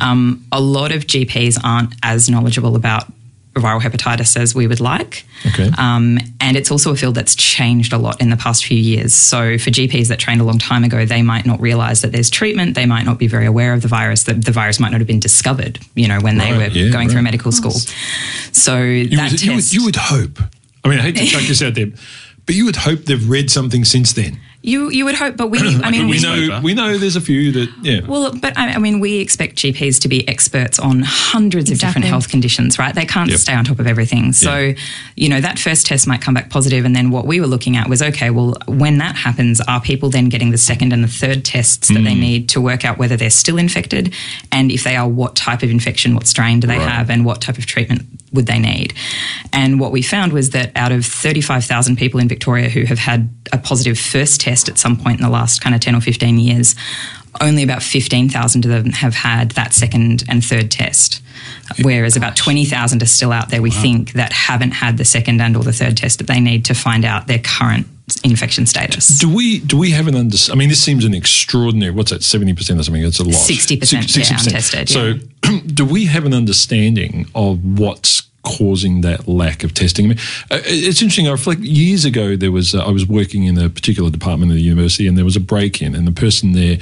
Um, 0.00 0.44
a 0.50 0.60
lot 0.60 0.92
of 0.92 1.06
GPs 1.06 1.58
aren't 1.62 1.94
as 2.02 2.28
knowledgeable 2.28 2.76
about 2.76 3.06
viral 3.54 3.80
hepatitis 3.80 4.36
as 4.36 4.54
we 4.54 4.66
would 4.66 4.80
like. 4.80 5.24
Okay. 5.46 5.70
Um, 5.78 6.18
and 6.40 6.56
it's 6.56 6.70
also 6.70 6.90
a 6.90 6.96
field 6.96 7.14
that's 7.14 7.36
changed 7.36 7.92
a 7.92 7.98
lot 7.98 8.20
in 8.20 8.30
the 8.30 8.36
past 8.36 8.64
few 8.64 8.76
years. 8.76 9.14
So 9.14 9.58
for 9.58 9.70
GPs 9.70 10.08
that 10.08 10.18
trained 10.18 10.40
a 10.40 10.44
long 10.44 10.58
time 10.58 10.82
ago, 10.82 11.06
they 11.06 11.22
might 11.22 11.46
not 11.46 11.60
realize 11.60 12.02
that 12.02 12.10
there's 12.10 12.30
treatment. 12.30 12.74
They 12.74 12.86
might 12.86 13.04
not 13.04 13.18
be 13.18 13.28
very 13.28 13.46
aware 13.46 13.72
of 13.72 13.82
the 13.82 13.88
virus. 13.88 14.24
The, 14.24 14.34
the 14.34 14.50
virus 14.50 14.80
might 14.80 14.90
not 14.90 15.00
have 15.00 15.06
been 15.06 15.20
discovered, 15.20 15.78
you 15.94 16.08
know, 16.08 16.18
when 16.20 16.38
they 16.38 16.52
were 16.52 16.66
yeah, 16.66 16.90
going 16.90 17.08
through 17.08 17.18
right. 17.18 17.24
medical 17.24 17.52
school. 17.52 17.70
So 18.52 18.82
You 18.82 19.16
that 19.16 19.30
would, 19.30 19.38
test. 19.38 19.44
you, 19.44 19.54
would, 19.54 19.72
you 19.72 19.84
would 19.84 19.96
hope. 19.96 20.38
I 20.84 20.88
mean, 20.88 20.98
I 20.98 21.02
hate 21.02 21.16
to 21.16 21.26
chuck 21.26 21.42
this 21.48 21.62
out 21.62 21.74
there, 21.74 21.86
but 22.46 22.54
you 22.54 22.64
would 22.66 22.76
hope 22.76 23.04
they've 23.04 23.28
read 23.28 23.50
something 23.50 23.84
since 23.84 24.12
then. 24.12 24.38
You 24.66 24.88
you 24.90 25.04
would 25.04 25.14
hope, 25.14 25.36
but 25.36 25.48
we 25.48 25.58
I 25.82 25.90
mean 25.90 26.06
we 26.08 26.16
we 26.16 26.20
know 26.20 26.60
we 26.62 26.72
know 26.74 26.96
there's 26.96 27.16
a 27.16 27.20
few 27.20 27.52
that 27.52 27.68
yeah. 27.82 28.00
Well, 28.06 28.32
but 28.34 28.56
I 28.56 28.72
I 28.74 28.78
mean, 28.78 28.98
we 28.98 29.18
expect 29.18 29.56
GPs 29.56 30.00
to 30.00 30.08
be 30.08 30.26
experts 30.26 30.78
on 30.78 31.02
hundreds 31.04 31.70
of 31.70 31.78
different 31.78 32.06
health 32.06 32.28
conditions, 32.30 32.78
right? 32.78 32.94
They 32.94 33.04
can't 33.04 33.28
Yep. 33.30 33.38
stay 33.40 33.52
on 33.54 33.64
top 33.64 33.78
of 33.78 33.86
everything. 33.86 34.32
So, 34.32 34.72
you 35.16 35.28
know, 35.28 35.40
that 35.40 35.58
first 35.58 35.86
test 35.86 36.06
might 36.06 36.22
come 36.22 36.32
back 36.34 36.48
positive, 36.50 36.84
and 36.86 36.96
then 36.96 37.10
what 37.10 37.26
we 37.26 37.40
were 37.40 37.46
looking 37.46 37.76
at 37.76 37.88
was 37.88 38.00
okay, 38.02 38.30
well, 38.30 38.56
when 38.66 38.98
that 38.98 39.16
happens, 39.16 39.60
are 39.68 39.80
people 39.80 40.08
then 40.10 40.28
getting 40.30 40.50
the 40.50 40.58
second 40.70 40.92
and 40.94 41.04
the 41.04 41.08
third 41.22 41.44
tests 41.44 41.88
that 41.88 41.98
Mm. 41.98 42.04
they 42.04 42.14
need 42.14 42.48
to 42.54 42.60
work 42.60 42.84
out 42.86 42.96
whether 42.98 43.16
they're 43.16 43.30
still 43.44 43.58
infected, 43.58 44.12
and 44.50 44.72
if 44.72 44.82
they 44.82 44.96
are, 44.96 45.08
what 45.08 45.36
type 45.36 45.62
of 45.62 45.70
infection, 45.70 46.14
what 46.14 46.26
strain 46.26 46.58
do 46.60 46.66
they 46.66 46.78
Right. 46.78 46.88
have, 46.90 47.10
and 47.10 47.24
what 47.26 47.40
type 47.42 47.58
of 47.58 47.66
treatment 47.66 48.02
would 48.32 48.46
they 48.46 48.58
need? 48.58 48.92
And 49.52 49.78
what 49.78 49.92
we 49.92 50.02
found 50.02 50.32
was 50.32 50.50
that 50.50 50.72
out 50.74 50.90
of 50.90 51.04
35,000 51.06 51.96
people 51.96 52.18
in 52.18 52.28
Victoria 52.28 52.68
who 52.70 52.84
have 52.86 52.98
had 52.98 53.28
a 53.52 53.58
positive 53.58 53.98
first 53.98 54.40
test 54.40 54.53
at 54.68 54.78
some 54.78 54.96
point 54.96 55.18
in 55.18 55.24
the 55.24 55.30
last 55.30 55.60
kind 55.60 55.74
of 55.74 55.80
10 55.80 55.94
or 55.94 56.00
15 56.00 56.38
years, 56.38 56.74
only 57.40 57.62
about 57.62 57.82
15,000 57.82 58.64
of 58.64 58.70
them 58.70 58.92
have 58.92 59.14
had 59.14 59.52
that 59.52 59.72
second 59.72 60.24
and 60.28 60.44
third 60.44 60.70
test. 60.70 61.20
Whereas 61.82 62.16
about 62.16 62.36
20,000 62.36 63.02
are 63.02 63.06
still 63.06 63.32
out 63.32 63.50
there, 63.50 63.60
we 63.60 63.70
think, 63.70 64.12
that 64.12 64.32
haven't 64.32 64.72
had 64.72 64.98
the 64.98 65.04
second 65.04 65.40
and 65.40 65.56
or 65.56 65.62
the 65.62 65.72
third 65.72 65.96
test 65.96 66.18
that 66.18 66.26
they 66.26 66.40
need 66.40 66.64
to 66.66 66.74
find 66.74 67.04
out 67.04 67.26
their 67.26 67.40
current 67.40 67.86
infection 68.22 68.66
status. 68.66 69.18
Do 69.18 69.34
we 69.34 69.60
do 69.60 69.78
we 69.78 69.90
have 69.90 70.06
an 70.06 70.14
under? 70.14 70.36
I 70.50 70.54
mean, 70.54 70.68
this 70.68 70.82
seems 70.82 71.04
an 71.04 71.14
extraordinary. 71.14 71.90
What's 71.90 72.10
that? 72.10 72.22
Seventy 72.22 72.52
percent 72.52 72.78
or 72.78 72.82
something? 72.82 73.02
That's 73.02 73.18
a 73.18 73.24
lot. 73.24 73.34
60%, 73.34 74.16
yeah, 74.16 74.38
untested, 74.38 74.88
So, 74.88 75.14
do 75.66 75.84
we 75.84 76.04
have 76.04 76.26
an 76.26 76.34
understanding 76.34 77.26
of 77.34 77.78
what's 77.78 78.22
causing 78.44 79.00
that 79.02 79.26
lack 79.26 79.64
of 79.64 79.74
testing? 79.74 80.06
I 80.06 80.08
mean, 80.08 80.18
uh, 80.50 80.60
it's 80.64 81.02
interesting. 81.02 81.28
I 81.28 81.32
reflect 81.32 81.60
years 81.60 82.04
ago. 82.04 82.36
There 82.36 82.52
was 82.52 82.74
uh, 82.74 82.84
I 82.84 82.90
was 82.90 83.06
working 83.06 83.44
in 83.44 83.58
a 83.58 83.68
particular 83.68 84.10
department 84.10 84.52
of 84.52 84.56
the 84.56 84.62
university, 84.62 85.06
and 85.06 85.16
there 85.18 85.24
was 85.24 85.36
a 85.36 85.40
break 85.40 85.82
in, 85.82 85.94
and 85.94 86.06
the 86.06 86.12
person 86.12 86.52
there 86.52 86.78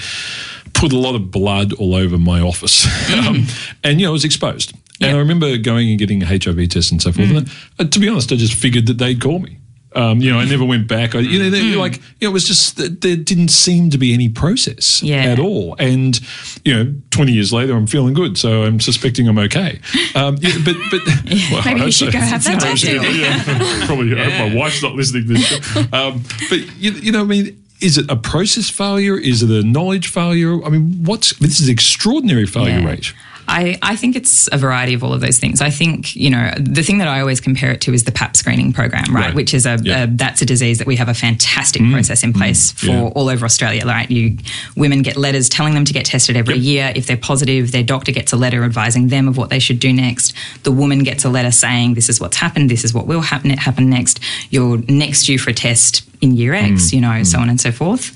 put 0.75 0.93
a 0.93 0.99
lot 0.99 1.15
of 1.15 1.31
blood 1.31 1.73
all 1.75 1.95
over 1.95 2.19
my 2.19 2.41
office, 2.41 2.87
um, 3.13 3.47
and 3.85 4.01
you 4.01 4.07
know, 4.07 4.11
it 4.11 4.13
was 4.13 4.25
exposed. 4.25 4.75
And 5.01 5.17
I 5.17 5.19
remember 5.19 5.57
going 5.59 5.91
and 5.91 5.99
getting 5.99 6.23
a 6.23 6.27
HIV 6.27 6.69
test 6.69 6.93
and 6.93 7.03
so 7.03 7.11
forth. 7.11 7.29
And 7.29 7.51
uh, 7.79 7.85
to 7.91 7.99
be 7.99 8.09
honest, 8.09 8.31
I 8.31 8.37
just 8.37 8.55
figured 8.55 8.87
that 8.87 8.99
they'd 8.99 9.21
call 9.21 9.41
me. 9.41 9.59
Um, 9.95 10.21
you 10.21 10.31
know, 10.31 10.39
I 10.39 10.45
never 10.45 10.65
went 10.65 10.89
back. 10.89 11.15
I, 11.15 11.19
you 11.21 11.39
know, 11.39 11.51
they, 11.51 11.75
like 11.75 11.97
you 11.97 12.27
know, 12.27 12.31
it 12.31 12.33
was 12.33 12.47
just 12.47 12.77
that 12.79 13.01
there 13.03 13.17
didn't 13.17 13.49
seem 13.49 13.91
to 13.91 13.99
be 13.99 14.15
any 14.15 14.29
process 14.29 15.03
Yeah. 15.03 15.25
at 15.25 15.39
all. 15.39 15.77
And 15.79 16.19
you 16.65 16.75
know, 16.75 16.95
twenty 17.11 17.33
years 17.33 17.53
later, 17.53 17.75
I'm 17.75 17.87
feeling 17.87 18.15
good, 18.15 18.39
so 18.39 18.63
I'm 18.63 18.81
suspecting 18.81 19.29
I'm 19.29 19.39
okay. 19.39 19.81
Um, 20.15 20.37
yeah, 20.41 20.53
but 20.65 20.77
but 20.91 21.01
well, 21.51 21.63
I 21.65 21.75
Maybe 21.75 21.87
you 21.87 21.93
should 21.93 22.13
so. 22.13 22.19
go 22.19 22.19
have 22.19 22.45
that 22.45 22.61
tattoo. 22.61 23.01
yeah, 23.19 23.85
probably. 23.87 24.19
I 24.21 24.31
hope 24.31 24.49
my 24.53 24.55
wife's 24.59 24.83
not 24.83 24.95
listening 24.95 25.27
to 25.29 25.35
this. 25.35 25.47
show. 25.47 25.81
Um, 25.93 26.23
but 26.49 26.59
you, 26.79 26.93
you 26.93 27.13
know, 27.13 27.21
I 27.21 27.25
mean. 27.25 27.59
Is 27.83 27.99
it 27.99 28.09
a 28.09 28.15
process 28.15 28.71
failure? 28.71 29.17
Is 29.19 29.43
it 29.43 29.51
a 29.51 29.67
knowledge 29.67 30.07
failure? 30.07 30.65
I 30.65 30.69
mean, 30.69 31.03
what's 31.03 31.37
this 31.41 31.59
is 31.61 31.69
extraordinary 31.69 32.47
failure 32.47 32.81
rate. 32.87 33.13
I, 33.49 33.77
I 33.83 33.97
think 33.97 34.15
it's 34.17 34.49
a 34.53 34.57
variety 34.57 34.95
of 34.95 35.03
all 35.05 35.13
of 35.13 35.21
those 35.21 35.39
things. 35.39 35.61
I 35.61 35.69
think, 35.69 36.15
you 36.15 36.31
know, 36.31 36.53
the 36.59 36.83
thing 36.83 36.99
that 36.99 37.09
I 37.09 37.21
always 37.21 37.41
compare 37.41 37.71
it 37.73 37.81
to 37.83 37.93
is 37.93 38.05
the 38.05 38.13
PAP 38.13 38.37
screening 38.37 38.73
program, 38.73 39.05
right? 39.15 39.27
Right. 39.27 39.35
Which 39.35 39.53
is 39.53 39.67
a, 39.67 39.79
Yeah. 39.83 40.07
Mm. 40.07 40.15
a 40.15 40.17
that's 40.17 40.41
a 40.43 40.47
disease 40.47 40.79
that 40.79 40.87
we 40.87 40.97
have 40.97 41.09
a 41.09 41.15
fantastic 41.15 41.83
process 41.91 42.23
in 42.23 42.33
place 42.33 42.73
for 42.73 42.87
Yeah. 42.87 43.01
all 43.03 43.29
over 43.29 43.45
Australia, 43.45 43.85
right? 43.85 44.09
You 44.11 44.39
women 44.77 45.03
get 45.03 45.17
letters 45.17 45.49
telling 45.49 45.75
them 45.75 45.85
to 45.85 45.93
get 45.93 46.05
tested 46.05 46.37
every 46.37 46.55
Yep. 46.55 46.63
year. 46.65 46.93
If 46.95 47.07
they're 47.07 47.17
positive, 47.17 47.73
their 47.73 47.83
doctor 47.83 48.13
gets 48.13 48.33
a 48.33 48.37
letter 48.37 48.65
advising 48.65 49.09
them 49.09 49.27
of 49.29 49.37
what 49.37 49.51
they 49.51 49.59
should 49.59 49.81
do 49.81 49.93
next. 49.93 50.33
The 50.63 50.73
woman 50.73 51.01
gets 51.03 51.25
a 51.25 51.29
letter 51.29 51.51
saying 51.51 51.95
this 51.95 52.09
is 52.09 52.21
what's 52.21 52.37
happened, 52.37 52.71
this 52.71 52.85
is 52.85 52.95
what 52.95 53.07
will 53.07 53.21
happen 53.23 53.51
happen 53.51 53.91
next. 53.91 54.21
You're 54.51 54.79
next 54.89 55.25
due 55.27 55.39
for 55.39 55.51
a 55.51 55.55
test 55.55 56.03
in 56.21 56.37
year 56.37 56.53
Mm. 56.55 56.73
X, 56.75 56.93
you 56.93 57.01
know, 57.01 57.23
so 57.25 57.39
on 57.41 57.49
and 57.51 57.61
so 57.61 57.73
forth. 57.73 58.13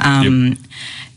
Um, 0.00 0.58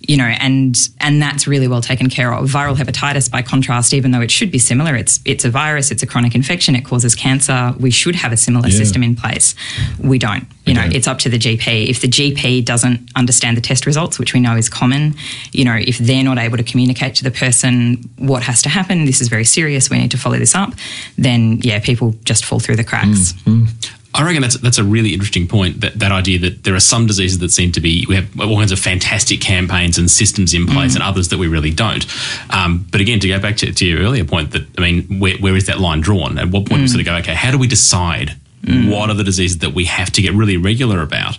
you 0.05 0.17
know, 0.17 0.25
and 0.25 0.75
and 0.99 1.21
that's 1.21 1.47
really 1.47 1.67
well 1.67 1.81
taken 1.81 2.09
care 2.09 2.33
of. 2.33 2.49
Viral 2.49 2.75
hepatitis, 2.75 3.31
by 3.31 3.41
contrast, 3.41 3.93
even 3.93 4.11
though 4.11 4.21
it 4.21 4.31
should 4.31 4.51
be 4.51 4.59
similar, 4.59 4.95
it's 4.95 5.19
it's 5.25 5.45
a 5.45 5.49
virus, 5.49 5.91
it's 5.91 6.03
a 6.03 6.07
chronic 6.07 6.35
infection, 6.35 6.75
it 6.75 6.83
causes 6.83 7.15
cancer. 7.15 7.73
We 7.79 7.89
should 7.91 8.15
have 8.15 8.31
a 8.33 8.37
similar 8.37 8.67
Yeah. 8.67 8.77
system 8.77 9.01
in 9.03 9.15
place. 9.15 9.55
We 9.99 10.19
don't. 10.19 10.45
You 10.65 10.73
know, 10.73 10.81
don't. 10.83 10.95
it's 10.95 11.07
up 11.07 11.19
to 11.19 11.29
the 11.29 11.37
GP. 11.37 11.89
If 11.89 12.01
the 12.01 12.07
GP 12.07 12.63
doesn't 12.65 13.09
understand 13.15 13.55
the 13.57 13.61
test 13.61 13.85
results, 13.85 14.19
which 14.19 14.33
we 14.33 14.39
know 14.39 14.55
is 14.55 14.69
common, 14.69 15.15
you 15.51 15.63
know, 15.65 15.75
if 15.75 15.97
they're 15.97 16.23
not 16.23 16.37
able 16.37 16.57
to 16.57 16.63
communicate 16.63 17.15
to 17.15 17.23
the 17.23 17.31
person 17.31 17.97
what 18.17 18.43
has 18.43 18.61
to 18.63 18.69
happen, 18.69 19.05
this 19.05 19.19
is 19.21 19.27
very 19.29 19.45
serious. 19.45 19.89
We 19.89 19.99
need 19.99 20.11
to 20.11 20.17
follow 20.17 20.37
this 20.37 20.55
up. 20.55 20.73
Then, 21.17 21.59
yeah, 21.63 21.79
people 21.79 22.15
just 22.25 22.45
fall 22.45 22.59
through 22.59 22.77
the 22.77 22.83
cracks. 22.83 23.33
Mm-hmm. 23.45 23.65
I 24.15 24.23
reckon 24.23 24.41
that's 24.41 24.57
that's 24.57 24.77
a 24.77 24.83
really 24.83 25.13
interesting 25.13 25.47
point. 25.47 25.81
That 25.81 25.99
that 25.99 26.11
idea 26.11 26.37
that 26.39 26.63
there 26.63 26.75
are 26.75 26.79
some 26.79 27.07
diseases 27.07 27.39
that 27.39 27.49
seem 27.49 27.71
to 27.71 27.81
be 27.81 28.05
we 28.07 28.15
have 28.15 28.39
all 28.39 28.57
kinds 28.57 28.71
of 28.71 28.79
fantastic 28.79 29.41
campaigns 29.41 29.97
and 29.97 30.09
systems 30.09 30.53
in 30.53 30.67
place, 30.67 30.91
mm. 30.91 30.95
and 30.95 31.03
others 31.03 31.29
that 31.29 31.39
we 31.39 31.47
really 31.47 31.71
don't. 31.71 32.05
Um, 32.51 32.85
but 32.91 33.01
again, 33.01 33.19
to 33.21 33.27
go 33.27 33.39
back 33.39 33.57
to, 33.57 33.73
to 33.73 33.85
your 33.85 34.01
earlier 34.01 34.23
point, 34.23 34.51
that 34.51 34.67
I 34.77 34.81
mean, 34.81 35.19
where, 35.19 35.37
where 35.37 35.55
is 35.55 35.65
that 35.65 35.79
line 35.79 36.01
drawn? 36.01 36.37
At 36.37 36.49
what 36.49 36.65
point 36.65 36.69
do 36.69 36.75
we 36.75 36.83
mm. 36.83 36.89
sort 36.89 36.99
of 37.01 37.05
go, 37.05 37.15
okay, 37.17 37.33
how 37.33 37.51
do 37.51 37.57
we 37.57 37.67
decide? 37.67 38.35
Mm. 38.63 38.91
What 38.91 39.09
are 39.09 39.15
the 39.15 39.25
diseases 39.25 39.57
that 39.57 39.73
we 39.73 39.85
have 39.85 40.09
to 40.11 40.21
get 40.21 40.33
really 40.33 40.57
regular 40.57 41.01
about? 41.01 41.37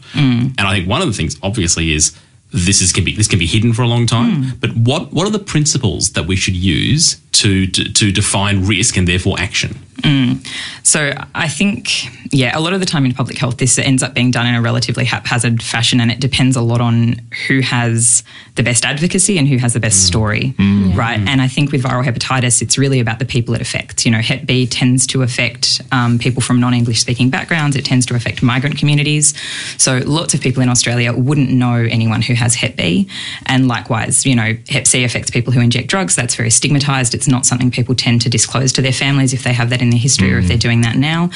And 0.59 0.69
I 0.69 0.75
think 0.75 0.89
one 0.89 1.01
of 1.01 1.07
the 1.07 1.15
things, 1.15 1.39
obviously, 1.43 1.93
is 1.93 2.15
this 2.53 2.81
is 2.81 2.93
can 2.93 3.05
be 3.05 3.15
this 3.15 3.29
can 3.29 3.39
be 3.39 3.47
hidden 3.47 3.73
for 3.73 3.83
a 3.83 3.89
long 3.89 4.07
time. 4.07 4.53
But 4.61 4.77
what 4.77 5.13
what 5.13 5.27
are 5.27 5.31
the 5.31 5.39
principles 5.39 6.13
that 6.13 6.27
we 6.27 6.37
should 6.37 6.55
use 6.55 7.21
to 7.35 7.67
to, 7.67 7.93
to 7.93 8.13
define 8.13 8.67
risk 8.67 8.97
and 8.97 9.07
therefore 9.07 9.37
action? 9.39 9.79
Mm. 9.99 10.47
So 10.83 11.15
I 11.35 11.49
think, 11.49 11.89
yeah, 12.31 12.59
a 12.59 12.61
lot 12.61 12.75
of 12.75 12.81
the 12.81 12.87
time 12.87 13.07
in 13.07 13.15
public 13.15 13.39
health, 13.39 13.57
this 13.57 13.79
ends 13.79 14.03
up 14.03 14.13
being 14.13 14.31
done 14.31 14.47
in 14.47 14.55
a 14.55 14.61
relatively 14.61 15.05
haphazard 15.05 15.63
fashion, 15.63 16.01
and 16.01 16.11
it 16.11 16.21
depends 16.21 16.57
a 16.57 16.61
lot 16.61 16.81
on 16.81 17.21
who 17.47 17.61
has 17.61 18.23
the 18.57 18.63
best 18.63 18.85
advocacy 18.85 19.39
and 19.39 19.49
who 19.49 19.57
has 19.57 19.73
the 19.73 19.81
best 19.81 20.03
mm. 20.03 20.07
story, 20.07 20.55
mm. 20.59 20.95
right? 20.95 21.19
And 21.21 21.41
I 21.41 21.49
think 21.49 21.73
with 21.73 21.85
viral 21.85 22.05
hepatitis, 22.05 22.61
it's 22.61 22.77
really 22.77 23.01
about 23.01 23.19
the 23.19 23.25
people 23.25 23.55
it 23.55 23.63
affects. 23.63 24.05
You 24.05 24.13
know, 24.13 24.19
Hep 24.19 24.45
B 24.45 24.67
tends 24.67 25.07
to 25.07 25.23
affect 25.23 25.81
um, 25.91 26.19
people 26.19 26.43
from 26.43 26.61
non-English 26.61 27.01
speaking 27.01 27.31
backgrounds. 27.31 27.75
It 27.75 27.85
tends 27.85 28.05
to 28.07 28.15
affect 28.15 28.43
migrant 28.43 28.77
communities. 28.77 29.33
So 29.79 30.03
lots 30.05 30.35
of 30.35 30.41
people 30.41 30.63
in 30.63 30.69
Australia 30.69 31.15
wouldn't 31.15 31.51
know 31.51 31.77
anyone 31.77 32.21
who 32.21 32.35
has 32.35 32.57
Hep 32.57 32.77
B, 32.77 33.09
and 33.47 33.69
likewise, 33.69 34.27
you 34.27 34.35
know, 34.35 34.57
Hep 34.69 34.87
C 34.87 35.05
affects 35.05 35.31
people 35.31 35.53
who 35.53 35.61
inject 35.61 35.89
drugs. 35.89 36.15
That's 36.15 36.35
very 36.35 36.51
stigmatized. 36.51 37.15
It's 37.15 37.24
not 37.29 37.47
something 37.47 37.71
people 37.71 37.95
tend 37.95 38.23
to 38.23 38.31
disclose 38.31 38.73
to 38.75 38.83
their 38.83 38.93
families 38.93 39.33
if 39.33 39.45
they 39.45 39.53
have 39.53 39.71
that 39.71 39.83
in 39.83 39.91
their 39.91 39.99
history 39.99 40.33
or 40.33 40.39
if 40.39 40.45
mm. 40.45 40.49
they're 40.49 40.57
doing 40.57 40.83
that 40.83 40.97
now. 40.97 41.31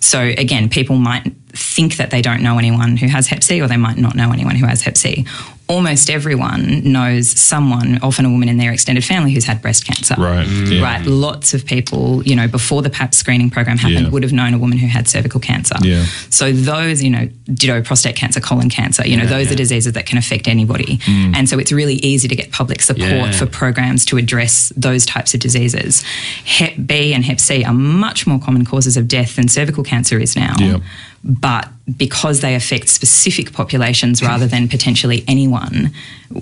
So 0.00 0.20
again, 0.20 0.68
people 0.68 0.96
might 0.96 1.32
think 1.54 1.96
that 1.96 2.10
they 2.10 2.22
don't 2.22 2.42
know 2.42 2.58
anyone 2.58 2.96
who 2.96 3.06
has 3.08 3.26
Hep 3.26 3.42
C 3.44 3.60
or 3.60 3.68
they 3.68 3.76
might 3.76 3.98
not 3.98 4.14
know 4.14 4.32
anyone 4.32 4.56
who 4.56 4.66
has 4.66 4.82
Hep 4.82 4.96
C. 4.96 5.26
Almost 5.68 6.10
everyone 6.10 6.82
knows 6.92 7.30
someone, 7.30 7.98
often 8.02 8.24
a 8.26 8.30
woman 8.30 8.48
in 8.48 8.56
their 8.58 8.72
extended 8.72 9.04
family, 9.04 9.32
who's 9.32 9.44
had 9.44 9.62
breast 9.62 9.86
cancer. 9.86 10.14
Right. 10.18 10.46
Yeah. 10.46 10.82
Right. 10.82 11.06
Lots 11.06 11.54
of 11.54 11.64
people, 11.64 12.22
you 12.24 12.36
know, 12.36 12.46
before 12.48 12.82
the 12.82 12.90
PAP 12.90 13.14
screening 13.14 13.48
program 13.48 13.78
happened, 13.78 14.06
Yeah. 14.06 14.10
would 14.10 14.22
have 14.22 14.32
known 14.32 14.52
a 14.54 14.58
woman 14.58 14.76
who 14.76 14.86
had 14.86 15.08
cervical 15.08 15.40
cancer. 15.40 15.76
Yeah. 15.82 16.04
So 16.30 16.52
those, 16.52 17.02
you 17.02 17.10
know, 17.10 17.28
ditto 17.46 17.80
prostate 17.82 18.16
cancer, 18.16 18.40
colon 18.40 18.68
cancer, 18.68 19.06
you 19.06 19.16
know, 19.16 19.24
those 19.24 19.50
are 19.50 19.54
diseases 19.54 19.92
that 19.94 20.04
can 20.04 20.18
affect 20.18 20.46
anybody. 20.48 20.98
Mm. 21.06 21.36
And 21.36 21.48
so 21.48 21.58
it's 21.58 21.72
really 21.72 21.94
easy 21.96 22.28
to 22.28 22.36
get 22.36 22.50
public 22.50 22.82
support 22.82 23.08
Yeah. 23.10 23.32
for 23.32 23.46
programs 23.46 24.04
to 24.06 24.18
address 24.18 24.72
those 24.76 25.06
types 25.06 25.32
of 25.32 25.40
diseases. 25.40 26.02
Hep 26.44 26.74
B 26.84 27.14
and 27.14 27.24
Hep 27.24 27.40
C 27.40 27.64
are 27.64 27.72
much 27.74 28.26
more 28.26 28.38
common 28.40 28.64
causes 28.66 28.96
of 28.96 29.06
death 29.08 29.36
than 29.36 29.48
cervical 29.48 29.84
cancer 29.84 30.18
is 30.18 30.34
now. 30.36 30.54
But 31.24 31.68
because 31.96 32.40
they 32.40 32.54
affect 32.54 32.88
specific 32.88 33.52
populations 33.52 34.22
rather 34.22 34.46
than 34.46 34.68
potentially 34.68 35.24
anyone, 35.28 35.90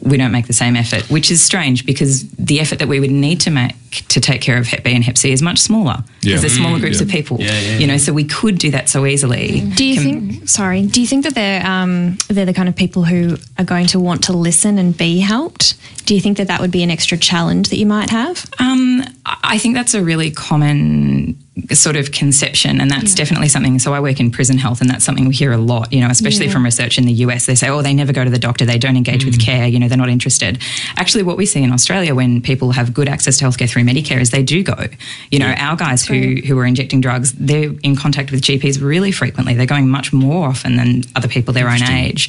we 0.02 0.16
don't 0.16 0.30
make 0.32 0.46
the 0.46 0.52
same 0.52 0.76
effort, 0.76 1.08
which 1.10 1.30
is 1.30 1.42
strange 1.42 1.84
because 1.84 2.28
the 2.30 2.60
effort 2.60 2.78
that 2.78 2.88
we 2.88 3.00
would 3.00 3.10
need 3.10 3.40
to 3.42 3.50
make 3.50 3.74
to 4.08 4.20
take 4.20 4.40
care 4.40 4.56
of 4.56 4.68
Hep 4.68 4.84
B 4.84 4.94
and 4.94 5.02
Hep 5.02 5.18
C 5.18 5.32
is 5.32 5.42
much 5.42 5.58
smaller 5.58 5.96
Yeah. 6.22 6.36
because 6.36 6.42
there's 6.42 6.52
smaller 6.54 6.78
Mm, 6.78 6.80
groups 6.80 6.98
yeah. 6.98 7.02
of 7.06 7.08
people. 7.10 7.38
Yeah, 7.40 7.58
yeah, 7.60 7.78
you 7.78 7.86
know, 7.88 7.96
so 7.96 8.12
we 8.12 8.22
could 8.22 8.56
do 8.58 8.70
that 8.70 8.88
so 8.88 9.04
easily. 9.04 9.60
Do 9.74 9.84
you 9.84 10.00
think? 10.00 10.48
Sorry. 10.48 10.86
Do 10.86 11.00
you 11.00 11.08
think 11.08 11.24
that 11.24 11.34
they're 11.34 11.66
um, 11.66 12.16
they're 12.28 12.46
the 12.46 12.54
kind 12.54 12.68
of 12.68 12.76
people 12.76 13.02
who 13.04 13.36
are 13.58 13.64
going 13.64 13.86
to 13.88 13.98
want 13.98 14.22
to 14.24 14.32
listen 14.32 14.78
and 14.78 14.96
be 14.96 15.18
helped? 15.18 15.74
Do 16.06 16.14
you 16.14 16.20
think 16.20 16.36
that 16.38 16.46
that 16.46 16.60
would 16.60 16.70
be 16.70 16.82
an 16.84 16.90
extra 16.90 17.18
challenge 17.18 17.68
that 17.70 17.76
you 17.78 17.86
might 17.86 18.10
have? 18.10 18.48
Um, 18.60 19.02
I 19.26 19.36
I 19.54 19.58
think 19.58 19.74
that's 19.74 19.94
a 19.94 20.02
really 20.04 20.30
common 20.30 21.36
sort 21.72 21.96
of 21.96 22.12
conception, 22.12 22.80
and 22.80 22.88
that's 22.90 23.14
definitely 23.16 23.48
something. 23.48 23.78
So 23.80 23.92
I 23.92 23.98
work 24.00 24.20
in 24.20 24.30
prison 24.30 24.56
health, 24.58 24.80
and 24.80 24.88
that's 24.88 25.04
something 25.04 25.26
we 25.26 25.34
hear 25.40 25.52
a 25.52 25.62
lot. 25.72 25.86
You 25.92 26.00
know, 26.02 26.10
especially 26.18 26.46
Yeah. 26.46 26.54
from 26.54 26.64
research 26.64 26.94
in 27.00 27.04
the 27.06 27.16
US, 27.24 27.46
they 27.46 27.56
say, 27.62 27.68
"Oh, 27.74 27.82
they 27.82 27.94
never 28.02 28.12
go 28.12 28.22
to 28.28 28.32
the 28.36 28.44
doctor. 28.48 28.64
They 28.72 28.80
don't 28.84 28.96
engage 29.02 29.24
with 29.24 29.38
mm. 29.38 29.44
care. 29.48 29.66
You 29.72 29.78
know, 29.80 29.88
they're 29.88 30.04
not 30.06 30.12
interested." 30.18 30.52
Actually, 31.02 31.24
what 31.24 31.36
we 31.36 31.46
see 31.46 31.62
in 31.62 31.72
Australia 31.72 32.14
when 32.14 32.40
people 32.50 32.68
have 32.78 32.92
good 32.98 33.08
access 33.08 33.38
to 33.38 33.44
healthcare 33.44 33.68
through 33.70 33.84
Medicare 33.84 34.20
is 34.20 34.30
they 34.30 34.42
do 34.42 34.62
go. 34.62 34.78
You 35.30 35.38
know, 35.42 35.52
our 35.66 35.76
guys 35.76 36.00
who 36.08 36.20
who 36.46 36.58
are 36.60 36.66
injecting 36.66 37.00
drugs, 37.00 37.32
they're 37.32 37.72
in 37.82 37.94
contact 37.96 38.30
with 38.30 38.40
GPs 38.42 38.80
really 38.80 39.12
frequently. 39.12 39.54
They're 39.54 39.74
going 39.76 39.88
much 39.88 40.12
more 40.12 40.46
often 40.52 40.76
than 40.76 40.90
other 41.16 41.28
people 41.28 41.54
their 41.54 41.70
own 41.74 41.82
age. 41.82 42.22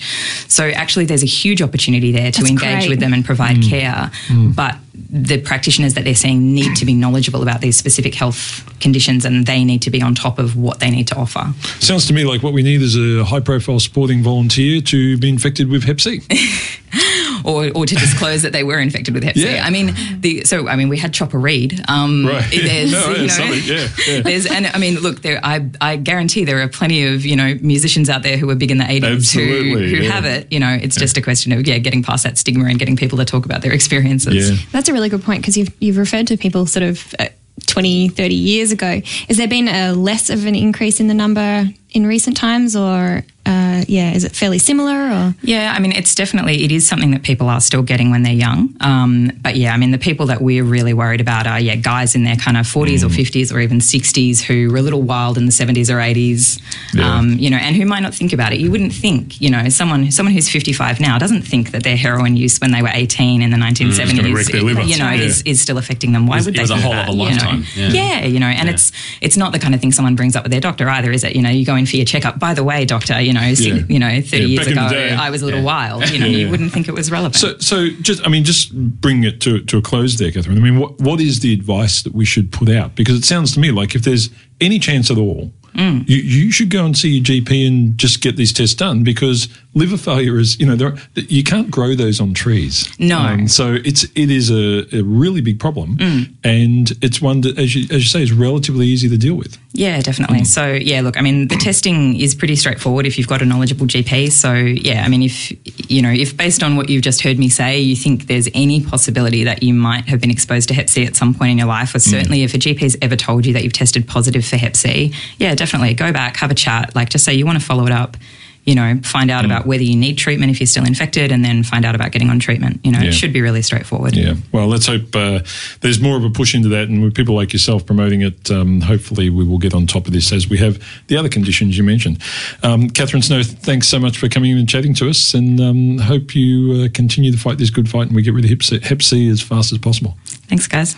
So 0.48 0.64
actually, 0.84 1.06
there's 1.06 1.24
a 1.24 1.34
huge 1.42 1.62
opportunity 1.62 2.12
there 2.12 2.32
to 2.32 2.42
That's 2.42 2.50
engage 2.50 2.80
great. 2.80 2.90
with 2.90 3.00
them 3.00 3.14
and 3.14 3.24
provide 3.26 3.58
mm. 3.58 3.70
care, 3.70 4.12
mm. 4.28 4.56
but 4.56 4.76
the 5.10 5.40
practitioners 5.40 5.94
that 5.94 6.04
they're 6.04 6.16
seeing 6.16 6.54
need 6.54 6.76
to 6.78 6.86
be 6.86 6.94
knowledgeable 6.94 7.42
about 7.42 7.62
these 7.62 7.78
specific 7.78 8.14
health 8.16 8.64
conditions 8.80 9.26
and 9.26 9.46
they 9.46 9.64
need 9.64 9.82
to 9.84 9.90
be 9.90 10.02
on 10.02 10.16
top 10.16 10.40
of 10.40 10.56
what 10.56 10.80
they 10.80 10.90
need 10.90 11.08
to 11.08 11.16
offer. 11.16 11.54
Sounds 11.80 12.06
to 12.08 12.14
me 12.14 12.24
like 12.24 12.44
what 12.44 12.54
we 12.54 12.64
need 12.64 12.82
is 12.82 12.96
a 12.98 13.24
high 13.24 13.40
profile 13.40 13.80
sporting 13.80 14.24
volunteer 14.24 14.82
to 14.82 15.18
be 15.18 15.30
infected 15.30 15.70
with 15.70 15.84
Hep 15.84 16.02
C. 16.02 16.22
Or, 17.44 17.70
or 17.76 17.86
to 17.86 17.96
disclose 17.96 18.42
that 18.44 18.52
they 18.52 18.64
were 18.64 18.80
infected 18.80 19.14
with 19.14 19.24
Hep 19.24 19.36
C. 19.36 19.54
Yeah. 19.54 19.64
I 19.66 19.70
mean, 19.70 19.96
the 20.20 20.44
so 20.46 20.68
I 20.68 20.76
mean, 20.76 20.90
we 20.90 20.98
had 20.98 21.14
Chopper 21.14 21.40
Read. 21.40 21.80
Um, 21.88 22.26
Right. 22.26 22.50
There's, 22.52 22.92
No, 22.92 23.12
yeah, 23.12 23.22
you 23.22 23.28
know, 23.28 23.54
yeah, 23.54 23.88
yeah. 24.08 24.22
There's, 24.22 24.46
and 24.46 24.68
I 24.68 24.78
mean, 24.78 24.96
look, 25.00 25.22
there. 25.22 25.40
I, 25.44 25.70
I 25.80 25.96
guarantee 25.96 26.46
there 26.46 26.62
are 26.62 26.68
plenty 26.68 27.06
of 27.08 27.26
you 27.26 27.36
know 27.36 27.56
musicians 27.62 28.10
out 28.10 28.24
there 28.24 28.38
who 28.38 28.48
were 28.48 28.56
big 28.56 28.72
in 28.72 28.78
the 28.78 28.84
80s 28.84 29.02
who, 29.02 29.08
Absolutely, 29.16 29.90
who 29.90 30.04
yeah. 30.04 30.12
have 30.12 30.26
it. 30.26 30.52
You 30.52 30.60
know, 30.60 30.72
it's 30.72 30.96
just 30.96 31.18
a 31.18 31.22
question 31.22 31.52
of 31.52 31.68
yeah, 31.68 31.78
getting 31.78 32.04
past 32.04 32.24
that 32.24 32.38
stigma 32.38 32.66
and 32.66 32.78
getting 32.80 32.96
people 32.96 33.18
to 33.18 33.26
talk 33.26 33.46
about 33.46 33.62
their 33.62 33.74
experiences. 33.74 34.52
Yeah. 34.52 34.58
That's 34.72 34.90
a 34.90 34.94
really 34.94 35.10
good 35.10 35.24
point 35.24 35.42
because 35.42 35.58
you've, 35.58 35.74
you've 35.80 35.98
referred 35.98 36.28
to 36.28 36.38
people 36.38 36.66
sort 36.66 36.84
of 36.84 37.16
uh, 37.20 37.28
20, 37.68 38.10
30 38.10 38.36
years 38.36 38.72
ago. 38.72 39.02
Has 39.28 39.38
there 39.38 39.48
been 39.48 39.68
a 39.68 39.94
less 39.94 40.30
of 40.30 40.46
an 40.46 40.56
increase 40.56 41.00
in 41.00 41.08
the 41.08 41.14
number 41.14 41.66
in 41.92 42.06
recent 42.08 42.38
times 42.38 42.76
or, 42.76 43.24
uh, 43.46 43.84
yeah, 43.88 44.14
is 44.14 44.24
it 44.24 44.34
fairly 44.34 44.60
similar 44.60 44.94
or? 45.12 45.36
Yeah, 45.42 45.74
I 45.76 45.80
mean, 45.80 45.92
it's 45.92 46.14
definitely 46.16 46.64
it 46.64 46.72
is 46.72 46.88
something 46.88 47.12
that 47.12 47.24
people 47.24 47.50
are 47.50 47.60
still 47.60 47.82
getting 47.82 48.12
when 48.12 48.22
they're 48.24 48.32
young. 48.34 48.74
Um, 48.80 49.32
but 49.42 49.56
yeah, 49.56 49.74
I 49.74 49.78
mean, 49.78 49.92
the 49.92 49.98
people 49.98 50.28
that 50.28 50.42
we're 50.42 50.64
really 50.64 50.94
worried 50.94 51.20
about 51.22 51.48
are 51.48 51.60
yeah, 51.60 51.76
guys 51.76 52.14
in 52.16 52.24
their 52.24 52.36
kind 52.38 52.56
of 52.56 52.66
40s 52.68 53.04
or 53.04 53.08
50s 53.08 53.52
or 53.54 53.60
even 53.60 53.80
60s 53.80 54.42
who 54.42 54.72
were 54.72 54.78
a 54.78 54.82
little 54.82 55.02
wild 55.02 55.38
in 55.38 55.48
the 55.48 55.52
70s 55.52 55.90
or 55.90 55.98
80s. 55.98 56.62
Yeah. 56.94 57.18
Um, 57.18 57.32
you 57.40 57.50
know, 57.50 57.58
and 57.58 57.76
who 57.76 57.86
might 57.86 58.02
not 58.02 58.14
think 58.14 58.32
about 58.32 58.54
it. 58.54 58.60
You 58.60 58.70
wouldn't 58.72 58.94
think, 58.94 59.42
you 59.42 59.50
know, 59.50 59.68
someone 59.70 60.12
someone 60.12 60.34
who's 60.34 60.48
55 60.50 61.00
now 61.02 61.18
doesn't 61.18 61.42
think 61.42 61.72
that 61.72 61.84
their 61.84 61.98
heroin 61.98 62.38
use 62.38 62.60
when 62.60 62.72
they 62.72 62.82
were 62.82 62.92
18 62.94 63.42
in 63.42 63.50
the 63.50 63.58
1970s, 63.58 64.16
gonna 64.16 64.34
wreck 64.36 64.46
their 64.48 64.62
liver. 64.62 64.82
you 64.84 64.98
know, 64.98 65.10
Yeah. 65.10 65.24
is, 65.24 65.42
is 65.44 65.60
still 65.60 65.78
affecting 65.80 66.12
them. 66.14 66.28
Why 66.28 66.38
was- 66.38 66.46
would 66.46 66.54
it 66.56 66.58
they? 66.58 66.62
was 66.64 66.72
a 66.72 66.78
whole 66.78 66.92
that, 66.92 67.10
other 67.10 67.18
you 67.18 67.36
know? 67.36 67.64
Yeah. 67.76 67.90
Yeah, 68.22 68.26
you 68.26 68.40
know, 68.40 68.46
and 68.48 68.68
Yeah. 68.68 68.74
it's 68.76 68.92
it's 69.20 69.36
not 69.36 69.52
the 69.52 69.60
kind 69.60 69.74
of 69.74 69.82
thing 69.82 69.92
someone 69.92 70.16
brings 70.16 70.36
up 70.36 70.44
with 70.44 70.52
their 70.52 70.62
doctor 70.62 70.88
either, 70.88 71.12
is 71.12 71.24
it? 71.24 71.36
You 71.36 71.42
know, 71.42 71.50
you 71.50 71.66
go 71.66 71.76
in 71.82 71.86
for 71.86 71.98
your 71.98 72.06
checkup. 72.06 72.40
By 72.40 72.54
the 72.54 72.64
way, 72.64 72.86
doctor, 72.86 73.20
you 73.22 73.34
know, 73.34 73.42
Yeah. 73.42 73.80
you 73.90 74.00
know, 74.00 74.22
30 74.22 74.38
Yeah, 74.38 74.46
years 74.48 74.60
back 74.60 74.68
in 74.70 74.76
the 74.76 74.88
ago. 74.88 75.16
I 75.20 75.30
was 75.30 75.42
a 75.42 75.46
little 75.46 75.60
Yeah. 75.60 75.66
wild. 75.66 76.10
You 76.10 76.20
know, 76.20 76.26
you 76.26 76.50
wouldn't 76.50 76.72
think 76.72 76.88
it 76.88 76.94
was 76.94 77.12
relevant. 77.12 77.36
So, 77.36 77.58
so 77.60 77.90
just 78.02 78.26
I 78.26 78.30
mean, 78.30 78.44
just 78.44 78.74
bring 78.74 79.24
it 79.24 79.40
to 79.42 79.60
to 79.62 79.78
a 79.78 79.82
close 79.82 80.16
there, 80.18 80.32
Kathryn. 80.32 80.58
I 80.58 80.62
mean, 80.62 80.78
what 80.80 81.00
what 81.02 81.20
is 81.20 81.40
the 81.42 81.54
advice 81.54 82.02
that 82.04 82.14
we 82.16 82.26
should 82.26 82.52
put 82.52 82.70
out? 82.70 82.96
Because 82.96 83.18
it 83.18 83.26
sounds 83.26 83.52
to 83.54 83.60
me 83.60 83.72
like 83.72 83.96
if 83.96 84.04
there's 84.04 84.30
any 84.60 84.80
chance 84.80 85.12
at 85.12 85.18
all 85.18 85.52
Mm. 85.76 86.08
You, 86.08 86.18
you 86.18 86.52
should 86.52 86.70
go 86.70 86.86
and 86.86 86.98
see 86.98 87.10
your 87.18 87.24
GP 87.24 87.68
and 87.68 87.98
just 87.98 88.22
get 88.22 88.36
these 88.36 88.52
tests 88.52 88.76
done 88.76 89.04
because 89.04 89.48
liver 89.74 89.98
failure 89.98 90.38
is, 90.38 90.60
you 90.60 90.66
know, 90.66 90.76
there, 90.76 90.96
you 91.16 91.44
can't 91.44 91.72
grow 91.72 91.96
those 91.96 92.20
on 92.20 92.34
trees. 92.34 92.90
No. 93.00 93.46
so 93.48 93.78
it's 93.86 94.04
it 94.16 94.30
is 94.30 94.50
a, 94.52 94.86
a 94.98 95.02
really 95.04 95.42
big 95.42 95.60
problem, 95.60 95.98
Mm. 95.98 96.34
and 96.44 96.92
it's 97.02 97.22
one 97.22 97.42
that, 97.42 97.58
as 97.58 97.74
you 97.76 97.84
as 97.84 98.02
you 98.04 98.10
say, 98.10 98.22
is 98.22 98.32
relatively 98.34 98.88
easy 98.88 99.08
to 99.10 99.18
deal 99.18 99.36
with. 99.36 99.58
Yeah, 99.74 100.02
definitely. 100.02 100.44
So, 100.44 100.74
yeah, 100.74 101.00
look, 101.00 101.18
I 101.18 101.22
mean, 101.22 101.48
the 101.48 101.56
testing 101.56 102.20
is 102.20 102.36
pretty 102.36 102.58
straightforward 102.58 103.06
if 103.06 103.18
you've 103.18 103.28
got 103.30 103.42
a 103.42 103.46
knowledgeable 103.46 103.88
GP. 103.88 104.30
So, 104.30 104.54
yeah, 104.54 105.06
I 105.06 105.08
mean, 105.08 105.24
if, 105.24 105.90
you 105.90 106.02
know, 106.02 106.12
if 106.12 106.36
based 106.36 106.62
on 106.62 106.76
what 106.76 106.90
you've 106.90 107.04
just 107.04 107.22
heard 107.22 107.40
me 107.40 107.48
say, 107.48 107.80
you 107.80 107.96
think 107.96 108.28
there's 108.28 108.50
any 108.54 108.84
possibility 108.84 109.46
that 109.46 109.64
you 109.64 109.74
might 109.74 110.10
have 110.10 110.20
been 110.20 110.30
exposed 110.30 110.68
to 110.70 110.74
Hep 110.74 110.90
C 110.90 111.06
at 111.06 111.16
some 111.16 111.34
point 111.34 111.52
in 111.52 111.58
your 111.58 111.68
life, 111.68 111.96
or 111.96 112.00
certainly 112.00 112.44
if 112.44 112.54
a 112.54 112.58
GP 112.58 112.80
has 112.80 112.98
ever 113.02 113.16
told 113.16 113.46
you 113.46 113.54
that 113.54 113.64
you've 113.64 113.72
tested 113.72 114.06
positive 114.10 114.44
for 114.46 114.58
Hep 114.58 114.76
C, 114.76 115.14
yeah, 115.38 115.56
definitely 115.62 115.94
go 115.94 116.12
back, 116.12 116.38
have 116.38 116.50
a 116.50 116.56
chat, 116.56 116.96
like 116.96 117.10
just 117.10 117.24
say 117.24 117.34
you 117.36 117.46
want 117.46 117.60
to 117.60 117.64
follow 117.64 117.86
it 117.86 117.92
up. 117.92 118.18
You 118.64 118.76
know, 118.76 119.00
find 119.04 119.32
out 119.32 119.44
about 119.44 119.66
whether 119.66 119.82
you 119.82 119.96
need 119.96 120.20
treatment 120.20 120.52
if 120.52 120.60
you're 120.60 120.68
still 120.68 120.86
infected, 120.86 121.32
and 121.32 121.44
then 121.44 121.64
find 121.64 121.84
out 121.84 121.96
about 121.96 122.12
getting 122.12 122.30
on 122.30 122.38
treatment. 122.38 122.80
You 122.84 122.92
know, 122.92 123.00
Yeah. 123.00 123.08
it 123.10 123.14
should 123.14 123.34
be 123.34 123.42
really 123.42 123.64
straightforward. 123.64 124.16
Yeah. 124.16 124.36
Well, 124.52 124.68
let's 124.68 124.86
hope 124.86 125.16
uh, 125.16 125.40
there's 125.82 126.00
more 126.00 126.16
of 126.16 126.24
a 126.24 126.30
push 126.30 126.54
into 126.54 126.70
that, 126.70 126.88
and 126.88 127.02
with 127.04 127.16
people 127.16 127.34
like 127.34 127.54
yourself 127.54 127.88
promoting 127.88 128.22
it, 128.22 128.52
um, 128.52 128.82
hopefully 128.82 129.32
we 129.32 129.44
will 129.44 129.58
get 129.58 129.74
on 129.74 129.88
top 129.88 130.06
of 130.06 130.14
this 130.14 130.32
as 130.32 130.48
we 130.48 130.58
have 130.60 130.78
the 131.08 131.18
other 131.18 131.28
conditions 131.30 131.76
you 131.76 131.84
mentioned. 131.84 132.20
Um, 132.62 132.88
Kathryn 132.92 133.24
Snow, 133.24 133.42
thanks 133.42 133.88
so 133.88 134.00
much 134.00 134.20
for 134.20 134.30
coming 134.30 134.52
in 134.52 134.60
and 134.60 134.70
chatting 134.70 134.94
to 134.96 135.10
us, 135.10 135.34
and 135.34 135.60
um, 135.60 135.98
hope 135.98 136.36
you 136.36 136.84
uh, 136.84 136.88
continue 136.94 137.32
to 137.32 137.40
fight 137.40 137.58
this 137.58 137.72
good 137.72 137.90
fight 137.90 138.08
and 138.08 138.16
we 138.16 138.22
get 138.22 138.36
rid 138.36 138.44
of 138.46 138.52
Hep 138.52 138.62
C, 138.62 138.80
Hep 138.80 139.02
C 139.02 139.28
as 139.28 139.42
fast 139.42 139.72
as 139.72 139.80
possible. 139.80 140.16
Thanks, 140.52 140.68
guys. 140.68 140.96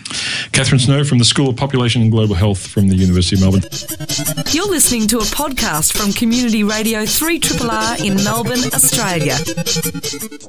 Kathryn 0.50 0.80
Snow 0.80 1.04
from 1.04 1.18
the 1.18 1.24
School 1.24 1.48
of 1.48 1.54
Population 1.54 2.02
and 2.02 2.10
Global 2.10 2.34
Health 2.34 2.66
from 2.66 2.88
the 2.88 2.96
University 2.96 3.36
of 3.36 3.42
Melbourne. 3.42 3.62
You're 4.50 4.68
listening 4.68 5.06
to 5.06 5.18
a 5.18 5.22
podcast 5.30 5.96
from 5.96 6.12
Community 6.12 6.64
Radio 6.64 7.02
3RRR 7.02 8.04
in 8.04 8.16
Melbourne, 8.24 8.64
Australia. 8.74 9.36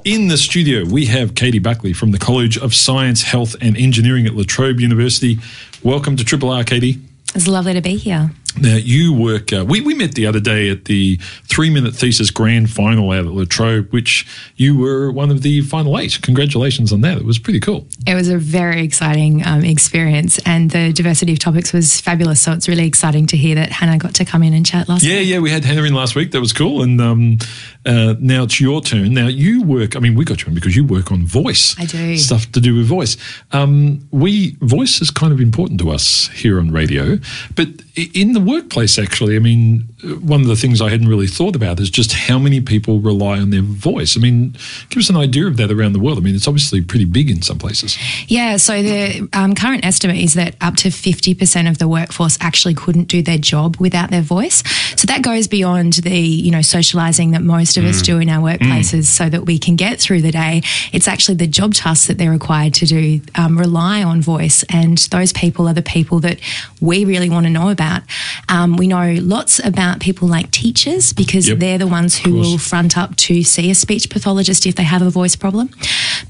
In 0.06 0.28
the 0.28 0.38
studio, 0.38 0.86
we 0.86 1.06
have 1.06 1.36
Katie 1.36 1.60
Buckley 1.60 1.94
from 1.94 2.10
the 2.10 2.18
College 2.18 2.58
of 2.58 2.74
Science, 2.74 3.22
Health 3.22 3.56
and 3.62 3.78
Engineering 3.78 4.26
at 4.26 4.34
La 4.34 4.44
Trobe 4.44 4.80
University. 4.80 5.38
Welcome 5.84 6.18
to 6.18 6.26
Triple 6.26 6.50
R, 6.50 6.64
Katie. 6.64 6.98
It's 7.36 7.48
lovely 7.48 7.76
to 7.76 7.82
be 7.82 7.98
here. 7.98 8.32
Now, 8.60 8.76
you 8.76 9.14
work, 9.14 9.52
uh, 9.52 9.66
we, 9.68 9.82
we 9.82 9.94
met 9.96 10.16
the 10.16 10.26
other 10.26 10.40
day 10.40 10.70
at 10.70 10.86
the 10.86 11.18
three 11.44 11.70
minute 11.70 11.94
thesis 11.96 12.32
grand 12.32 12.70
final 12.70 13.12
out 13.12 13.26
at 13.26 13.32
La 13.34 13.44
Trobe, 13.46 13.92
which 13.92 14.26
you 14.56 14.78
were 14.78 15.12
one 15.12 15.30
of 15.30 15.42
the 15.42 15.62
final 15.62 15.98
eight. 16.00 16.20
Congratulations 16.22 16.94
on 16.94 17.02
that. 17.02 17.18
It 17.18 17.26
was 17.26 17.38
pretty 17.38 17.60
cool. 17.60 17.86
It 18.08 18.16
was 18.16 18.30
a 18.30 18.38
very 18.38 18.84
exciting 18.84 19.46
um, 19.46 19.64
experience, 19.66 20.40
and 20.46 20.72
the 20.72 20.94
diversity 20.94 21.34
of 21.34 21.40
topics 21.40 21.74
was 21.74 22.00
fabulous. 22.00 22.40
So 22.42 22.54
it's 22.54 22.68
really 22.70 22.88
exciting 22.88 23.26
to 23.28 23.38
hear 23.38 23.56
that 23.56 23.72
Hannah 23.72 23.98
got 23.98 24.16
to 24.16 24.26
come 24.26 24.42
in 24.44 24.54
and 24.54 24.66
chat 24.66 24.88
last 24.88 25.04
Yeah, 25.04 25.20
week. 25.20 25.28
yeah, 25.28 25.36
yeah, 25.36 25.40
we 25.42 25.50
had 25.52 25.66
Hannah 25.66 25.84
in 25.84 25.94
last 25.94 26.16
week. 26.16 26.32
That 26.32 26.40
was 26.42 26.54
cool. 26.54 26.82
And 26.82 27.00
um, 27.02 27.38
uh, 27.86 28.16
now 28.20 28.44
it's 28.44 28.60
your 28.62 28.82
turn. 28.82 29.14
Now, 29.14 29.28
you 29.28 29.64
work, 29.64 29.96
I 29.96 30.00
mean, 30.00 30.16
we 30.16 30.24
got 30.26 30.42
you 30.44 30.48
in 30.48 30.56
because 30.56 30.76
you 30.76 30.86
work 30.86 31.12
on 31.12 31.26
voice. 31.26 31.76
I 31.80 31.86
do. 31.86 32.18
Stuff 32.18 32.52
to 32.54 32.62
do 32.62 32.76
with 32.76 32.86
voice. 32.88 33.18
Um, 33.52 34.08
we, 34.12 34.56
voice 34.62 35.02
is 35.02 35.12
kind 35.12 35.34
of 35.34 35.40
important 35.42 35.80
to 35.82 35.92
us 35.92 36.28
here 36.30 36.58
on 36.60 36.72
radio, 36.72 37.18
but 37.56 37.68
in 38.14 38.34
the 38.34 38.40
workplace, 38.46 38.98
actually, 38.98 39.36
I 39.36 39.40
mean, 39.40 39.88
one 40.22 40.42
of 40.42 40.48
the 40.48 40.56
things 40.56 40.82
I 40.82 40.90
hadn't 40.90 41.08
really 41.08 41.28
thought 41.28 41.56
about 41.56 41.80
is 41.80 41.90
just 41.90 42.14
how 42.14 42.38
many 42.38 42.62
people 42.62 43.00
rely 43.00 43.40
on 43.40 43.50
their 43.50 43.62
voice. 43.62 44.16
I 44.18 44.20
mean, 44.20 44.56
give 44.90 45.00
us 45.00 45.10
an 45.10 45.18
idea 45.18 45.48
of 45.48 45.58
that 45.58 45.72
around 45.72 45.94
the 45.94 46.00
world. 46.00 46.18
I 46.18 46.22
mean, 46.22 46.36
it's 46.36 46.48
obviously 46.48 46.82
pretty 46.82 47.06
big 47.06 47.30
in 47.30 47.42
some 47.42 47.58
places. 47.58 47.98
Yeah, 48.28 48.58
so 48.58 48.82
the 48.82 49.28
um, 49.34 49.56
current 49.56 49.86
estimate 49.86 50.18
is 50.18 50.36
that 50.36 50.56
up 50.62 50.76
to 50.78 50.90
50% 50.90 51.70
of 51.70 51.78
the 51.78 51.88
workforce 51.88 52.38
actually 52.42 52.76
couldn't 52.76 53.06
do 53.06 53.22
their 53.22 53.38
job 53.38 53.78
without 53.78 54.12
their 54.12 54.22
voice. 54.22 54.64
So 54.96 55.08
that 55.08 55.22
goes 55.22 55.48
beyond 55.48 55.94
the, 55.94 56.20
you 56.20 56.52
know, 56.52 56.62
socializing 56.62 57.32
that 57.32 57.42
most 57.42 57.78
of 57.78 57.86
us 57.86 58.02
do 58.02 58.20
in 58.20 58.30
our 58.30 58.42
workplaces 58.42 59.06
so 59.06 59.30
that 59.30 59.46
we 59.46 59.58
can 59.58 59.76
get 59.76 60.00
through 60.00 60.22
the 60.22 60.32
day. 60.32 60.62
It's 60.92 61.08
actually 61.08 61.36
the 61.36 61.48
job 61.48 61.74
tasks 61.74 62.08
that 62.08 62.18
they're 62.18 62.32
required 62.32 62.74
to 62.76 62.86
do 62.86 63.22
um, 63.36 63.58
rely 63.58 64.04
on 64.04 64.22
voice. 64.22 64.64
And 64.70 64.98
those 64.98 65.34
people 65.34 65.68
are 65.68 65.74
the 65.74 65.82
people 65.82 66.20
that 66.20 66.40
we 66.82 67.06
really 67.06 67.30
want 67.30 67.46
to 67.46 67.50
know 67.50 67.70
about. 67.70 68.04
Um, 68.50 68.78
we 68.78 68.88
know 68.88 69.16
lots 69.22 69.60
about 69.64 70.00
people 70.00 70.28
like 70.28 70.52
teachers 70.52 71.14
because 71.14 71.48
Yep. 71.48 71.60
they're 71.60 71.78
the 71.78 71.88
ones 71.88 72.18
who 72.18 72.34
will 72.34 72.58
front 72.58 72.98
up 72.98 73.16
to 73.18 73.44
see 73.44 73.70
a 73.72 73.76
speech 73.76 74.10
pathologist 74.10 74.66
if 74.66 74.76
they 74.76 74.84
have 74.84 75.02
a 75.02 75.10
voice 75.10 75.36
problem. 75.36 75.70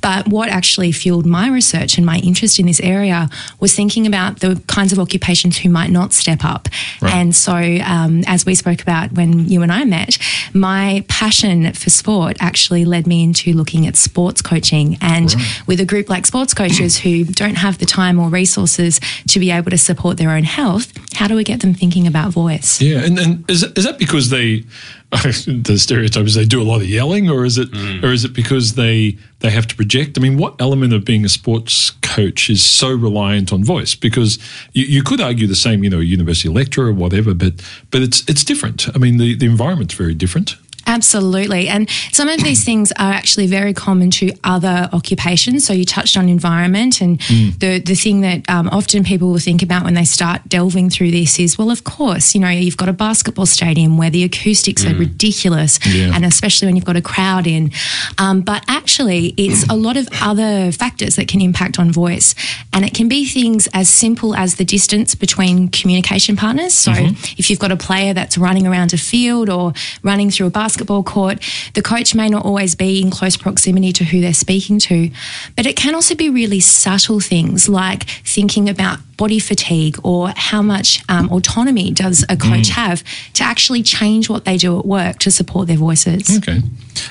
But 0.02 0.28
what 0.28 0.50
actually 0.50 0.92
fueled 0.92 1.26
my 1.26 1.50
research 1.50 1.98
and 1.98 2.06
my 2.06 2.18
interest 2.20 2.60
in 2.60 2.66
this 2.66 2.80
area 2.82 3.30
was 3.60 3.74
thinking 3.76 4.06
about 4.08 4.40
the 4.40 4.62
kinds 4.68 4.92
of 4.92 5.00
occupations 5.00 5.58
who 5.58 5.70
might 5.70 5.92
not 5.92 6.14
step 6.14 6.44
up. 6.44 6.68
Right. 7.02 7.14
And 7.14 7.36
so, 7.36 7.56
um, 7.56 8.24
as 8.28 8.46
we 8.46 8.56
spoke 8.56 8.82
about 8.82 9.12
when 9.14 9.48
you 9.50 9.62
and 9.62 9.72
I 9.72 9.84
met, 9.86 10.18
my 10.54 11.04
passion 11.08 11.72
for 11.74 11.90
sport 11.90 12.38
actually 12.40 12.86
led 12.86 13.08
me 13.08 13.24
into 13.24 13.54
looking 13.54 13.88
at 13.88 13.96
sports 13.96 14.42
coaching. 14.42 14.98
And 15.02 15.34
with 15.68 15.80
a 15.80 15.86
group 15.86 16.10
like 16.10 16.26
sports 16.26 16.54
coaches 16.54 16.98
who 17.00 17.24
don't 17.24 17.56
have 17.56 17.78
the 17.78 17.86
time 17.86 18.20
or 18.20 18.30
resources 18.30 19.00
to 19.30 19.40
be 19.40 19.52
able 19.52 19.72
to 19.72 19.78
support 19.78 20.18
their 20.18 20.32
own 20.32 20.44
health, 20.44 20.92
how 21.16 21.28
do 21.28 21.36
we 21.36 21.44
get 21.44 21.62
them 21.62 21.74
thinking 21.74 21.95
about 22.04 22.32
voice? 22.32 22.82
Yeah, 22.82 23.06
and, 23.06 23.18
and 23.18 23.50
is, 23.50 23.64
is 23.64 23.86
that 23.86 23.98
because 23.98 24.30
they 24.30 24.66
the 25.12 25.78
stereotype 25.80 26.26
is 26.26 26.36
they 26.36 26.46
do 26.46 26.62
a 26.62 26.64
lot 26.64 26.82
of 26.82 26.90
yelling, 26.90 27.30
or 27.30 27.46
is 27.46 27.58
it 27.58 27.72
mm. 27.72 28.04
or 28.04 28.12
is 28.12 28.26
it 28.26 28.34
because 28.34 28.74
they 28.74 29.18
they 29.40 29.50
have 29.50 29.68
to 29.68 29.76
project? 29.76 30.18
I 30.18 30.22
mean, 30.22 30.38
what 30.38 30.60
element 30.60 30.94
of 30.94 31.06
being 31.06 31.24
a 31.24 31.30
sports 31.30 31.92
coach 32.02 32.50
is 32.50 32.64
so 32.64 32.90
reliant 32.90 33.54
on 33.54 33.64
voice? 33.64 33.96
Because 33.96 34.40
you, 34.74 34.86
you 34.86 35.04
could 35.04 35.22
argue 35.22 35.48
the 35.48 35.56
same, 35.56 35.84
you 35.84 35.90
know, 35.90 36.00
university 36.00 36.50
lecturer 36.50 36.88
or 36.88 36.94
whatever, 36.94 37.34
but 37.34 37.54
but 37.92 38.02
it's 38.02 38.28
it's 38.28 38.44
different. 38.44 38.94
I 38.94 38.98
mean, 38.98 39.18
the 39.18 39.36
the 39.36 39.46
environment's 39.46 39.94
very 39.94 40.14
different. 40.14 40.56
Absolutely. 40.88 41.68
And 41.68 41.90
some 42.12 42.28
of 42.30 42.42
these 42.44 42.64
things 42.64 42.92
are 42.94 43.12
actually 43.12 43.48
very 43.48 43.74
common 43.74 44.12
to 44.12 44.32
other 44.44 44.90
occupations. 44.94 45.66
So 45.66 45.74
you 45.74 45.86
touched 45.86 46.16
on 46.18 46.30
environment, 46.30 47.02
and 47.02 47.20
the, 47.60 47.82
the 47.84 47.96
thing 47.96 48.22
that 48.22 48.48
um, 48.50 48.70
often 48.70 49.04
people 49.04 49.30
will 49.32 49.40
think 49.40 49.64
about 49.64 49.84
when 49.84 49.94
they 49.96 50.06
start 50.06 50.42
delving 50.48 50.90
through 50.90 51.12
this 51.12 51.40
is 51.40 51.58
well, 51.58 51.72
of 51.72 51.84
course, 51.84 52.36
you 52.36 52.42
know, 52.42 52.50
you've 52.50 52.78
got 52.78 52.90
a 52.90 52.94
basketball 52.94 53.46
stadium 53.46 53.98
where 53.98 54.10
the 54.10 54.24
acoustics 54.24 54.86
are 54.86 54.94
ridiculous, 54.96 55.80
Yeah. 55.88 56.12
and 56.14 56.24
especially 56.24 56.68
when 56.68 56.76
you've 56.76 56.86
got 56.86 56.96
a 56.98 57.02
crowd 57.02 57.48
in. 57.48 57.72
Um, 58.18 58.42
but 58.42 58.64
actually, 58.68 59.34
it's 59.38 59.68
a 59.70 59.76
lot 59.76 59.98
of 59.98 60.08
other 60.22 60.72
factors 60.72 61.16
that 61.16 61.28
can 61.28 61.42
impact 61.42 61.80
on 61.80 61.92
voice. 61.92 62.36
And 62.74 62.86
it 62.86 62.94
can 62.94 63.08
be 63.08 63.26
things 63.26 63.68
as 63.74 63.90
simple 63.90 64.36
as 64.36 64.56
the 64.56 64.66
distance 64.66 65.16
between 65.16 65.70
communication 65.70 66.36
partners. 66.36 66.74
So 66.74 66.92
if 67.38 67.50
you've 67.50 67.60
got 67.60 67.72
a 67.72 67.78
player 67.78 68.14
that's 68.14 68.38
running 68.38 68.68
around 68.68 68.94
a 68.94 68.98
field 68.98 69.50
or 69.50 69.74
running 70.04 70.30
through 70.30 70.48
a 70.48 70.50
basketball 70.50 70.75
court, 71.04 71.40
the 71.74 71.82
coach 71.82 72.16
may 72.16 72.30
not 72.30 72.46
always 72.46 72.76
be 72.76 73.02
in 73.02 73.10
close 73.10 73.38
proximity 73.38 73.92
to 73.94 74.04
who 74.04 74.22
they're 74.22 74.34
speaking 74.34 74.80
to. 74.80 75.12
But 75.56 75.66
it 75.66 75.76
can 75.76 75.96
also 75.96 76.16
be 76.16 76.30
really 76.30 76.60
subtle 76.60 77.20
things 77.20 77.70
like 77.70 78.04
thinking 78.04 78.70
about 78.70 79.00
body 79.18 79.40
fatigue 79.40 79.98
or 80.04 80.34
how 80.36 80.62
much 80.62 81.04
um, 81.08 81.30
autonomy 81.32 81.92
does 81.92 82.26
a 82.30 82.36
coach 82.36 82.68
have 82.70 83.04
to 83.34 83.44
actually 83.44 83.82
change 83.82 84.30
what 84.30 84.46
they 84.46 84.58
do 84.58 84.78
at 84.78 84.86
work 84.86 85.20
to 85.20 85.32
support 85.32 85.68
their 85.68 85.78
voices. 85.78 86.38
Okay. 86.38 86.62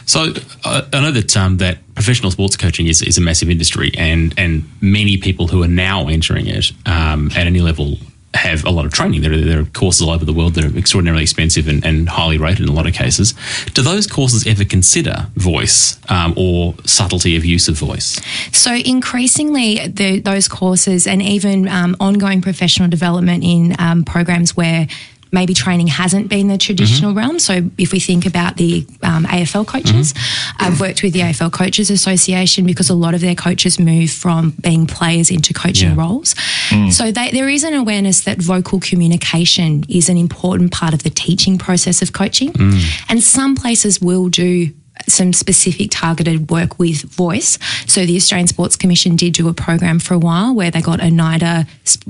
So 0.07 0.33
uh, 0.65 0.83
I 0.93 1.01
know 1.01 1.13
that 1.13 1.37
um, 1.37 1.59
that 1.59 1.79
professional 1.95 2.31
sports 2.31 2.57
coaching 2.57 2.87
is, 2.89 3.03
is 3.03 3.19
a 3.19 3.21
massive 3.21 3.51
industry, 3.51 3.93
and 3.97 4.35
and 4.39 4.65
many 4.81 5.17
people 5.17 5.49
who 5.49 5.63
are 5.63 5.69
now 5.69 6.09
entering 6.09 6.47
it 6.47 6.73
um, 6.87 7.31
at 7.35 7.47
any 7.47 7.61
level 7.61 7.97
have 8.35 8.65
a 8.65 8.71
lot 8.71 8.85
of 8.85 8.93
training. 8.93 9.23
There 9.23 9.33
are, 9.33 9.37
there 9.41 9.61
are 9.61 9.65
courses 9.65 10.03
all 10.03 10.11
over 10.11 10.25
the 10.25 10.33
world 10.33 10.55
that 10.55 10.65
are 10.65 10.77
extraordinarily 10.77 11.23
expensive 11.23 11.69
and, 11.69 11.85
and 11.85 12.09
highly 12.09 12.39
rated 12.39 12.61
in 12.61 12.69
a 12.69 12.73
lot 12.73 12.87
of 12.87 12.95
cases. 12.95 13.35
Do 13.75 13.83
those 13.83 14.07
courses 14.07 14.47
ever 14.47 14.65
consider 14.65 15.27
voice 15.37 15.99
um, 16.11 16.35
or 16.37 16.75
subtlety 16.85 17.37
of 17.37 17.45
use 17.45 17.69
of 17.69 17.77
voice? 17.77 18.21
So 18.53 18.75
increasingly, 18.75 19.87
the, 19.87 20.21
those 20.21 20.49
courses 20.49 21.07
and 21.07 21.23
even 21.23 21.69
um, 21.69 21.97
ongoing 22.01 22.43
professional 22.43 22.89
development 22.89 23.45
in 23.45 23.77
um, 23.79 24.05
programs 24.05 24.57
where 24.57 24.89
maybe 25.35 25.53
training 25.53 25.89
hasn't 25.89 26.29
been 26.29 26.49
the 26.49 26.57
traditional 26.57 27.11
mm-hmm. 27.11 27.19
realm. 27.19 27.39
So 27.39 27.69
if 27.77 27.93
we 27.93 28.01
think 28.01 28.25
about 28.25 28.57
the 28.57 28.87
um, 29.03 29.25
AFL 29.25 29.67
coaches, 29.67 30.13
mm-hmm. 30.13 30.65
I've 30.65 30.81
worked 30.81 31.03
with 31.03 31.13
the 31.13 31.21
AFL 31.21 31.53
Coaches 31.53 31.91
Association 31.91 32.65
because 32.65 32.89
a 32.89 32.95
lot 32.95 33.15
of 33.15 33.21
their 33.21 33.35
coaches 33.35 33.79
move 33.79 34.11
from 34.11 34.55
being 34.61 34.87
players 34.87 35.31
into 35.31 35.53
coaching 35.53 35.91
Yeah. 35.91 35.97
roles. 35.97 36.35
Mm. 36.71 36.93
So 36.93 37.11
they, 37.11 37.31
there 37.33 37.49
is 37.49 37.65
an 37.65 37.75
awareness 37.75 38.23
that 38.23 38.39
vocal 38.39 38.81
communication 38.81 39.85
is 39.89 40.09
an 40.09 40.17
important 40.17 40.73
part 40.73 40.95
of 40.95 41.03
the 41.03 41.11
teaching 41.11 41.59
process 41.59 42.01
of 42.01 42.13
coaching. 42.13 42.53
Mm. 42.53 43.05
And 43.09 43.23
some 43.23 43.57
places 43.57 44.01
will 44.01 44.29
do 44.29 44.71
some 45.09 45.33
specific 45.33 45.91
targeted 45.91 46.51
work 46.51 46.79
with 46.79 47.03
voice. 47.03 47.59
So 47.87 48.07
the 48.07 48.17
Australian 48.17 48.47
Sports 48.47 48.77
Commission 48.77 49.17
did 49.17 49.35
do 49.35 49.49
a 49.49 49.55
program 49.55 49.99
for 49.99 50.15
a 50.15 50.19
while 50.19 50.55
where 50.55 50.71
they 50.71 50.81
got 50.81 51.01
a 51.01 51.05
NIDA 51.05 51.67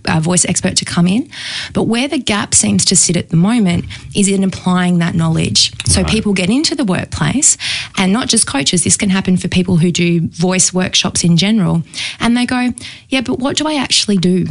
uh, 0.06 0.20
voice 0.20 0.44
expert 0.44 0.76
to 0.76 0.84
come 0.84 1.06
in. 1.06 1.28
But 1.72 1.84
where 1.84 2.08
the 2.08 2.18
gap 2.18 2.54
seems 2.54 2.84
to 2.86 2.96
sit 2.96 3.16
at 3.16 3.30
the 3.30 3.36
moment 3.36 3.86
is 4.14 4.28
in 4.28 4.44
applying 4.44 4.98
that 4.98 5.14
knowledge. 5.14 5.72
So 5.86 6.04
people 6.04 6.32
get 6.34 6.50
into 6.50 6.74
the 6.74 6.84
workplace 6.84 7.56
and 7.96 8.12
not 8.12 8.28
just 8.28 8.46
coaches, 8.46 8.84
this 8.84 8.96
can 8.96 9.10
happen 9.10 9.36
for 9.36 9.48
people 9.48 9.78
who 9.78 9.90
do 9.90 10.28
voice 10.28 10.72
workshops 10.72 11.24
in 11.24 11.36
general. 11.36 11.82
And 12.20 12.36
they 12.36 12.46
go, 12.46 12.72
yeah, 13.08 13.22
but 13.22 13.38
what 13.38 13.56
do 13.56 13.66
I 13.66 13.74
actually 13.74 14.18
do? 14.18 14.46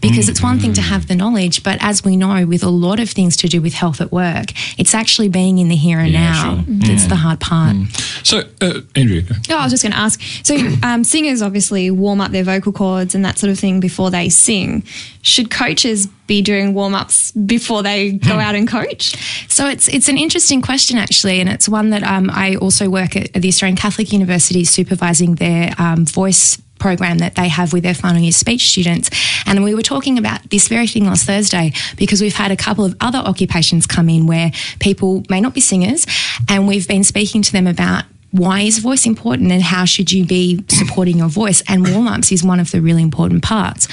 Because 0.00 0.28
it's 0.28 0.42
one 0.42 0.58
thing 0.58 0.72
to 0.74 0.80
have 0.82 1.06
the 1.08 1.14
knowledge, 1.14 1.62
but 1.62 1.78
as 1.80 2.04
we 2.04 2.16
know, 2.16 2.46
with 2.46 2.62
a 2.62 2.68
lot 2.68 3.00
of 3.00 3.08
things 3.10 3.36
to 3.38 3.48
do 3.48 3.60
with 3.60 3.74
health 3.74 4.00
at 4.00 4.10
work, 4.12 4.46
it's 4.78 4.94
actually 4.94 5.28
being 5.28 5.58
in 5.58 5.68
the 5.68 5.76
here 5.76 5.98
and 5.98 6.12
Yeah, 6.12 6.32
now 6.32 6.54
sure. 6.56 6.64
that's 6.66 7.06
the 7.06 7.16
hard 7.16 7.40
part. 7.40 7.76
So, 8.22 8.42
uh, 8.60 8.80
Andrea, 8.96 9.22
go. 9.22 9.34
Oh, 9.50 9.56
I 9.58 9.64
was 9.64 9.72
just 9.72 9.82
going 9.82 9.92
to 9.92 9.98
ask. 9.98 10.20
So, 10.42 10.56
um, 10.82 11.04
singers 11.04 11.42
obviously 11.42 11.90
warm 11.90 12.20
up 12.20 12.30
their 12.32 12.44
vocal 12.44 12.72
cords 12.72 13.14
and 13.14 13.24
that 13.24 13.38
sort 13.38 13.50
of 13.50 13.58
thing 13.58 13.80
before 13.80 14.10
they 14.10 14.28
sing. 14.28 14.84
Should 15.22 15.50
coaches 15.50 16.08
be 16.26 16.42
doing 16.42 16.74
warm 16.74 16.94
ups 16.94 17.30
before 17.32 17.82
they 17.82 18.12
go 18.12 18.34
out 18.38 18.54
and 18.54 18.66
coach? 18.66 19.14
So 19.48 19.68
it's 19.68 19.86
it's 19.88 20.08
an 20.08 20.18
interesting 20.18 20.62
question 20.62 20.98
actually, 20.98 21.40
and 21.40 21.48
it's 21.48 21.68
one 21.68 21.90
that 21.90 22.02
um, 22.02 22.28
I 22.30 22.56
also 22.56 22.88
work 22.90 23.14
at, 23.16 23.32
the 23.34 23.48
Australian 23.48 23.76
Catholic 23.76 24.12
University 24.12 24.64
supervising 24.64 25.36
their 25.36 25.74
um, 25.78 26.06
voice 26.06 26.60
program 26.82 27.18
that 27.18 27.36
they 27.36 27.48
have 27.48 27.72
with 27.72 27.84
their 27.84 27.94
final 27.94 28.20
year 28.20 28.32
speech 28.32 28.68
students. 28.68 29.08
And 29.46 29.62
we 29.62 29.74
were 29.74 29.82
talking 29.82 30.18
about 30.18 30.50
this 30.50 30.66
very 30.68 30.88
thing 30.88 31.06
last 31.06 31.24
Thursday 31.24 31.72
because 31.96 32.20
we've 32.20 32.34
had 32.34 32.50
a 32.50 32.56
couple 32.56 32.84
of 32.84 32.96
other 33.00 33.20
occupations 33.20 33.86
come 33.86 34.08
in 34.08 34.26
where 34.26 34.50
people 34.80 35.22
may 35.30 35.40
not 35.40 35.54
be 35.54 35.60
singers, 35.60 36.06
and 36.48 36.66
we've 36.66 36.88
been 36.88 37.04
speaking 37.04 37.40
to 37.42 37.52
them 37.52 37.66
about 37.66 38.04
why 38.32 38.62
is 38.62 38.78
voice 38.78 39.06
important 39.06 39.52
and 39.52 39.62
how 39.62 39.84
should 39.84 40.10
you 40.10 40.24
be 40.24 40.64
supporting 40.68 41.18
your 41.18 41.28
voice 41.28 41.62
and 41.68 41.86
warm-ups 41.86 42.32
is 42.32 42.42
one 42.42 42.58
of 42.58 42.70
the 42.70 42.80
really 42.80 43.02
important 43.02 43.42
parts 43.42 43.86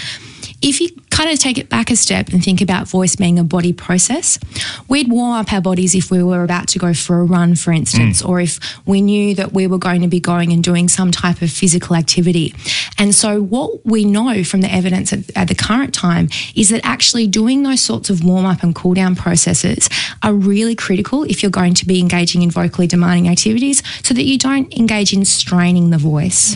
if 0.62 0.82
you 0.82 0.90
kind 1.10 1.30
of 1.32 1.40
take 1.40 1.58
it 1.58 1.70
back 1.70 1.92
a 1.92 1.96
step 1.96 2.30
and 2.30 2.44
think 2.44 2.62
about 2.62 2.88
voice 2.88 3.16
being 3.16 3.40
a 3.40 3.44
body 3.44 3.74
process, 3.74 4.40
we'd 4.88 5.10
warm 5.10 5.34
up 5.34 5.52
our 5.52 5.62
bodies 5.62 5.94
if 5.94 6.12
we 6.12 6.24
were 6.24 6.44
about 6.44 6.68
to 6.70 6.80
go 6.80 6.94
for 6.94 7.20
a 7.20 7.24
run, 7.24 7.56
for 7.56 7.72
instance, 7.72 8.22
or 8.22 8.40
if 8.40 8.60
we 8.86 9.02
knew 9.02 9.36
that 9.36 9.52
we 9.52 9.68
were 9.68 9.78
going 9.78 10.02
to 10.02 10.08
be 10.08 10.20
going 10.20 10.52
and 10.54 10.64
doing 10.64 10.88
some 10.88 11.12
type 11.12 11.42
of 11.42 11.52
physical 11.52 11.96
activity. 11.96 12.54
And 12.98 13.14
so, 13.14 13.42
what 13.42 13.86
we 13.86 14.06
know 14.06 14.44
from 14.44 14.62
the 14.62 14.74
evidence 14.74 15.12
at, 15.12 15.20
at 15.36 15.48
the 15.48 15.56
current 15.56 15.94
time 15.94 16.30
is 16.56 16.70
that 16.70 16.82
actually 16.84 17.28
doing 17.28 17.64
those 17.64 17.82
sorts 17.82 18.10
of 18.10 18.24
warm 18.24 18.46
up 18.46 18.64
and 18.64 18.74
cool 18.74 18.94
down 18.94 19.16
processes 19.16 19.90
are 20.24 20.34
really 20.34 20.76
critical 20.76 21.24
if 21.24 21.44
you're 21.44 21.52
going 21.52 21.74
to 21.76 21.86
be 21.86 22.00
engaging 22.00 22.42
in 22.42 22.52
vocally 22.52 22.88
demanding 22.88 23.28
activities 23.30 23.82
so 24.04 24.14
that 24.14 24.24
you 24.24 24.38
don't 24.38 24.74
engage 24.78 25.14
in 25.14 25.26
straining 25.26 25.90
the 25.90 25.98
voice. 25.98 26.56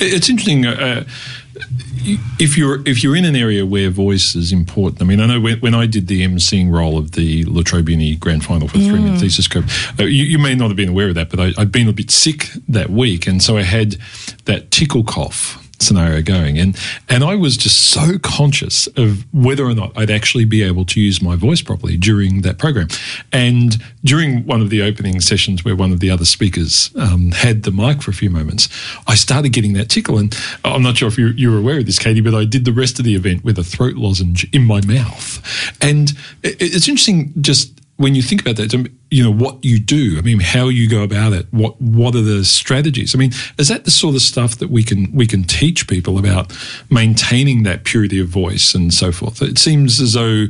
It's 0.00 0.28
interesting. 0.28 0.66
Uh, 0.66 1.04
if 2.38 2.56
you're 2.56 2.86
if 2.86 3.02
you're 3.02 3.16
in 3.16 3.24
an 3.24 3.36
area 3.36 3.64
where 3.64 3.90
voice 3.90 4.34
is 4.34 4.52
important, 4.52 5.00
I 5.02 5.04
mean, 5.04 5.20
I 5.20 5.26
know 5.26 5.40
when, 5.40 5.58
when 5.60 5.74
I 5.74 5.86
did 5.86 6.08
the 6.08 6.24
emceeing 6.24 6.72
role 6.72 6.98
of 6.98 7.12
the 7.12 7.44
La 7.44 7.62
Trobe 7.62 7.88
Uni 7.88 8.16
Grand 8.16 8.44
Final 8.44 8.68
for 8.68 8.78
three 8.78 8.98
minute 8.98 9.20
thesis 9.20 9.46
group, 9.48 9.66
uh, 9.98 10.04
you, 10.04 10.24
you 10.24 10.38
may 10.38 10.54
not 10.54 10.68
have 10.68 10.76
been 10.76 10.88
aware 10.88 11.08
of 11.08 11.14
that, 11.14 11.30
but 11.30 11.40
I, 11.40 11.52
I'd 11.58 11.72
been 11.72 11.88
a 11.88 11.92
bit 11.92 12.10
sick 12.10 12.50
that 12.68 12.90
week, 12.90 13.26
and 13.26 13.42
so 13.42 13.56
I 13.56 13.62
had 13.62 13.96
that 14.46 14.70
tickle 14.70 15.04
cough 15.04 15.61
scenario 15.82 16.22
going, 16.22 16.58
and 16.58 16.76
and 17.08 17.24
I 17.24 17.34
was 17.34 17.56
just 17.56 17.90
so 17.90 18.18
conscious 18.18 18.86
of 18.96 19.24
whether 19.34 19.64
or 19.64 19.74
not 19.74 19.92
I'd 19.96 20.10
actually 20.10 20.44
be 20.44 20.62
able 20.62 20.84
to 20.86 21.00
use 21.00 21.20
my 21.20 21.36
voice 21.36 21.60
properly 21.60 21.96
during 21.96 22.42
that 22.42 22.58
program, 22.58 22.88
and 23.32 23.76
during 24.04 24.46
one 24.46 24.60
of 24.60 24.70
the 24.70 24.82
opening 24.82 25.20
sessions 25.20 25.64
where 25.64 25.76
one 25.76 25.92
of 25.92 26.00
the 26.00 26.10
other 26.10 26.24
speakers 26.24 26.90
um, 26.96 27.32
had 27.32 27.62
the 27.64 27.70
mic 27.70 28.02
for 28.02 28.10
a 28.10 28.14
few 28.14 28.30
moments, 28.30 28.68
I 29.06 29.14
started 29.14 29.50
getting 29.50 29.74
that 29.74 29.88
tickle, 29.88 30.18
and 30.18 30.36
I'm 30.64 30.82
not 30.82 30.96
sure 30.96 31.08
if 31.08 31.18
you, 31.18 31.28
you're 31.28 31.58
aware 31.58 31.78
of 31.78 31.86
this, 31.86 31.98
Katie, 31.98 32.20
but 32.20 32.34
I 32.34 32.44
did 32.44 32.64
the 32.64 32.72
rest 32.72 32.98
of 32.98 33.04
the 33.04 33.14
event 33.14 33.44
with 33.44 33.58
a 33.58 33.64
throat 33.64 33.96
lozenge 33.96 34.48
in 34.52 34.64
my 34.64 34.80
mouth, 34.86 35.42
and 35.82 36.10
it, 36.42 36.56
it's 36.60 36.88
interesting 36.88 37.32
just 37.40 37.81
when 37.96 38.14
you 38.14 38.22
think 38.22 38.40
about 38.40 38.56
that, 38.56 38.74
um, 38.74 38.86
you 39.10 39.22
know 39.22 39.30
what 39.30 39.64
you 39.64 39.78
do. 39.78 40.16
I 40.18 40.22
mean, 40.22 40.40
how 40.40 40.68
you 40.68 40.88
go 40.88 41.02
about 41.02 41.32
it. 41.32 41.46
What 41.50 41.80
what 41.80 42.14
are 42.14 42.22
the 42.22 42.44
strategies? 42.44 43.14
I 43.14 43.18
mean, 43.18 43.32
is 43.58 43.68
that 43.68 43.84
the 43.84 43.90
sort 43.90 44.14
of 44.14 44.22
stuff 44.22 44.56
that 44.58 44.70
we 44.70 44.82
can 44.82 45.12
we 45.12 45.26
can 45.26 45.44
teach 45.44 45.86
people 45.86 46.18
about 46.18 46.56
maintaining 46.90 47.62
that 47.64 47.84
purity 47.84 48.20
of 48.20 48.28
voice 48.28 48.74
and 48.74 48.92
so 48.92 49.12
forth? 49.12 49.42
It 49.42 49.58
seems 49.58 50.00
as 50.00 50.14
though 50.14 50.46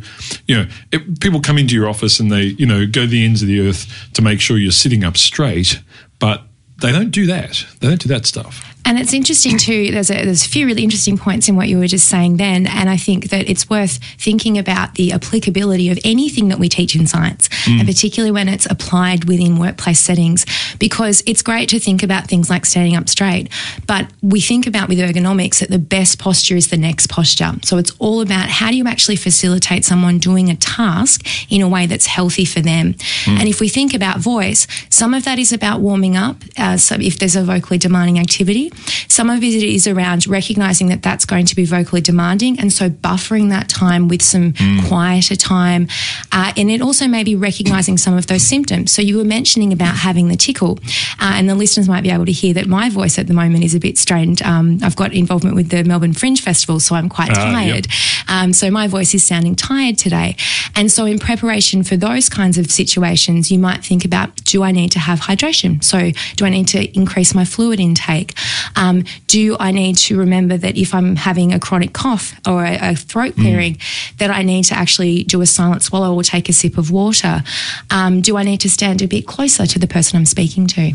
you 0.46 0.56
know 0.56 0.66
it, 0.92 1.20
people 1.20 1.40
come 1.40 1.58
into 1.58 1.74
your 1.74 1.88
office 1.88 2.20
and 2.20 2.30
they 2.30 2.42
you 2.42 2.66
know 2.66 2.86
go 2.86 3.02
to 3.02 3.06
the 3.06 3.24
ends 3.24 3.42
of 3.42 3.48
the 3.48 3.68
earth 3.68 4.10
to 4.14 4.22
make 4.22 4.40
sure 4.40 4.56
you're 4.56 4.72
sitting 4.72 5.04
up 5.04 5.16
straight, 5.16 5.80
but 6.18 6.42
they 6.80 6.92
don't 6.92 7.10
do 7.10 7.26
that. 7.26 7.64
They 7.80 7.88
don't 7.88 8.00
do 8.00 8.08
that 8.08 8.26
stuff. 8.26 8.71
And 8.84 8.98
it's 8.98 9.12
interesting 9.12 9.58
too. 9.58 9.90
There's 9.92 10.10
a, 10.10 10.24
there's 10.24 10.44
a 10.44 10.48
few 10.48 10.66
really 10.66 10.82
interesting 10.82 11.16
points 11.16 11.48
in 11.48 11.56
what 11.56 11.68
you 11.68 11.78
were 11.78 11.86
just 11.86 12.08
saying 12.08 12.36
then, 12.36 12.66
and 12.66 12.90
I 12.90 12.96
think 12.96 13.30
that 13.30 13.48
it's 13.48 13.70
worth 13.70 13.98
thinking 14.18 14.58
about 14.58 14.96
the 14.96 15.12
applicability 15.12 15.88
of 15.90 15.98
anything 16.04 16.48
that 16.48 16.58
we 16.58 16.68
teach 16.68 16.96
in 16.96 17.06
science, 17.06 17.48
and 17.68 17.86
particularly 17.86 18.32
when 18.32 18.48
it's 18.48 18.66
applied 18.66 19.24
within 19.24 19.58
workplace 19.58 20.00
settings, 20.00 20.44
because 20.78 21.22
it's 21.26 21.42
great 21.42 21.68
to 21.68 21.78
think 21.78 22.02
about 22.02 22.26
things 22.26 22.50
like 22.50 22.66
standing 22.66 22.96
up 22.96 23.08
straight, 23.08 23.48
but 23.86 24.10
we 24.20 24.40
think 24.40 24.66
about 24.66 24.88
with 24.88 24.98
ergonomics 24.98 25.60
that 25.60 25.70
the 25.70 25.78
best 25.78 26.18
posture 26.18 26.56
is 26.56 26.68
the 26.68 26.76
next 26.76 27.08
posture. 27.08 27.52
So 27.62 27.78
it's 27.78 27.92
all 28.00 28.20
about 28.20 28.48
how 28.48 28.70
do 28.70 28.76
you 28.76 28.86
actually 28.86 29.16
facilitate 29.16 29.84
someone 29.84 30.18
doing 30.18 30.50
a 30.50 30.56
task 30.56 31.24
in 31.50 31.60
a 31.62 31.68
way 31.68 31.86
that's 31.86 32.06
healthy 32.06 32.44
for 32.44 32.60
them. 32.60 32.96
And 33.26 33.48
if 33.48 33.60
we 33.60 33.68
think 33.68 33.94
about 33.94 34.18
voice, 34.18 34.66
some 34.90 35.14
of 35.14 35.24
that 35.24 35.38
is 35.38 35.52
about 35.52 35.80
warming 35.80 36.16
up. 36.16 36.36
Uh, 36.58 36.76
so 36.76 36.96
if 36.96 37.18
there's 37.18 37.36
a 37.36 37.44
vocally 37.44 37.78
demanding 37.78 38.18
activity, 38.18 38.71
some 39.08 39.30
of 39.30 39.42
it 39.42 39.62
is 39.62 39.86
around 39.86 40.26
recognizing 40.26 40.88
that 40.88 41.02
that's 41.02 41.24
going 41.24 41.46
to 41.46 41.56
be 41.56 41.64
vocally 41.64 42.00
demanding. 42.00 42.58
And 42.58 42.72
so 42.72 42.88
buffering 42.88 43.50
that 43.50 43.68
time 43.68 44.08
with 44.08 44.22
some 44.22 44.54
quieter 44.88 45.36
time. 45.36 45.88
Uh, 46.30 46.52
and 46.56 46.70
it 46.70 46.80
also 46.80 47.06
may 47.08 47.24
be 47.24 47.36
recognizing 47.36 47.98
some 47.98 48.16
of 48.16 48.26
those 48.26 48.42
symptoms. 48.42 48.92
So 48.92 49.02
you 49.02 49.16
were 49.16 49.24
mentioning 49.24 49.72
about 49.72 49.96
having 49.96 50.28
the 50.28 50.36
tickle, 50.36 50.78
uh, 51.20 51.34
and 51.34 51.48
the 51.48 51.54
listeners 51.54 51.88
might 51.88 52.02
be 52.02 52.10
able 52.10 52.26
to 52.26 52.32
hear 52.32 52.54
that 52.54 52.66
my 52.66 52.90
voice 52.90 53.18
at 53.18 53.26
the 53.26 53.34
moment 53.34 53.64
is 53.64 53.74
a 53.74 53.80
bit 53.80 53.98
strained. 53.98 54.42
Um, 54.42 54.78
I've 54.82 54.96
got 54.96 55.12
involvement 55.12 55.56
with 55.56 55.70
the 55.70 55.84
Melbourne 55.84 56.12
Fringe 56.12 56.40
Festival, 56.40 56.80
so 56.80 56.94
I'm 56.94 57.08
quite 57.08 57.28
yep. 57.28 57.36
tired. 57.36 57.86
Um, 58.28 58.52
so 58.52 58.70
my 58.70 58.86
voice 58.88 59.14
is 59.14 59.24
sounding 59.24 59.54
tired 59.54 59.98
today. 59.98 60.36
And 60.74 60.90
so, 60.90 61.04
in 61.04 61.18
preparation 61.18 61.82
for 61.82 61.96
those 61.96 62.28
kinds 62.28 62.58
of 62.58 62.70
situations, 62.70 63.50
you 63.50 63.58
might 63.58 63.84
think 63.84 64.04
about 64.04 64.34
do 64.44 64.62
I 64.62 64.72
need 64.72 64.90
to 64.92 64.98
have 64.98 65.20
hydration? 65.20 65.82
So, 65.82 66.10
do 66.36 66.44
I 66.44 66.50
need 66.50 66.68
to 66.68 66.96
increase 66.96 67.34
my 67.34 67.44
fluid 67.44 67.80
intake? 67.80 68.34
Um, 68.76 69.04
do 69.26 69.56
I 69.58 69.72
need 69.72 69.96
to 69.98 70.18
remember 70.18 70.56
that 70.56 70.76
if 70.76 70.94
I'm 70.94 71.16
having 71.16 71.52
a 71.52 71.58
chronic 71.58 71.92
cough 71.92 72.34
or 72.46 72.64
a, 72.64 72.92
a 72.92 72.94
throat 72.96 73.34
clearing, 73.34 73.78
that 74.18 74.30
I 74.30 74.42
need 74.42 74.64
to 74.64 74.74
actually 74.74 75.24
do 75.24 75.40
a 75.40 75.46
silent 75.46 75.82
swallow 75.82 76.14
or 76.14 76.22
take 76.22 76.48
a 76.48 76.52
sip 76.52 76.78
of 76.78 76.90
water? 76.90 77.42
Um, 77.90 78.20
do 78.20 78.36
I 78.36 78.42
need 78.42 78.60
to 78.60 78.70
stand 78.70 79.02
a 79.02 79.06
bit 79.06 79.26
closer 79.26 79.66
to 79.66 79.78
the 79.78 79.86
person 79.86 80.16
I'm 80.18 80.26
speaking 80.26 80.66
to? 80.68 80.92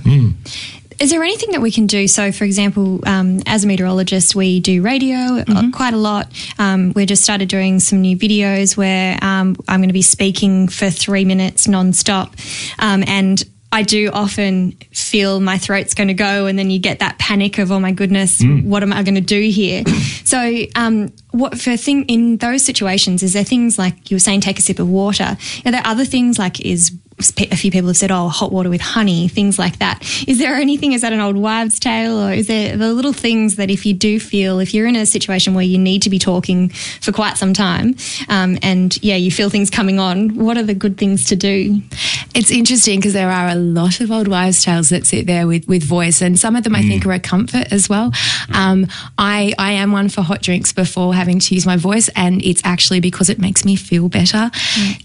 Is 0.99 1.11
there 1.11 1.21
anything 1.23 1.51
that 1.51 1.61
we 1.61 1.71
can 1.71 1.85
do? 1.85 2.07
So, 2.07 2.31
for 2.31 2.43
example, 2.43 3.07
um, 3.07 3.41
as 3.45 3.63
a 3.63 3.67
meteorologist, 3.67 4.35
we 4.35 4.59
do 4.59 4.81
radio 4.81 5.43
uh, 5.47 5.69
quite 5.71 5.93
a 5.93 5.97
lot. 5.97 6.27
Um, 6.57 6.91
we 6.95 7.05
just 7.05 7.23
started 7.23 7.49
doing 7.49 7.79
some 7.79 8.01
new 8.01 8.17
videos 8.17 8.75
where 8.75 9.13
um, 9.21 9.55
I'm 9.67 9.79
going 9.79 9.89
to 9.89 9.93
be 9.93 10.01
speaking 10.01 10.67
for 10.67 10.89
three 10.89 11.23
minutes 11.23 11.67
nonstop. 11.67 12.33
Um, 12.79 13.03
and 13.05 13.43
I 13.71 13.83
do 13.83 14.09
often 14.13 14.71
feel 14.93 15.39
my 15.39 15.57
throat's 15.57 15.93
going 15.93 16.07
to 16.07 16.13
go, 16.13 16.45
and 16.45 16.57
then 16.57 16.69
you 16.69 16.79
get 16.79 16.99
that 16.99 17.19
panic 17.19 17.57
of, 17.57 17.71
oh 17.71 17.79
my 17.79 17.91
goodness, 17.91 18.41
what 18.63 18.81
am 18.81 18.93
I 18.93 19.03
going 19.03 19.15
to 19.15 19.21
do 19.21 19.41
here? 19.41 19.83
so, 20.23 20.63
um, 20.75 21.13
what 21.31 21.59
for 21.59 21.75
thing 21.75 22.05
in 22.05 22.37
those 22.37 22.63
situations 22.63 23.23
is 23.23 23.33
there 23.33 23.43
things 23.43 23.77
like 23.77 24.09
you 24.09 24.15
were 24.15 24.19
saying, 24.19 24.41
take 24.41 24.57
a 24.59 24.61
sip 24.61 24.79
of 24.79 24.89
water? 24.89 25.37
Are 25.65 25.71
there 25.71 25.85
other 25.85 26.05
things 26.05 26.39
like 26.39 26.61
is 26.61 26.91
a 27.19 27.55
few 27.55 27.71
people 27.71 27.87
have 27.87 27.97
said, 27.97 28.11
oh, 28.11 28.27
hot 28.27 28.51
water 28.51 28.69
with 28.69 28.81
honey, 28.81 29.27
things 29.27 29.57
like 29.57 29.79
that. 29.79 30.03
Is 30.27 30.37
there 30.37 30.53
anything, 30.53 30.93
is 30.93 31.01
that 31.01 31.13
an 31.13 31.19
old 31.19 31.35
wives' 31.35 31.79
tale, 31.79 32.21
or 32.21 32.31
is 32.31 32.45
there 32.45 32.77
the 32.77 32.93
little 32.93 33.13
things 33.13 33.55
that 33.55 33.71
if 33.71 33.87
you 33.87 33.95
do 33.95 34.19
feel, 34.19 34.59
if 34.59 34.71
you're 34.73 34.85
in 34.85 34.95
a 34.95 35.05
situation 35.05 35.55
where 35.55 35.63
you 35.63 35.79
need 35.79 36.03
to 36.03 36.11
be 36.11 36.19
talking 36.19 36.69
for 36.69 37.11
quite 37.11 37.37
some 37.37 37.53
time, 37.53 37.95
um, 38.29 38.59
and 38.61 39.01
yeah, 39.03 39.15
you 39.15 39.31
feel 39.31 39.49
things 39.49 39.71
coming 39.71 39.99
on, 39.99 40.35
what 40.35 40.57
are 40.57 40.63
the 40.63 40.75
good 40.75 40.97
things 40.97 41.25
to 41.25 41.35
do? 41.35 41.81
It's 42.35 42.51
interesting 42.51 42.99
because 42.99 43.13
there 43.13 43.31
are 43.31 43.47
a 43.47 43.55
lot 43.55 43.99
of 43.99 44.11
old 44.11 44.27
wives' 44.27 44.63
tales 44.63 44.89
that 44.89 45.07
sit 45.07 45.25
there 45.25 45.47
with, 45.47 45.67
with 45.67 45.83
voice, 45.83 46.21
and 46.21 46.37
some 46.37 46.55
of 46.55 46.63
them 46.63 46.75
I 46.75 46.83
think 46.83 47.03
are 47.07 47.13
a 47.13 47.19
comfort 47.19 47.71
as 47.71 47.89
well. 47.89 48.11
Um, 48.53 48.85
I, 49.17 49.53
I 49.57 49.71
am 49.71 49.91
one 49.91 50.09
for 50.09 50.21
hot 50.21 50.43
drinks 50.43 50.71
before 50.71 51.15
having 51.15 51.39
to 51.39 51.55
use 51.55 51.65
my 51.65 51.77
voice, 51.77 52.09
and 52.15 52.43
it's 52.45 52.61
actually 52.63 52.99
because 52.99 53.29
it 53.31 53.39
makes 53.39 53.65
me 53.65 53.75
feel 53.75 54.07
better. 54.07 54.51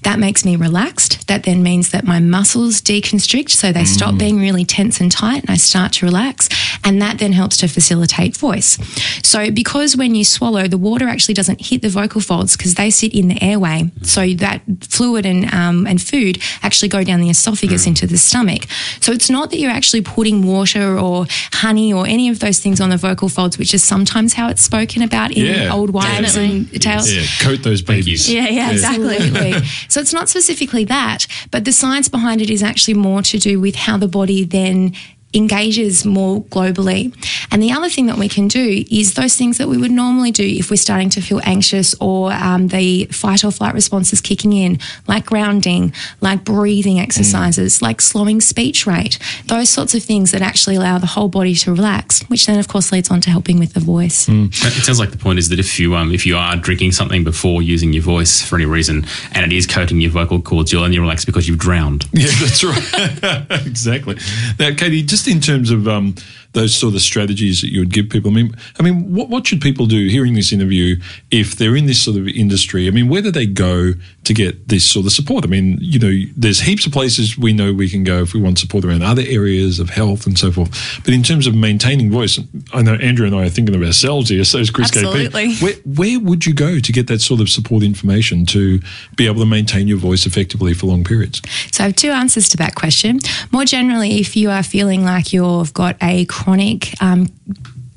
That 0.02 0.18
makes 0.18 0.44
me 0.44 0.56
relaxed. 0.56 1.26
That 1.28 1.44
then 1.44 1.62
means 1.62 1.90
that 1.90 2.01
my 2.04 2.20
muscles 2.20 2.80
deconstrict, 2.80 3.50
so 3.50 3.72
they 3.72 3.84
stop 3.84 4.18
being 4.18 4.38
really 4.38 4.64
tense 4.64 5.00
and 5.00 5.10
tight, 5.10 5.42
and 5.42 5.50
I 5.50 5.56
start 5.56 5.92
to 5.94 6.06
relax. 6.06 6.48
And 6.84 7.00
that 7.00 7.18
then 7.18 7.32
helps 7.32 7.56
to 7.58 7.68
facilitate 7.68 8.36
voice. 8.36 8.76
So, 9.22 9.50
because 9.50 9.96
when 9.96 10.14
you 10.14 10.24
swallow, 10.24 10.66
the 10.66 10.78
water 10.78 11.08
actually 11.08 11.34
doesn't 11.34 11.66
hit 11.66 11.82
the 11.82 11.88
vocal 11.88 12.20
folds 12.20 12.56
because 12.56 12.74
they 12.74 12.90
sit 12.90 13.14
in 13.14 13.28
the 13.28 13.42
airway. 13.42 13.90
So, 14.02 14.34
that 14.34 14.62
fluid 14.80 15.24
and, 15.26 15.52
um, 15.54 15.86
and 15.86 16.02
food 16.02 16.38
actually 16.62 16.88
go 16.88 17.04
down 17.04 17.20
the 17.20 17.30
esophagus 17.30 17.86
into 17.86 18.06
the 18.06 18.18
stomach. 18.18 18.66
So, 19.00 19.12
it's 19.12 19.30
not 19.30 19.50
that 19.50 19.58
you're 19.58 19.70
actually 19.70 20.02
putting 20.02 20.44
water 20.46 20.98
or 20.98 21.26
honey 21.52 21.92
or 21.92 22.06
any 22.06 22.28
of 22.28 22.40
those 22.40 22.58
things 22.58 22.80
on 22.80 22.90
the 22.90 22.96
vocal 22.96 23.28
folds, 23.28 23.58
which 23.58 23.74
is 23.74 23.82
sometimes 23.82 24.32
how 24.34 24.48
it's 24.48 24.62
spoken 24.62 25.02
about 25.02 25.30
in 25.30 25.46
Yeah, 25.46 25.72
old 25.72 25.90
wives 25.90 26.36
and 26.36 26.70
tales. 26.82 27.12
Yeah, 27.12 27.22
coat 27.40 27.62
those 27.62 27.82
babies. 27.82 28.30
Yeah, 28.30 28.48
yeah, 28.48 28.70
exactly. 28.70 29.52
So 29.88 30.00
it's 30.00 30.12
not 30.12 30.28
specifically 30.28 30.84
that, 30.84 31.26
but 31.50 31.64
the 31.64 31.72
science 31.92 32.08
behind 32.08 32.40
it 32.40 32.48
is 32.48 32.62
actually 32.62 32.94
more 32.94 33.20
to 33.20 33.36
do 33.36 33.60
with 33.60 33.74
how 33.74 33.98
the 33.98 34.08
body 34.08 34.44
then 34.44 34.94
engages 35.34 36.04
more 36.04 36.42
globally. 36.44 37.14
And 37.50 37.62
the 37.62 37.72
other 37.72 37.88
thing 37.88 38.06
that 38.06 38.18
we 38.18 38.28
can 38.28 38.48
do 38.48 38.84
is 38.90 39.14
those 39.14 39.36
things 39.36 39.58
that 39.58 39.68
we 39.68 39.76
would 39.76 39.90
normally 39.90 40.30
do 40.30 40.44
if 40.44 40.70
we're 40.70 40.76
starting 40.76 41.10
to 41.10 41.20
feel 41.20 41.40
anxious 41.44 41.94
or 42.00 42.32
um, 42.32 42.68
the 42.68 43.06
fight 43.06 43.44
or 43.44 43.50
flight 43.50 43.74
response 43.74 44.12
is 44.12 44.20
kicking 44.20 44.52
in, 44.52 44.78
like 45.06 45.26
grounding, 45.26 45.92
like 46.20 46.44
breathing 46.44 47.00
exercises, 47.00 47.82
like 47.82 48.00
slowing 48.00 48.40
speech 48.40 48.86
rate, 48.86 49.18
those 49.46 49.68
sorts 49.70 49.94
of 49.94 50.02
things 50.02 50.30
that 50.32 50.42
actually 50.42 50.76
allow 50.76 50.98
the 50.98 51.06
whole 51.06 51.28
body 51.28 51.54
to 51.54 51.72
relax, 51.72 52.22
which 52.28 52.46
then, 52.46 52.58
of 52.58 52.68
course, 52.68 52.92
leads 52.92 53.10
on 53.10 53.20
to 53.20 53.30
helping 53.30 53.58
with 53.58 53.74
the 53.74 53.80
voice. 53.80 54.28
It 54.28 54.84
sounds 54.84 54.98
like 54.98 55.10
the 55.10 55.18
point 55.18 55.38
is 55.38 55.48
that 55.48 55.58
if 55.58 55.78
you 55.78 55.94
um 55.94 56.12
if 56.12 56.26
you 56.26 56.36
are 56.36 56.56
drinking 56.56 56.92
something 56.92 57.24
before 57.24 57.62
using 57.62 57.92
your 57.92 58.02
voice 58.02 58.42
for 58.42 58.56
any 58.56 58.66
reason 58.66 59.04
and 59.32 59.44
it 59.44 59.52
is 59.52 59.66
coating 59.66 60.00
your 60.00 60.10
vocal 60.10 60.40
cords, 60.40 60.72
you'll 60.72 60.84
only 60.84 60.98
relax 60.98 61.24
because 61.24 61.48
you've 61.48 61.58
drowned. 61.58 62.06
Yeah, 62.22 62.28
that's 62.40 62.62
right. 62.62 63.66
exactly. 63.66 64.16
Now, 64.58 64.72
Katie, 64.76 65.02
just 65.02 65.21
in 65.26 65.40
terms 65.40 65.70
of 65.70 65.86
um, 65.88 66.14
those 66.52 66.74
sort 66.74 66.94
of 66.94 67.00
strategies 67.00 67.60
that 67.62 67.70
you 67.70 67.80
would 67.80 67.92
give 67.92 68.08
people, 68.08 68.30
I 68.30 68.34
mean, 68.34 68.56
I 68.78 68.82
mean, 68.82 69.14
what, 69.14 69.28
what 69.28 69.46
should 69.46 69.60
people 69.60 69.86
do 69.86 70.08
hearing 70.08 70.34
this 70.34 70.52
interview 70.52 70.96
if 71.30 71.56
they're 71.56 71.76
in 71.76 71.86
this 71.86 72.02
sort 72.02 72.16
of 72.16 72.28
industry? 72.28 72.86
I 72.88 72.90
mean, 72.90 73.08
where 73.08 73.22
do 73.22 73.30
they 73.30 73.46
go 73.46 73.92
to 74.24 74.34
get 74.34 74.68
this 74.68 74.84
sort 74.84 75.06
of 75.06 75.12
support? 75.12 75.44
I 75.44 75.48
mean, 75.48 75.78
you 75.80 75.98
know, 75.98 76.32
there's 76.36 76.60
heaps 76.60 76.86
of 76.86 76.92
places 76.92 77.38
we 77.38 77.52
know 77.52 77.72
we 77.72 77.88
can 77.88 78.04
go 78.04 78.22
if 78.22 78.34
we 78.34 78.40
want 78.40 78.58
support 78.58 78.84
around 78.84 79.02
other 79.02 79.22
areas 79.26 79.78
of 79.78 79.90
health 79.90 80.26
and 80.26 80.38
so 80.38 80.52
forth. 80.52 81.00
But 81.04 81.14
in 81.14 81.22
terms 81.22 81.46
of 81.46 81.54
maintaining 81.54 82.10
voice, 82.10 82.38
I 82.72 82.82
know 82.82 82.94
Andrew 82.94 83.26
and 83.26 83.34
I 83.34 83.46
are 83.46 83.50
thinking 83.50 83.74
of 83.74 83.82
ourselves 83.82 84.28
here. 84.28 84.44
So 84.44 84.58
is 84.58 84.70
Chris 84.70 84.88
Absolutely. 84.88 85.48
KP. 85.48 85.62
Where, 85.62 85.74
where 85.84 86.20
would 86.20 86.46
you 86.46 86.54
go 86.54 86.78
to 86.78 86.92
get 86.92 87.06
that 87.08 87.20
sort 87.20 87.40
of 87.40 87.48
support 87.48 87.82
information 87.82 88.46
to 88.46 88.80
be 89.16 89.26
able 89.26 89.40
to 89.40 89.46
maintain 89.46 89.88
your 89.88 89.98
voice 89.98 90.26
effectively 90.26 90.74
for 90.74 90.86
long 90.86 91.04
periods? 91.04 91.40
So 91.72 91.84
I 91.84 91.86
have 91.88 91.96
two 91.96 92.10
answers 92.10 92.48
to 92.50 92.56
that 92.58 92.74
question. 92.74 93.20
More 93.50 93.64
generally, 93.64 94.20
if 94.20 94.36
you 94.36 94.50
are 94.50 94.62
feeling 94.62 95.04
like 95.04 95.32
you've 95.32 95.72
got 95.72 95.96
a 96.02 96.26
chronic 96.42 97.00
um, 97.02 97.28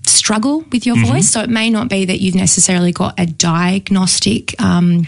struggle 0.06 0.64
with 0.72 0.86
your 0.86 0.98
voice, 1.06 1.30
so 1.30 1.42
it 1.42 1.50
may 1.50 1.70
not 1.70 1.90
be 1.90 2.06
that 2.06 2.22
you've 2.22 2.36
necessarily 2.36 2.92
got 2.92 3.20
a 3.20 3.26
diagnostic 3.26 4.60
um, 4.62 5.06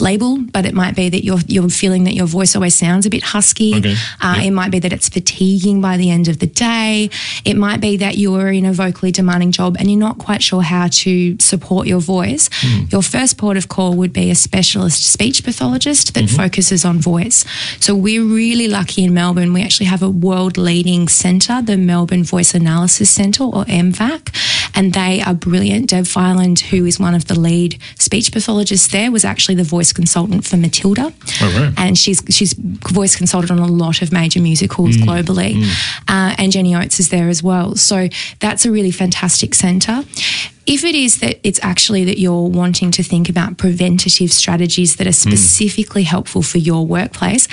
label, 0.00 0.38
but 0.38 0.64
it 0.66 0.74
might 0.74 0.94
be 0.96 1.08
that 1.08 1.24
you're 1.24 1.40
you're 1.46 1.68
feeling 1.68 2.04
that 2.04 2.14
your 2.14 2.26
voice 2.26 2.54
always 2.56 2.74
sounds 2.74 3.06
a 3.06 3.10
bit 3.10 3.22
husky. 3.22 3.74
Okay. 3.76 3.94
Uh, 4.20 4.40
It 4.44 4.50
might 4.52 4.70
be 4.70 4.78
that 4.80 4.92
it's 4.92 5.08
fatiguing 5.08 5.80
by 5.80 5.96
the 5.96 6.10
end 6.10 6.28
of 6.28 6.38
the 6.38 6.46
day. 6.46 7.10
It 7.44 7.56
might 7.56 7.80
be 7.80 7.96
that 7.98 8.16
you're 8.18 8.50
in 8.52 8.64
a 8.64 8.72
vocally 8.72 9.12
demanding 9.12 9.52
job 9.52 9.76
and 9.78 9.90
you're 9.90 10.00
not 10.00 10.18
quite 10.18 10.42
sure 10.42 10.62
how 10.62 10.88
to 10.88 11.36
support 11.40 11.86
your 11.86 12.00
voice. 12.00 12.48
Your 12.90 13.02
first 13.02 13.36
port 13.38 13.56
of 13.56 13.68
call 13.68 13.94
would 13.96 14.12
be 14.12 14.30
a 14.30 14.34
specialist 14.34 15.04
speech 15.12 15.42
pathologist 15.44 16.14
that 16.14 16.28
focuses 16.28 16.84
on 16.84 16.98
voice. 17.00 17.44
So 17.80 17.94
we're 17.94 18.24
really 18.24 18.68
lucky 18.68 19.04
in 19.04 19.12
Melbourne. 19.14 19.52
We 19.52 19.62
actually 19.62 19.86
have 19.86 20.02
a 20.02 20.10
world 20.10 20.56
leading 20.58 21.08
centre, 21.08 21.62
the 21.62 21.76
Melbourne 21.76 22.24
Voice 22.24 22.54
Analysis 22.54 23.10
Centre 23.10 23.44
or 23.44 23.64
MVAC, 23.66 24.65
and 24.76 24.92
they 24.92 25.22
are 25.22 25.34
brilliant. 25.34 25.90
Deb 25.90 26.04
Phyland, 26.04 26.60
who 26.60 26.84
is 26.84 27.00
one 27.00 27.14
of 27.14 27.26
the 27.26 27.38
lead 27.38 27.78
speech 27.98 28.30
pathologists 28.30 28.88
there, 28.88 29.10
was 29.10 29.24
actually 29.24 29.54
the 29.54 29.64
voice 29.64 29.92
consultant 29.92 30.44
for 30.46 30.56
Matilda 30.56 31.12
Oh, 31.42 31.60
right. 31.60 31.74
and 31.76 31.98
she's 31.98 32.22
she's 32.30 32.52
voice 32.52 33.16
consulted 33.16 33.50
on 33.50 33.58
a 33.58 33.66
lot 33.66 34.02
of 34.02 34.12
major 34.12 34.40
musicals 34.40 34.96
mm. 34.96 35.04
globally. 35.04 35.54
Mm. 35.54 36.02
Uh, 36.08 36.34
and 36.38 36.52
Jenny 36.52 36.74
Oates 36.76 37.00
is 37.00 37.08
there 37.08 37.28
as 37.28 37.42
well. 37.42 37.74
So 37.76 38.08
that's 38.40 38.64
a 38.66 38.70
really 38.70 38.90
fantastic 38.90 39.54
centre. 39.54 40.04
If 40.66 40.82
it 40.82 40.96
is 40.96 41.20
that 41.20 41.38
it's 41.44 41.60
actually 41.62 42.04
that 42.04 42.18
you're 42.18 42.48
wanting 42.48 42.90
to 42.92 43.02
think 43.02 43.28
about 43.28 43.56
preventative 43.56 44.32
strategies 44.32 44.96
that 44.96 45.06
are 45.06 45.10
mm. 45.10 45.28
specifically 45.28 46.02
helpful 46.02 46.42
for 46.42 46.58
your 46.58 46.84
workplace, 46.86 47.48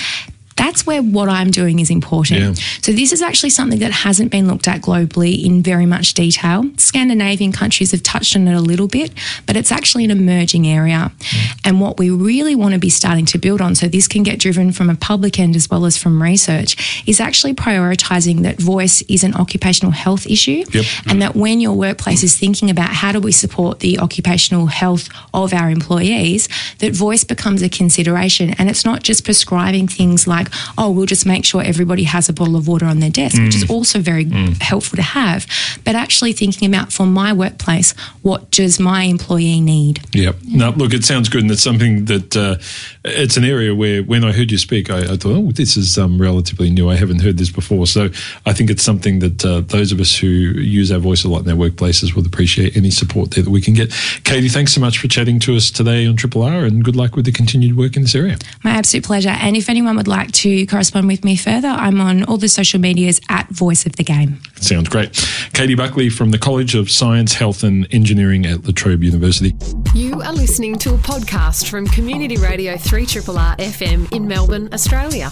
that's 0.56 0.86
where 0.86 1.02
what 1.02 1.30
I'm 1.30 1.52
doing 1.52 1.80
is 1.80 1.90
important. 1.90 2.40
Yeah. 2.40 2.54
So 2.82 2.92
this 2.92 3.12
is 3.12 3.22
actually 3.22 3.50
something 3.50 3.80
that 3.80 3.92
hasn't 3.92 4.32
been 4.32 4.48
looked 4.48 4.68
at 4.68 4.82
globally 4.82 5.44
in 5.44 5.62
very 5.62 5.86
much 5.86 6.14
detail. 6.14 6.64
Scandinavian 6.78 7.52
countries 7.52 7.92
have 7.92 8.04
touched 8.04 8.36
on 8.36 8.48
it 8.48 8.54
a 8.54 8.62
little 8.62 8.88
bit, 8.88 9.12
but 9.46 9.56
it's 9.56 9.72
actually 9.72 10.06
an 10.06 10.12
emerging 10.12 10.68
area. 10.68 11.12
Mm. 11.20 11.60
And 11.66 11.82
what 11.82 11.98
we 11.98 12.10
really 12.10 12.56
want 12.56 12.74
to 12.74 12.80
be 12.80 12.90
starting 12.90 13.26
to 13.28 13.38
build 13.38 13.62
on, 13.62 13.76
so 13.76 13.88
this 13.88 14.08
can 14.08 14.24
get 14.24 14.40
driven 14.40 14.72
from 14.72 14.90
a 14.90 14.96
public 14.96 15.40
end 15.40 15.56
as 15.56 15.70
well 15.70 15.86
as 15.86 15.98
from 15.98 16.22
research, 16.22 17.04
is 17.08 17.20
actually 17.20 17.54
prioritizing 17.54 18.44
that 18.44 18.60
voice 18.60 19.02
is 19.04 19.24
an 19.24 19.34
occupational 19.36 19.92
health 19.92 20.26
issue. 20.28 20.64
Yep. 20.72 20.86
Mm. 20.86 21.12
And 21.12 21.22
that 21.22 21.36
when 21.36 21.60
your 21.60 21.74
workplace 21.74 22.24
is 22.24 22.38
thinking 22.38 22.70
about 22.70 22.90
how 22.90 23.12
do 23.12 23.20
we 23.20 23.32
support 23.32 23.80
the 23.80 24.00
occupational 24.00 24.68
health 24.68 25.10
of 25.34 25.54
our 25.54 25.70
employees, 25.70 26.48
that 26.80 26.94
voice 26.94 27.24
becomes 27.24 27.62
a 27.62 27.70
consideration. 27.70 28.52
And 28.58 28.70
it's 28.70 28.86
not 28.86 29.04
just 29.04 29.24
prescribing 29.24 29.88
things 29.88 30.28
like, 30.28 30.43
oh, 30.78 30.92
we'll 30.92 31.06
just 31.06 31.26
make 31.26 31.46
sure 31.46 31.62
everybody 31.62 32.04
has 32.04 32.30
a 32.30 32.34
bottle 32.34 32.56
of 32.56 32.68
water 32.68 32.86
on 32.86 33.00
their 33.00 33.10
desk, 33.10 33.42
which 33.42 33.56
is 33.56 33.70
also 33.70 34.00
very 34.00 34.26
helpful 34.62 34.96
to 34.98 35.02
have. 35.02 35.46
But 35.84 35.96
actually 35.96 36.34
thinking 36.34 36.68
about 36.68 36.92
for 36.92 37.06
my 37.06 37.34
workplace, 37.34 37.94
what 38.22 38.52
does 38.52 38.80
my 38.80 39.04
employee 39.04 39.62
need? 39.62 40.02
Yep. 40.14 40.38
No, 40.46 40.70
look, 40.72 40.94
it 40.94 41.04
sounds 41.04 41.30
good, 41.30 41.42
and 41.42 41.52
it's 41.52 41.64
something 41.64 42.06
that 42.06 42.36
uh, 42.36 42.56
it's 43.04 43.38
an 43.38 43.44
area 43.44 43.74
where 43.74 44.04
when 44.04 44.24
I 44.24 44.32
heard 44.32 44.52
you 44.52 44.58
speak, 44.58 44.90
I, 44.90 45.00
I 45.14 45.18
thought, 45.18 45.36
oh, 45.36 45.52
this 45.52 45.78
is 45.78 45.98
um, 45.98 46.22
relatively 46.22 46.70
new. 46.70 46.90
I 46.90 46.96
haven't 46.96 47.22
heard 47.22 47.38
this 47.38 47.52
before, 47.52 47.88
so 47.88 48.10
I 48.46 48.54
think 48.54 48.70
it's 48.70 48.84
something 48.84 49.20
that 49.20 49.46
uh, 49.46 49.62
those 49.62 49.92
of 49.92 50.00
us 50.00 50.16
who 50.16 50.28
use 50.28 50.92
our 50.92 51.00
voice 51.00 51.24
a 51.24 51.30
lot 51.30 51.46
in 51.46 51.50
our 51.50 51.58
workplaces 51.58 52.16
will 52.16 52.26
appreciate 52.26 52.76
any 52.76 52.92
support 52.92 53.32
there 53.32 53.44
that 53.44 53.50
we 53.50 53.62
can 53.62 53.74
get. 53.74 53.92
Katie, 54.24 54.50
thanks 54.50 54.74
so 54.74 54.82
much 54.82 54.98
for 54.98 55.08
chatting 55.08 55.40
to 55.42 55.56
us 55.56 55.72
today 55.72 56.06
on 56.08 56.16
Triple 56.16 56.44
R, 56.44 56.66
and 56.66 56.84
good 56.84 56.96
luck 56.96 57.16
with 57.16 57.26
the 57.26 57.32
continued 57.32 57.78
work 57.78 57.96
in 57.96 58.02
this 58.02 58.16
area. 58.16 58.38
My 58.64 58.72
absolute 58.72 59.06
pleasure. 59.06 59.30
And 59.30 59.56
if 59.56 59.70
anyone 59.70 59.96
would 59.98 60.08
like 60.08 60.32
to 60.34 60.66
correspond 60.68 61.08
with 61.08 61.24
me 61.24 61.36
further, 61.36 61.68
I'm 61.68 62.02
on 62.02 62.24
all 62.26 62.38
the 62.38 62.50
social 62.50 62.80
medias 62.80 63.22
at 63.30 63.48
Voice 63.50 63.86
of 63.86 63.96
the 63.96 64.04
Game. 64.04 64.42
Sounds 64.56 64.90
great. 64.90 65.14
Katie 65.54 65.76
Buckley 65.76 66.10
from 66.10 66.32
the 66.32 66.38
College 66.38 66.76
of 66.76 66.90
Science, 66.90 67.34
Health 67.34 67.64
and 67.64 67.88
Engineering 67.94 68.46
at 68.46 68.66
La 68.66 68.72
Trobe 68.74 69.04
University. 69.04 69.56
You 69.94 70.22
are 70.22 70.34
listening 70.34 70.78
to 70.80 70.94
a 70.94 70.98
podcast 70.98 71.70
from 71.70 71.88
Community 71.88 72.38
Radio 72.38 72.76
3RRR 72.76 73.58
FM 73.58 74.12
in 74.12 74.28
Melbourne, 74.28 74.70
Australia. 74.74 75.32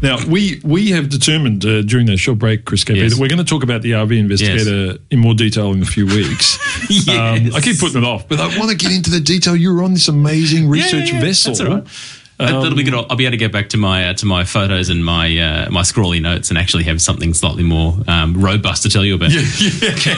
Now, 0.00 0.18
we 0.28 0.60
we 0.64 0.90
have 0.90 1.08
determined 1.08 1.64
uh, 1.64 1.82
during 1.82 2.06
that 2.06 2.18
short 2.18 2.38
break, 2.38 2.64
Chris 2.64 2.84
KP, 2.84 2.96
Yes. 2.96 3.14
that 3.14 3.20
we're 3.20 3.28
going 3.28 3.44
to 3.44 3.44
talk 3.44 3.64
about 3.64 3.82
the 3.82 3.92
RV 3.92 4.16
investigator 4.16 4.98
in 5.10 5.18
more 5.18 5.34
detail 5.34 5.72
in 5.72 5.82
a 5.82 5.86
few 5.86 6.06
weeks. 6.06 6.58
Um, 7.08 7.50
I 7.54 7.60
keep 7.60 7.78
putting 7.78 8.02
it 8.02 8.06
off, 8.06 8.28
but 8.28 8.40
I 8.40 8.58
want 8.58 8.70
to 8.70 8.76
get 8.76 8.92
into 8.92 9.10
the 9.10 9.20
detail. 9.20 9.54
You 9.54 9.74
were 9.74 9.82
on 9.82 9.92
this 9.92 10.08
amazing 10.08 10.68
research 10.68 11.12
yeah, 11.12 11.20
vessel. 11.20 11.84
That's 12.38 12.52
all 12.52 12.58
right. 12.58 12.62
That- 12.62 12.68
That'll 12.68 12.76
be 12.76 12.82
good. 12.84 12.94
I'll 12.94 13.06
I'll 13.10 13.16
be 13.16 13.24
able 13.24 13.32
to 13.32 13.36
get 13.38 13.52
back 13.52 13.68
to 13.70 13.76
my 13.76 14.08
uh, 14.10 14.14
to 14.14 14.26
my 14.26 14.44
photos 14.44 14.88
and 14.90 15.04
my 15.04 15.36
uh, 15.38 15.70
my 15.70 15.82
scrawly 15.82 16.20
notes 16.20 16.50
and 16.50 16.58
actually 16.58 16.84
have 16.84 17.00
something 17.02 17.34
slightly 17.34 17.62
more 17.64 17.96
um, 18.06 18.34
robust 18.40 18.82
to 18.84 18.88
tell 18.88 19.04
you 19.04 19.14
about. 19.14 19.30
Okay. 19.98 20.14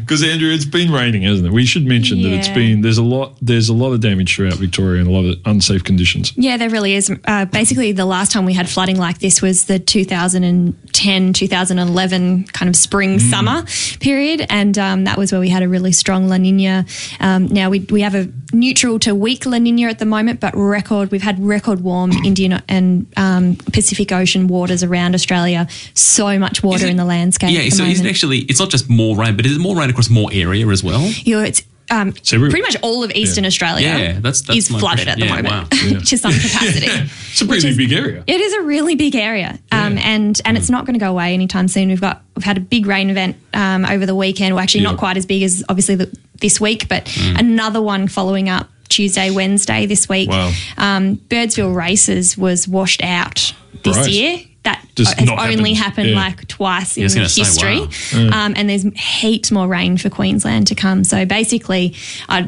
Because 0.00 0.22
Andrew, 0.32 0.50
it's 0.52 0.64
been 0.64 0.90
raining, 0.92 1.22
hasn't 1.22 1.46
it? 1.46 1.52
We 1.52 1.64
should 1.66 1.86
mention 1.86 2.22
that 2.22 2.32
it's 2.32 2.48
Yeah. 2.48 2.54
been 2.54 2.80
there's 2.80 2.98
a 2.98 3.02
lot 3.02 3.36
there's 3.40 3.68
a 3.68 3.74
lot 3.74 3.92
of 3.92 4.00
damage 4.00 4.34
throughout 4.36 4.54
Victoria 4.54 5.00
and 5.00 5.08
a 5.08 5.12
lot 5.12 5.24
of 5.24 5.38
unsafe 5.44 5.84
conditions. 5.84 6.32
Yeah, 6.36 6.56
there 6.56 6.70
really 6.70 6.94
is. 6.94 7.10
Uh, 7.24 7.44
basically, 7.46 7.92
the 7.92 8.04
last 8.06 8.32
time 8.32 8.44
we 8.44 8.52
had 8.54 8.68
flooding 8.68 8.98
like 8.98 9.18
this 9.18 9.40
was 9.42 9.66
the 9.66 9.78
2010, 9.78 11.32
2011 11.32 12.44
kind 12.44 12.68
of 12.68 12.76
spring, 12.76 13.18
summer 13.18 13.64
period. 14.00 14.46
And 14.50 14.78
um, 14.78 15.04
that 15.04 15.16
was 15.18 15.32
where 15.32 15.40
we 15.40 15.48
had 15.48 15.62
a 15.62 15.68
really 15.68 15.92
strong 15.92 16.28
La 16.28 16.36
Nina. 16.36 16.84
Um, 17.20 17.46
now 17.48 17.70
we, 17.70 17.80
we 17.80 18.00
have 18.02 18.14
a 18.14 18.28
neutral 18.52 18.98
to 19.00 19.14
weak 19.14 19.46
La 19.46 19.58
Nina 19.58 19.88
at 19.88 19.98
the 19.98 20.06
moment, 20.06 20.40
but 20.40 20.54
record, 20.56 21.10
we've 21.10 21.22
had 21.22 21.43
record 21.44 21.80
warm 21.82 22.10
Indian 22.24 22.62
and 22.68 23.06
um, 23.16 23.56
Pacific 23.72 24.10
Ocean 24.12 24.46
waters 24.48 24.82
around 24.82 25.14
Australia. 25.14 25.68
So 25.94 26.38
much 26.38 26.62
water 26.62 26.86
it- 26.86 26.90
in 26.90 26.96
the 26.96 27.04
landscape. 27.04 27.50
Yeah, 27.52 27.62
the 27.64 27.70
so 27.70 27.84
is 27.84 28.00
it 28.00 28.06
actually? 28.08 28.38
It's 28.40 28.58
not 28.60 28.70
just 28.70 28.88
more 28.90 29.16
rain, 29.16 29.36
but 29.36 29.46
is 29.46 29.56
it 29.56 29.60
more 29.60 29.76
rain 29.76 29.90
across 29.90 30.10
more 30.10 30.30
area 30.32 30.66
as 30.68 30.82
well? 30.82 31.00
Know, 31.26 31.40
it's 31.40 31.62
um, 31.90 32.14
everywhere. 32.32 32.50
pretty 32.50 32.62
much 32.62 32.76
all 32.82 33.04
of 33.04 33.10
Eastern 33.12 33.44
Australia 33.44 33.86
Yeah, 33.86 34.12
that's- 34.14 34.40
that's 34.40 34.56
is 34.58 34.68
flooded 34.68 35.06
at 35.06 35.18
the. 35.18 35.26
Yeah, 35.26 35.42
moment 35.42 35.70
wow. 35.70 35.98
to 36.04 36.16
some 36.18 36.32
capacity. 36.32 36.86
It's 37.34 37.40
a 37.42 37.46
pretty 37.46 37.68
is- 37.68 37.76
big 37.76 37.92
area. 37.92 38.22
It 38.26 38.40
is 38.40 38.52
a 38.54 38.62
really 38.62 38.94
big 38.94 39.14
area, 39.16 39.58
um, 39.72 39.98
and 39.98 40.40
and 40.44 40.56
it's 40.56 40.70
not 40.70 40.86
going 40.86 40.94
to 40.94 41.00
go 41.00 41.10
away 41.10 41.34
anytime 41.34 41.66
soon. 41.68 41.88
We've 41.88 42.00
got 42.00 42.22
we've 42.36 42.44
had 42.44 42.56
a 42.56 42.60
big 42.60 42.86
rain 42.86 43.10
event 43.10 43.36
um, 43.52 43.84
over 43.84 44.06
the 44.06 44.14
weekend. 44.14 44.54
Well, 44.54 44.62
actually, 44.62 44.82
Yeah. 44.84 44.90
not 44.92 44.98
quite 44.98 45.16
as 45.16 45.26
big 45.26 45.42
as 45.42 45.64
obviously 45.68 45.96
the, 45.96 46.16
this 46.40 46.60
week, 46.60 46.88
but 46.88 47.04
Mm. 47.06 47.38
another 47.40 47.82
one 47.82 48.06
following 48.08 48.48
up 48.48 48.68
Tuesday, 48.88 49.30
Wednesday 49.30 49.86
this 49.86 50.08
week. 50.08 50.28
Wow. 50.30 50.52
Um, 50.78 51.16
Birdsville 51.28 51.74
Races 51.74 52.36
was 52.38 52.68
washed 52.68 53.02
out 53.02 53.52
this 53.82 53.96
Right. 53.96 54.10
year. 54.10 54.40
That 54.64 54.82
Just 54.96 55.18
has 55.18 55.28
only 55.28 55.74
happened. 55.74 55.76
happened 55.76 56.08
Yeah. 56.10 56.16
like 56.16 56.48
twice 56.48 56.96
in 56.96 57.04
I 57.04 57.08
say, 57.26 57.42
history. 57.42 57.80
wow. 58.14 58.46
Um, 58.46 58.54
and 58.56 58.68
there's 58.70 58.84
heaps 58.96 59.50
more 59.50 59.66
rain 59.68 59.98
for 59.98 60.08
Queensland 60.08 60.66
to 60.68 60.74
come. 60.74 61.04
So 61.04 61.26
basically, 61.26 61.94
I 62.28 62.46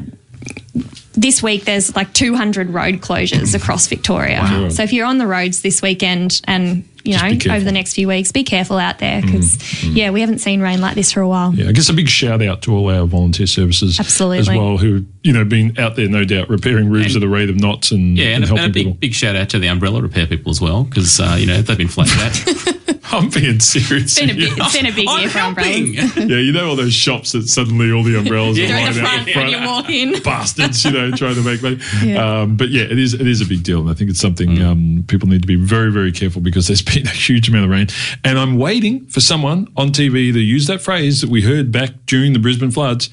this 1.16 1.42
week 1.42 1.64
there's 1.64 1.94
like 1.96 2.12
200 2.12 2.70
road 2.70 2.96
closures 2.96 3.54
across 3.54 3.86
Victoria. 3.86 4.40
Wow. 4.40 4.68
So 4.68 4.82
if 4.82 4.92
you're 4.92 5.06
on 5.06 5.18
the 5.18 5.26
roads 5.26 5.62
this 5.62 5.82
weekend 5.82 6.40
and 6.44 6.84
you 7.04 7.12
Just 7.12 7.24
know. 7.24 7.30
Mm, 7.30 7.56
over 7.56 7.64
the 7.64 7.72
next 7.72 7.94
few 7.94 8.08
weeks, 8.08 8.32
be 8.32 8.42
careful 8.42 8.78
out 8.78 8.98
there 8.98 9.22
because 9.22 9.84
yeah, 9.84 10.10
we 10.10 10.20
haven't 10.20 10.38
seen 10.40 10.60
rain 10.60 10.80
like 10.80 10.96
this 10.96 11.12
for 11.12 11.20
a 11.20 11.28
while. 11.28 11.54
Yeah, 11.54 11.68
I 11.68 11.72
guess 11.72 11.88
a 11.88 11.92
big 11.92 12.08
shout 12.08 12.42
out 12.42 12.62
to 12.62 12.74
all 12.74 12.90
our 12.90 13.06
volunteer 13.06 13.46
services 13.46 14.00
Absolutely. 14.00 14.38
as 14.40 14.48
well, 14.48 14.76
who 14.76 15.04
you 15.22 15.32
know 15.32 15.44
been 15.44 15.78
out 15.78 15.94
there, 15.94 16.08
no 16.08 16.24
doubt, 16.24 16.48
repairing 16.48 16.90
roofs 16.90 17.14
at 17.14 17.22
a 17.22 17.28
rate 17.28 17.48
of 17.48 17.56
knots 17.56 17.92
and, 17.92 18.18
Yeah, 18.18 18.34
and 18.34 18.42
and, 18.42 18.44
a, 18.44 18.48
and 18.48 18.58
helping 18.58 18.64
a 18.64 18.72
big 18.72 18.84
people. 18.86 18.98
big 18.98 19.14
shout 19.14 19.36
out 19.36 19.48
to 19.50 19.60
the 19.60 19.68
umbrella 19.68 20.02
repair 20.02 20.26
people 20.26 20.50
as 20.50 20.60
well 20.60 20.82
because 20.82 21.20
uh, 21.20 21.36
you 21.38 21.46
know 21.46 21.62
they've 21.62 21.78
been 21.78 21.86
flat 21.88 22.08
out. 22.18 22.74
I'm 23.12 23.28
being 23.30 23.60
serious. 23.60 24.18
It's 24.18 24.20
been 24.20 24.30
a 24.30 24.34
big, 24.34 24.52
it's 24.56 24.76
been 24.76 24.86
a 24.86 24.92
big 24.92 25.08
I'm 25.08 25.20
year 25.20 25.28
for 25.30 25.38
helping. 25.38 25.98
umbrellas. 25.98 26.16
yeah, 26.30 26.36
you 26.38 26.52
know 26.52 26.68
all 26.70 26.76
those 26.76 26.92
shops 26.94 27.32
that 27.32 27.48
suddenly 27.48 27.92
all 27.92 28.02
the 28.02 28.18
umbrellas 28.18 28.58
Yeah. 28.58 28.64
are 28.64 28.92
They're 28.92 29.04
lined 29.04 29.20
in 29.20 29.24
the 29.26 29.32
front 29.32 29.46
when 29.52 29.60
you 29.62 29.66
walk 29.66 29.90
in. 29.90 30.22
bastards, 30.24 30.84
you 30.84 30.90
know, 30.90 31.10
trying 31.12 31.34
to 31.36 31.42
make 31.42 31.62
money. 31.62 31.78
Yeah. 32.02 32.40
Um, 32.42 32.56
but 32.56 32.70
yeah, 32.70 32.82
it 32.84 32.98
is 32.98 33.14
it 33.14 33.26
is 33.26 33.40
a 33.40 33.46
big 33.46 33.62
deal, 33.62 33.80
and 33.80 33.90
I 33.90 33.94
think 33.94 34.10
it's 34.10 34.20
something 34.20 34.48
Mm. 34.56 34.64
um, 34.64 35.04
people 35.06 35.28
need 35.28 35.42
to 35.42 35.48
be 35.48 35.56
very 35.56 35.90
very 35.92 36.12
careful 36.12 36.40
because 36.42 36.66
there's 36.66 36.82
been 36.94 37.06
a 37.06 37.10
huge 37.10 37.48
amount 37.48 37.64
of 37.64 37.70
rain, 37.70 37.86
and 38.24 38.38
I'm 38.38 38.56
waiting 38.58 39.06
for 39.06 39.20
someone 39.20 39.68
on 39.76 39.88
TV 39.90 40.32
to 40.32 40.40
use 40.40 40.66
that 40.66 40.80
phrase 40.82 41.20
that 41.20 41.30
we 41.30 41.42
heard 41.42 41.70
back 41.72 41.90
during 42.06 42.32
the 42.32 42.38
Brisbane 42.38 42.70
floods. 42.70 43.10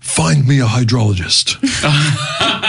Find 0.00 0.46
me 0.46 0.60
a 0.60 0.64
hydrologist. 0.64 1.60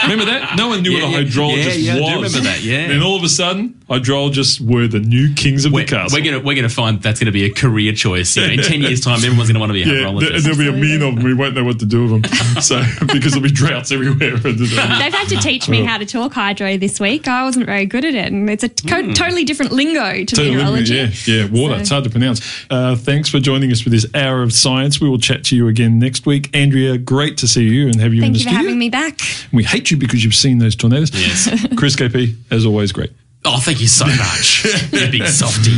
remember 0.02 0.24
that? 0.26 0.56
No 0.56 0.68
one 0.68 0.82
knew 0.82 0.90
Yeah, 0.90 1.04
what 1.10 1.20
a 1.20 1.22
yeah. 1.22 1.28
hydrologist 1.28 1.64
Yeah, 1.64 1.72
yeah, 1.74 1.92
I 1.92 2.00
was. 2.00 2.08
do 2.08 2.14
remember 2.16 2.40
that, 2.40 2.62
yeah. 2.62 2.88
Then 2.88 3.02
all 3.02 3.16
of 3.16 3.22
a 3.22 3.28
sudden, 3.28 3.79
hydrologists 3.90 4.60
were 4.60 4.86
the 4.86 5.00
new 5.00 5.34
kings 5.34 5.64
of 5.64 5.72
We're, 5.72 5.80
the 5.84 5.86
castle. 5.96 6.18
we're 6.18 6.24
gonna 6.24 6.40
we're 6.44 6.54
gonna 6.54 6.68
find 6.68 7.02
that's 7.02 7.18
gonna 7.20 7.32
be 7.32 7.44
a 7.44 7.52
career 7.52 7.92
choice. 7.92 8.36
You 8.36 8.46
know, 8.46 8.52
in 8.54 8.60
ten 8.62 8.80
years' 8.80 9.00
time, 9.00 9.16
everyone's 9.16 9.48
gonna 9.48 9.58
want 9.58 9.70
to 9.70 9.74
be 9.74 9.82
a 9.82 9.86
yeah, 9.86 9.92
hydrologist. 10.06 10.30
there, 10.30 10.40
there'll 10.40 10.58
be 10.58 10.68
a 10.68 10.72
mean 10.72 11.02
of 11.02 11.14
them. 11.16 11.24
We 11.24 11.34
won't 11.34 11.54
know 11.54 11.64
what 11.64 11.78
to 11.80 11.86
do 11.86 12.06
with 12.06 12.22
them. 12.22 12.30
So 12.60 12.82
because 13.12 13.32
there'll 13.32 13.42
be 13.42 13.50
droughts 13.50 13.90
everywhere. 13.90 14.36
They've 14.38 14.68
had 15.14 15.28
to 15.28 15.36
teach 15.36 15.68
me 15.68 15.82
how 15.84 15.98
to 15.98 16.04
talk 16.06 16.32
hydro 16.34 16.76
this 16.76 17.00
week. 17.00 17.26
I 17.26 17.42
wasn't 17.44 17.66
very 17.66 17.86
good 17.86 18.04
at 18.04 18.14
it, 18.14 18.32
and 18.32 18.48
it's 18.50 18.62
a 18.64 18.68
co- 18.68 19.12
totally 19.12 19.44
different 19.44 19.72
lingo 19.72 20.24
to 20.24 20.26
Totally, 20.26 20.56
meteorology. 20.56 20.94
Yeah, 20.94 21.10
yeah, 21.26 21.44
water. 21.50 21.74
So- 21.76 21.80
It's 21.80 21.88
hard 21.90 22.04
to 22.04 22.10
pronounce. 22.10 22.66
Uh, 22.68 22.96
thanks 22.96 23.28
for 23.30 23.40
joining 23.40 23.72
us 23.72 23.80
for 23.80 23.88
this 23.88 24.06
hour 24.14 24.42
of 24.42 24.52
science. 24.52 25.00
We 25.00 25.08
will 25.08 25.18
chat 25.18 25.42
to 25.44 25.56
you 25.56 25.68
again 25.68 25.98
next 25.98 26.26
week. 26.26 26.54
Andrea, 26.54 26.98
great 26.98 27.38
to 27.38 27.48
see 27.48 27.64
you 27.66 27.86
and 27.86 27.98
have 28.00 28.12
you 28.12 28.22
in 28.22 28.32
Thank 28.32 28.34
the 28.34 28.38
you 28.40 28.44
for 28.44 28.50
studio. 28.50 28.62
having 28.68 28.78
me 28.78 28.90
back. 28.90 29.20
We 29.52 29.64
hate 29.64 29.90
you 29.90 29.96
because 29.96 30.22
you've 30.22 30.34
seen 30.34 30.58
those 30.58 30.76
tornadoes. 30.76 31.10
Yes. 31.14 31.48
Chris 31.76 31.96
KP, 31.96 32.36
as 32.50 32.66
always, 32.66 32.92
great. 32.92 33.10
Oh, 33.42 33.58
thank 33.58 33.80
you 33.80 33.86
so 33.88 34.04
much, 34.04 34.64
you 34.92 35.10
big 35.10 35.26
softy. 35.26 35.72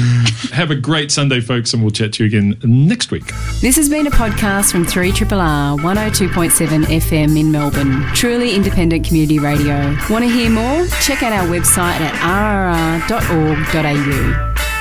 Have 0.53 0.73
a 0.73 0.75
great 0.75 1.13
Sunday, 1.13 1.41
folks, 1.41 1.73
and 1.73 1.81
we'll 1.81 1.93
chat 1.93 2.13
to 2.15 2.25
you 2.25 2.27
again 2.27 2.59
next 2.65 3.13
week. 3.13 3.25
This 3.61 3.77
has 3.77 3.89
been 3.89 4.09
a 4.09 4.11
podcast 4.11 4.73
from 4.73 4.85
3RRR 4.85 5.79
102.7 5.79 6.85
FM 6.87 7.39
in 7.39 7.53
Melbourne. 7.53 8.03
Truly 8.15 8.57
independent 8.57 9.07
community 9.07 9.39
radio. 9.39 9.97
Want 10.11 10.25
to 10.25 10.31
hear 10.31 10.51
more? 10.51 10.87
Check 11.03 11.23
out 11.23 11.33
our 11.33 11.47
website 11.47 12.01
at 12.01 12.15
rrr.org.au. 13.09 14.72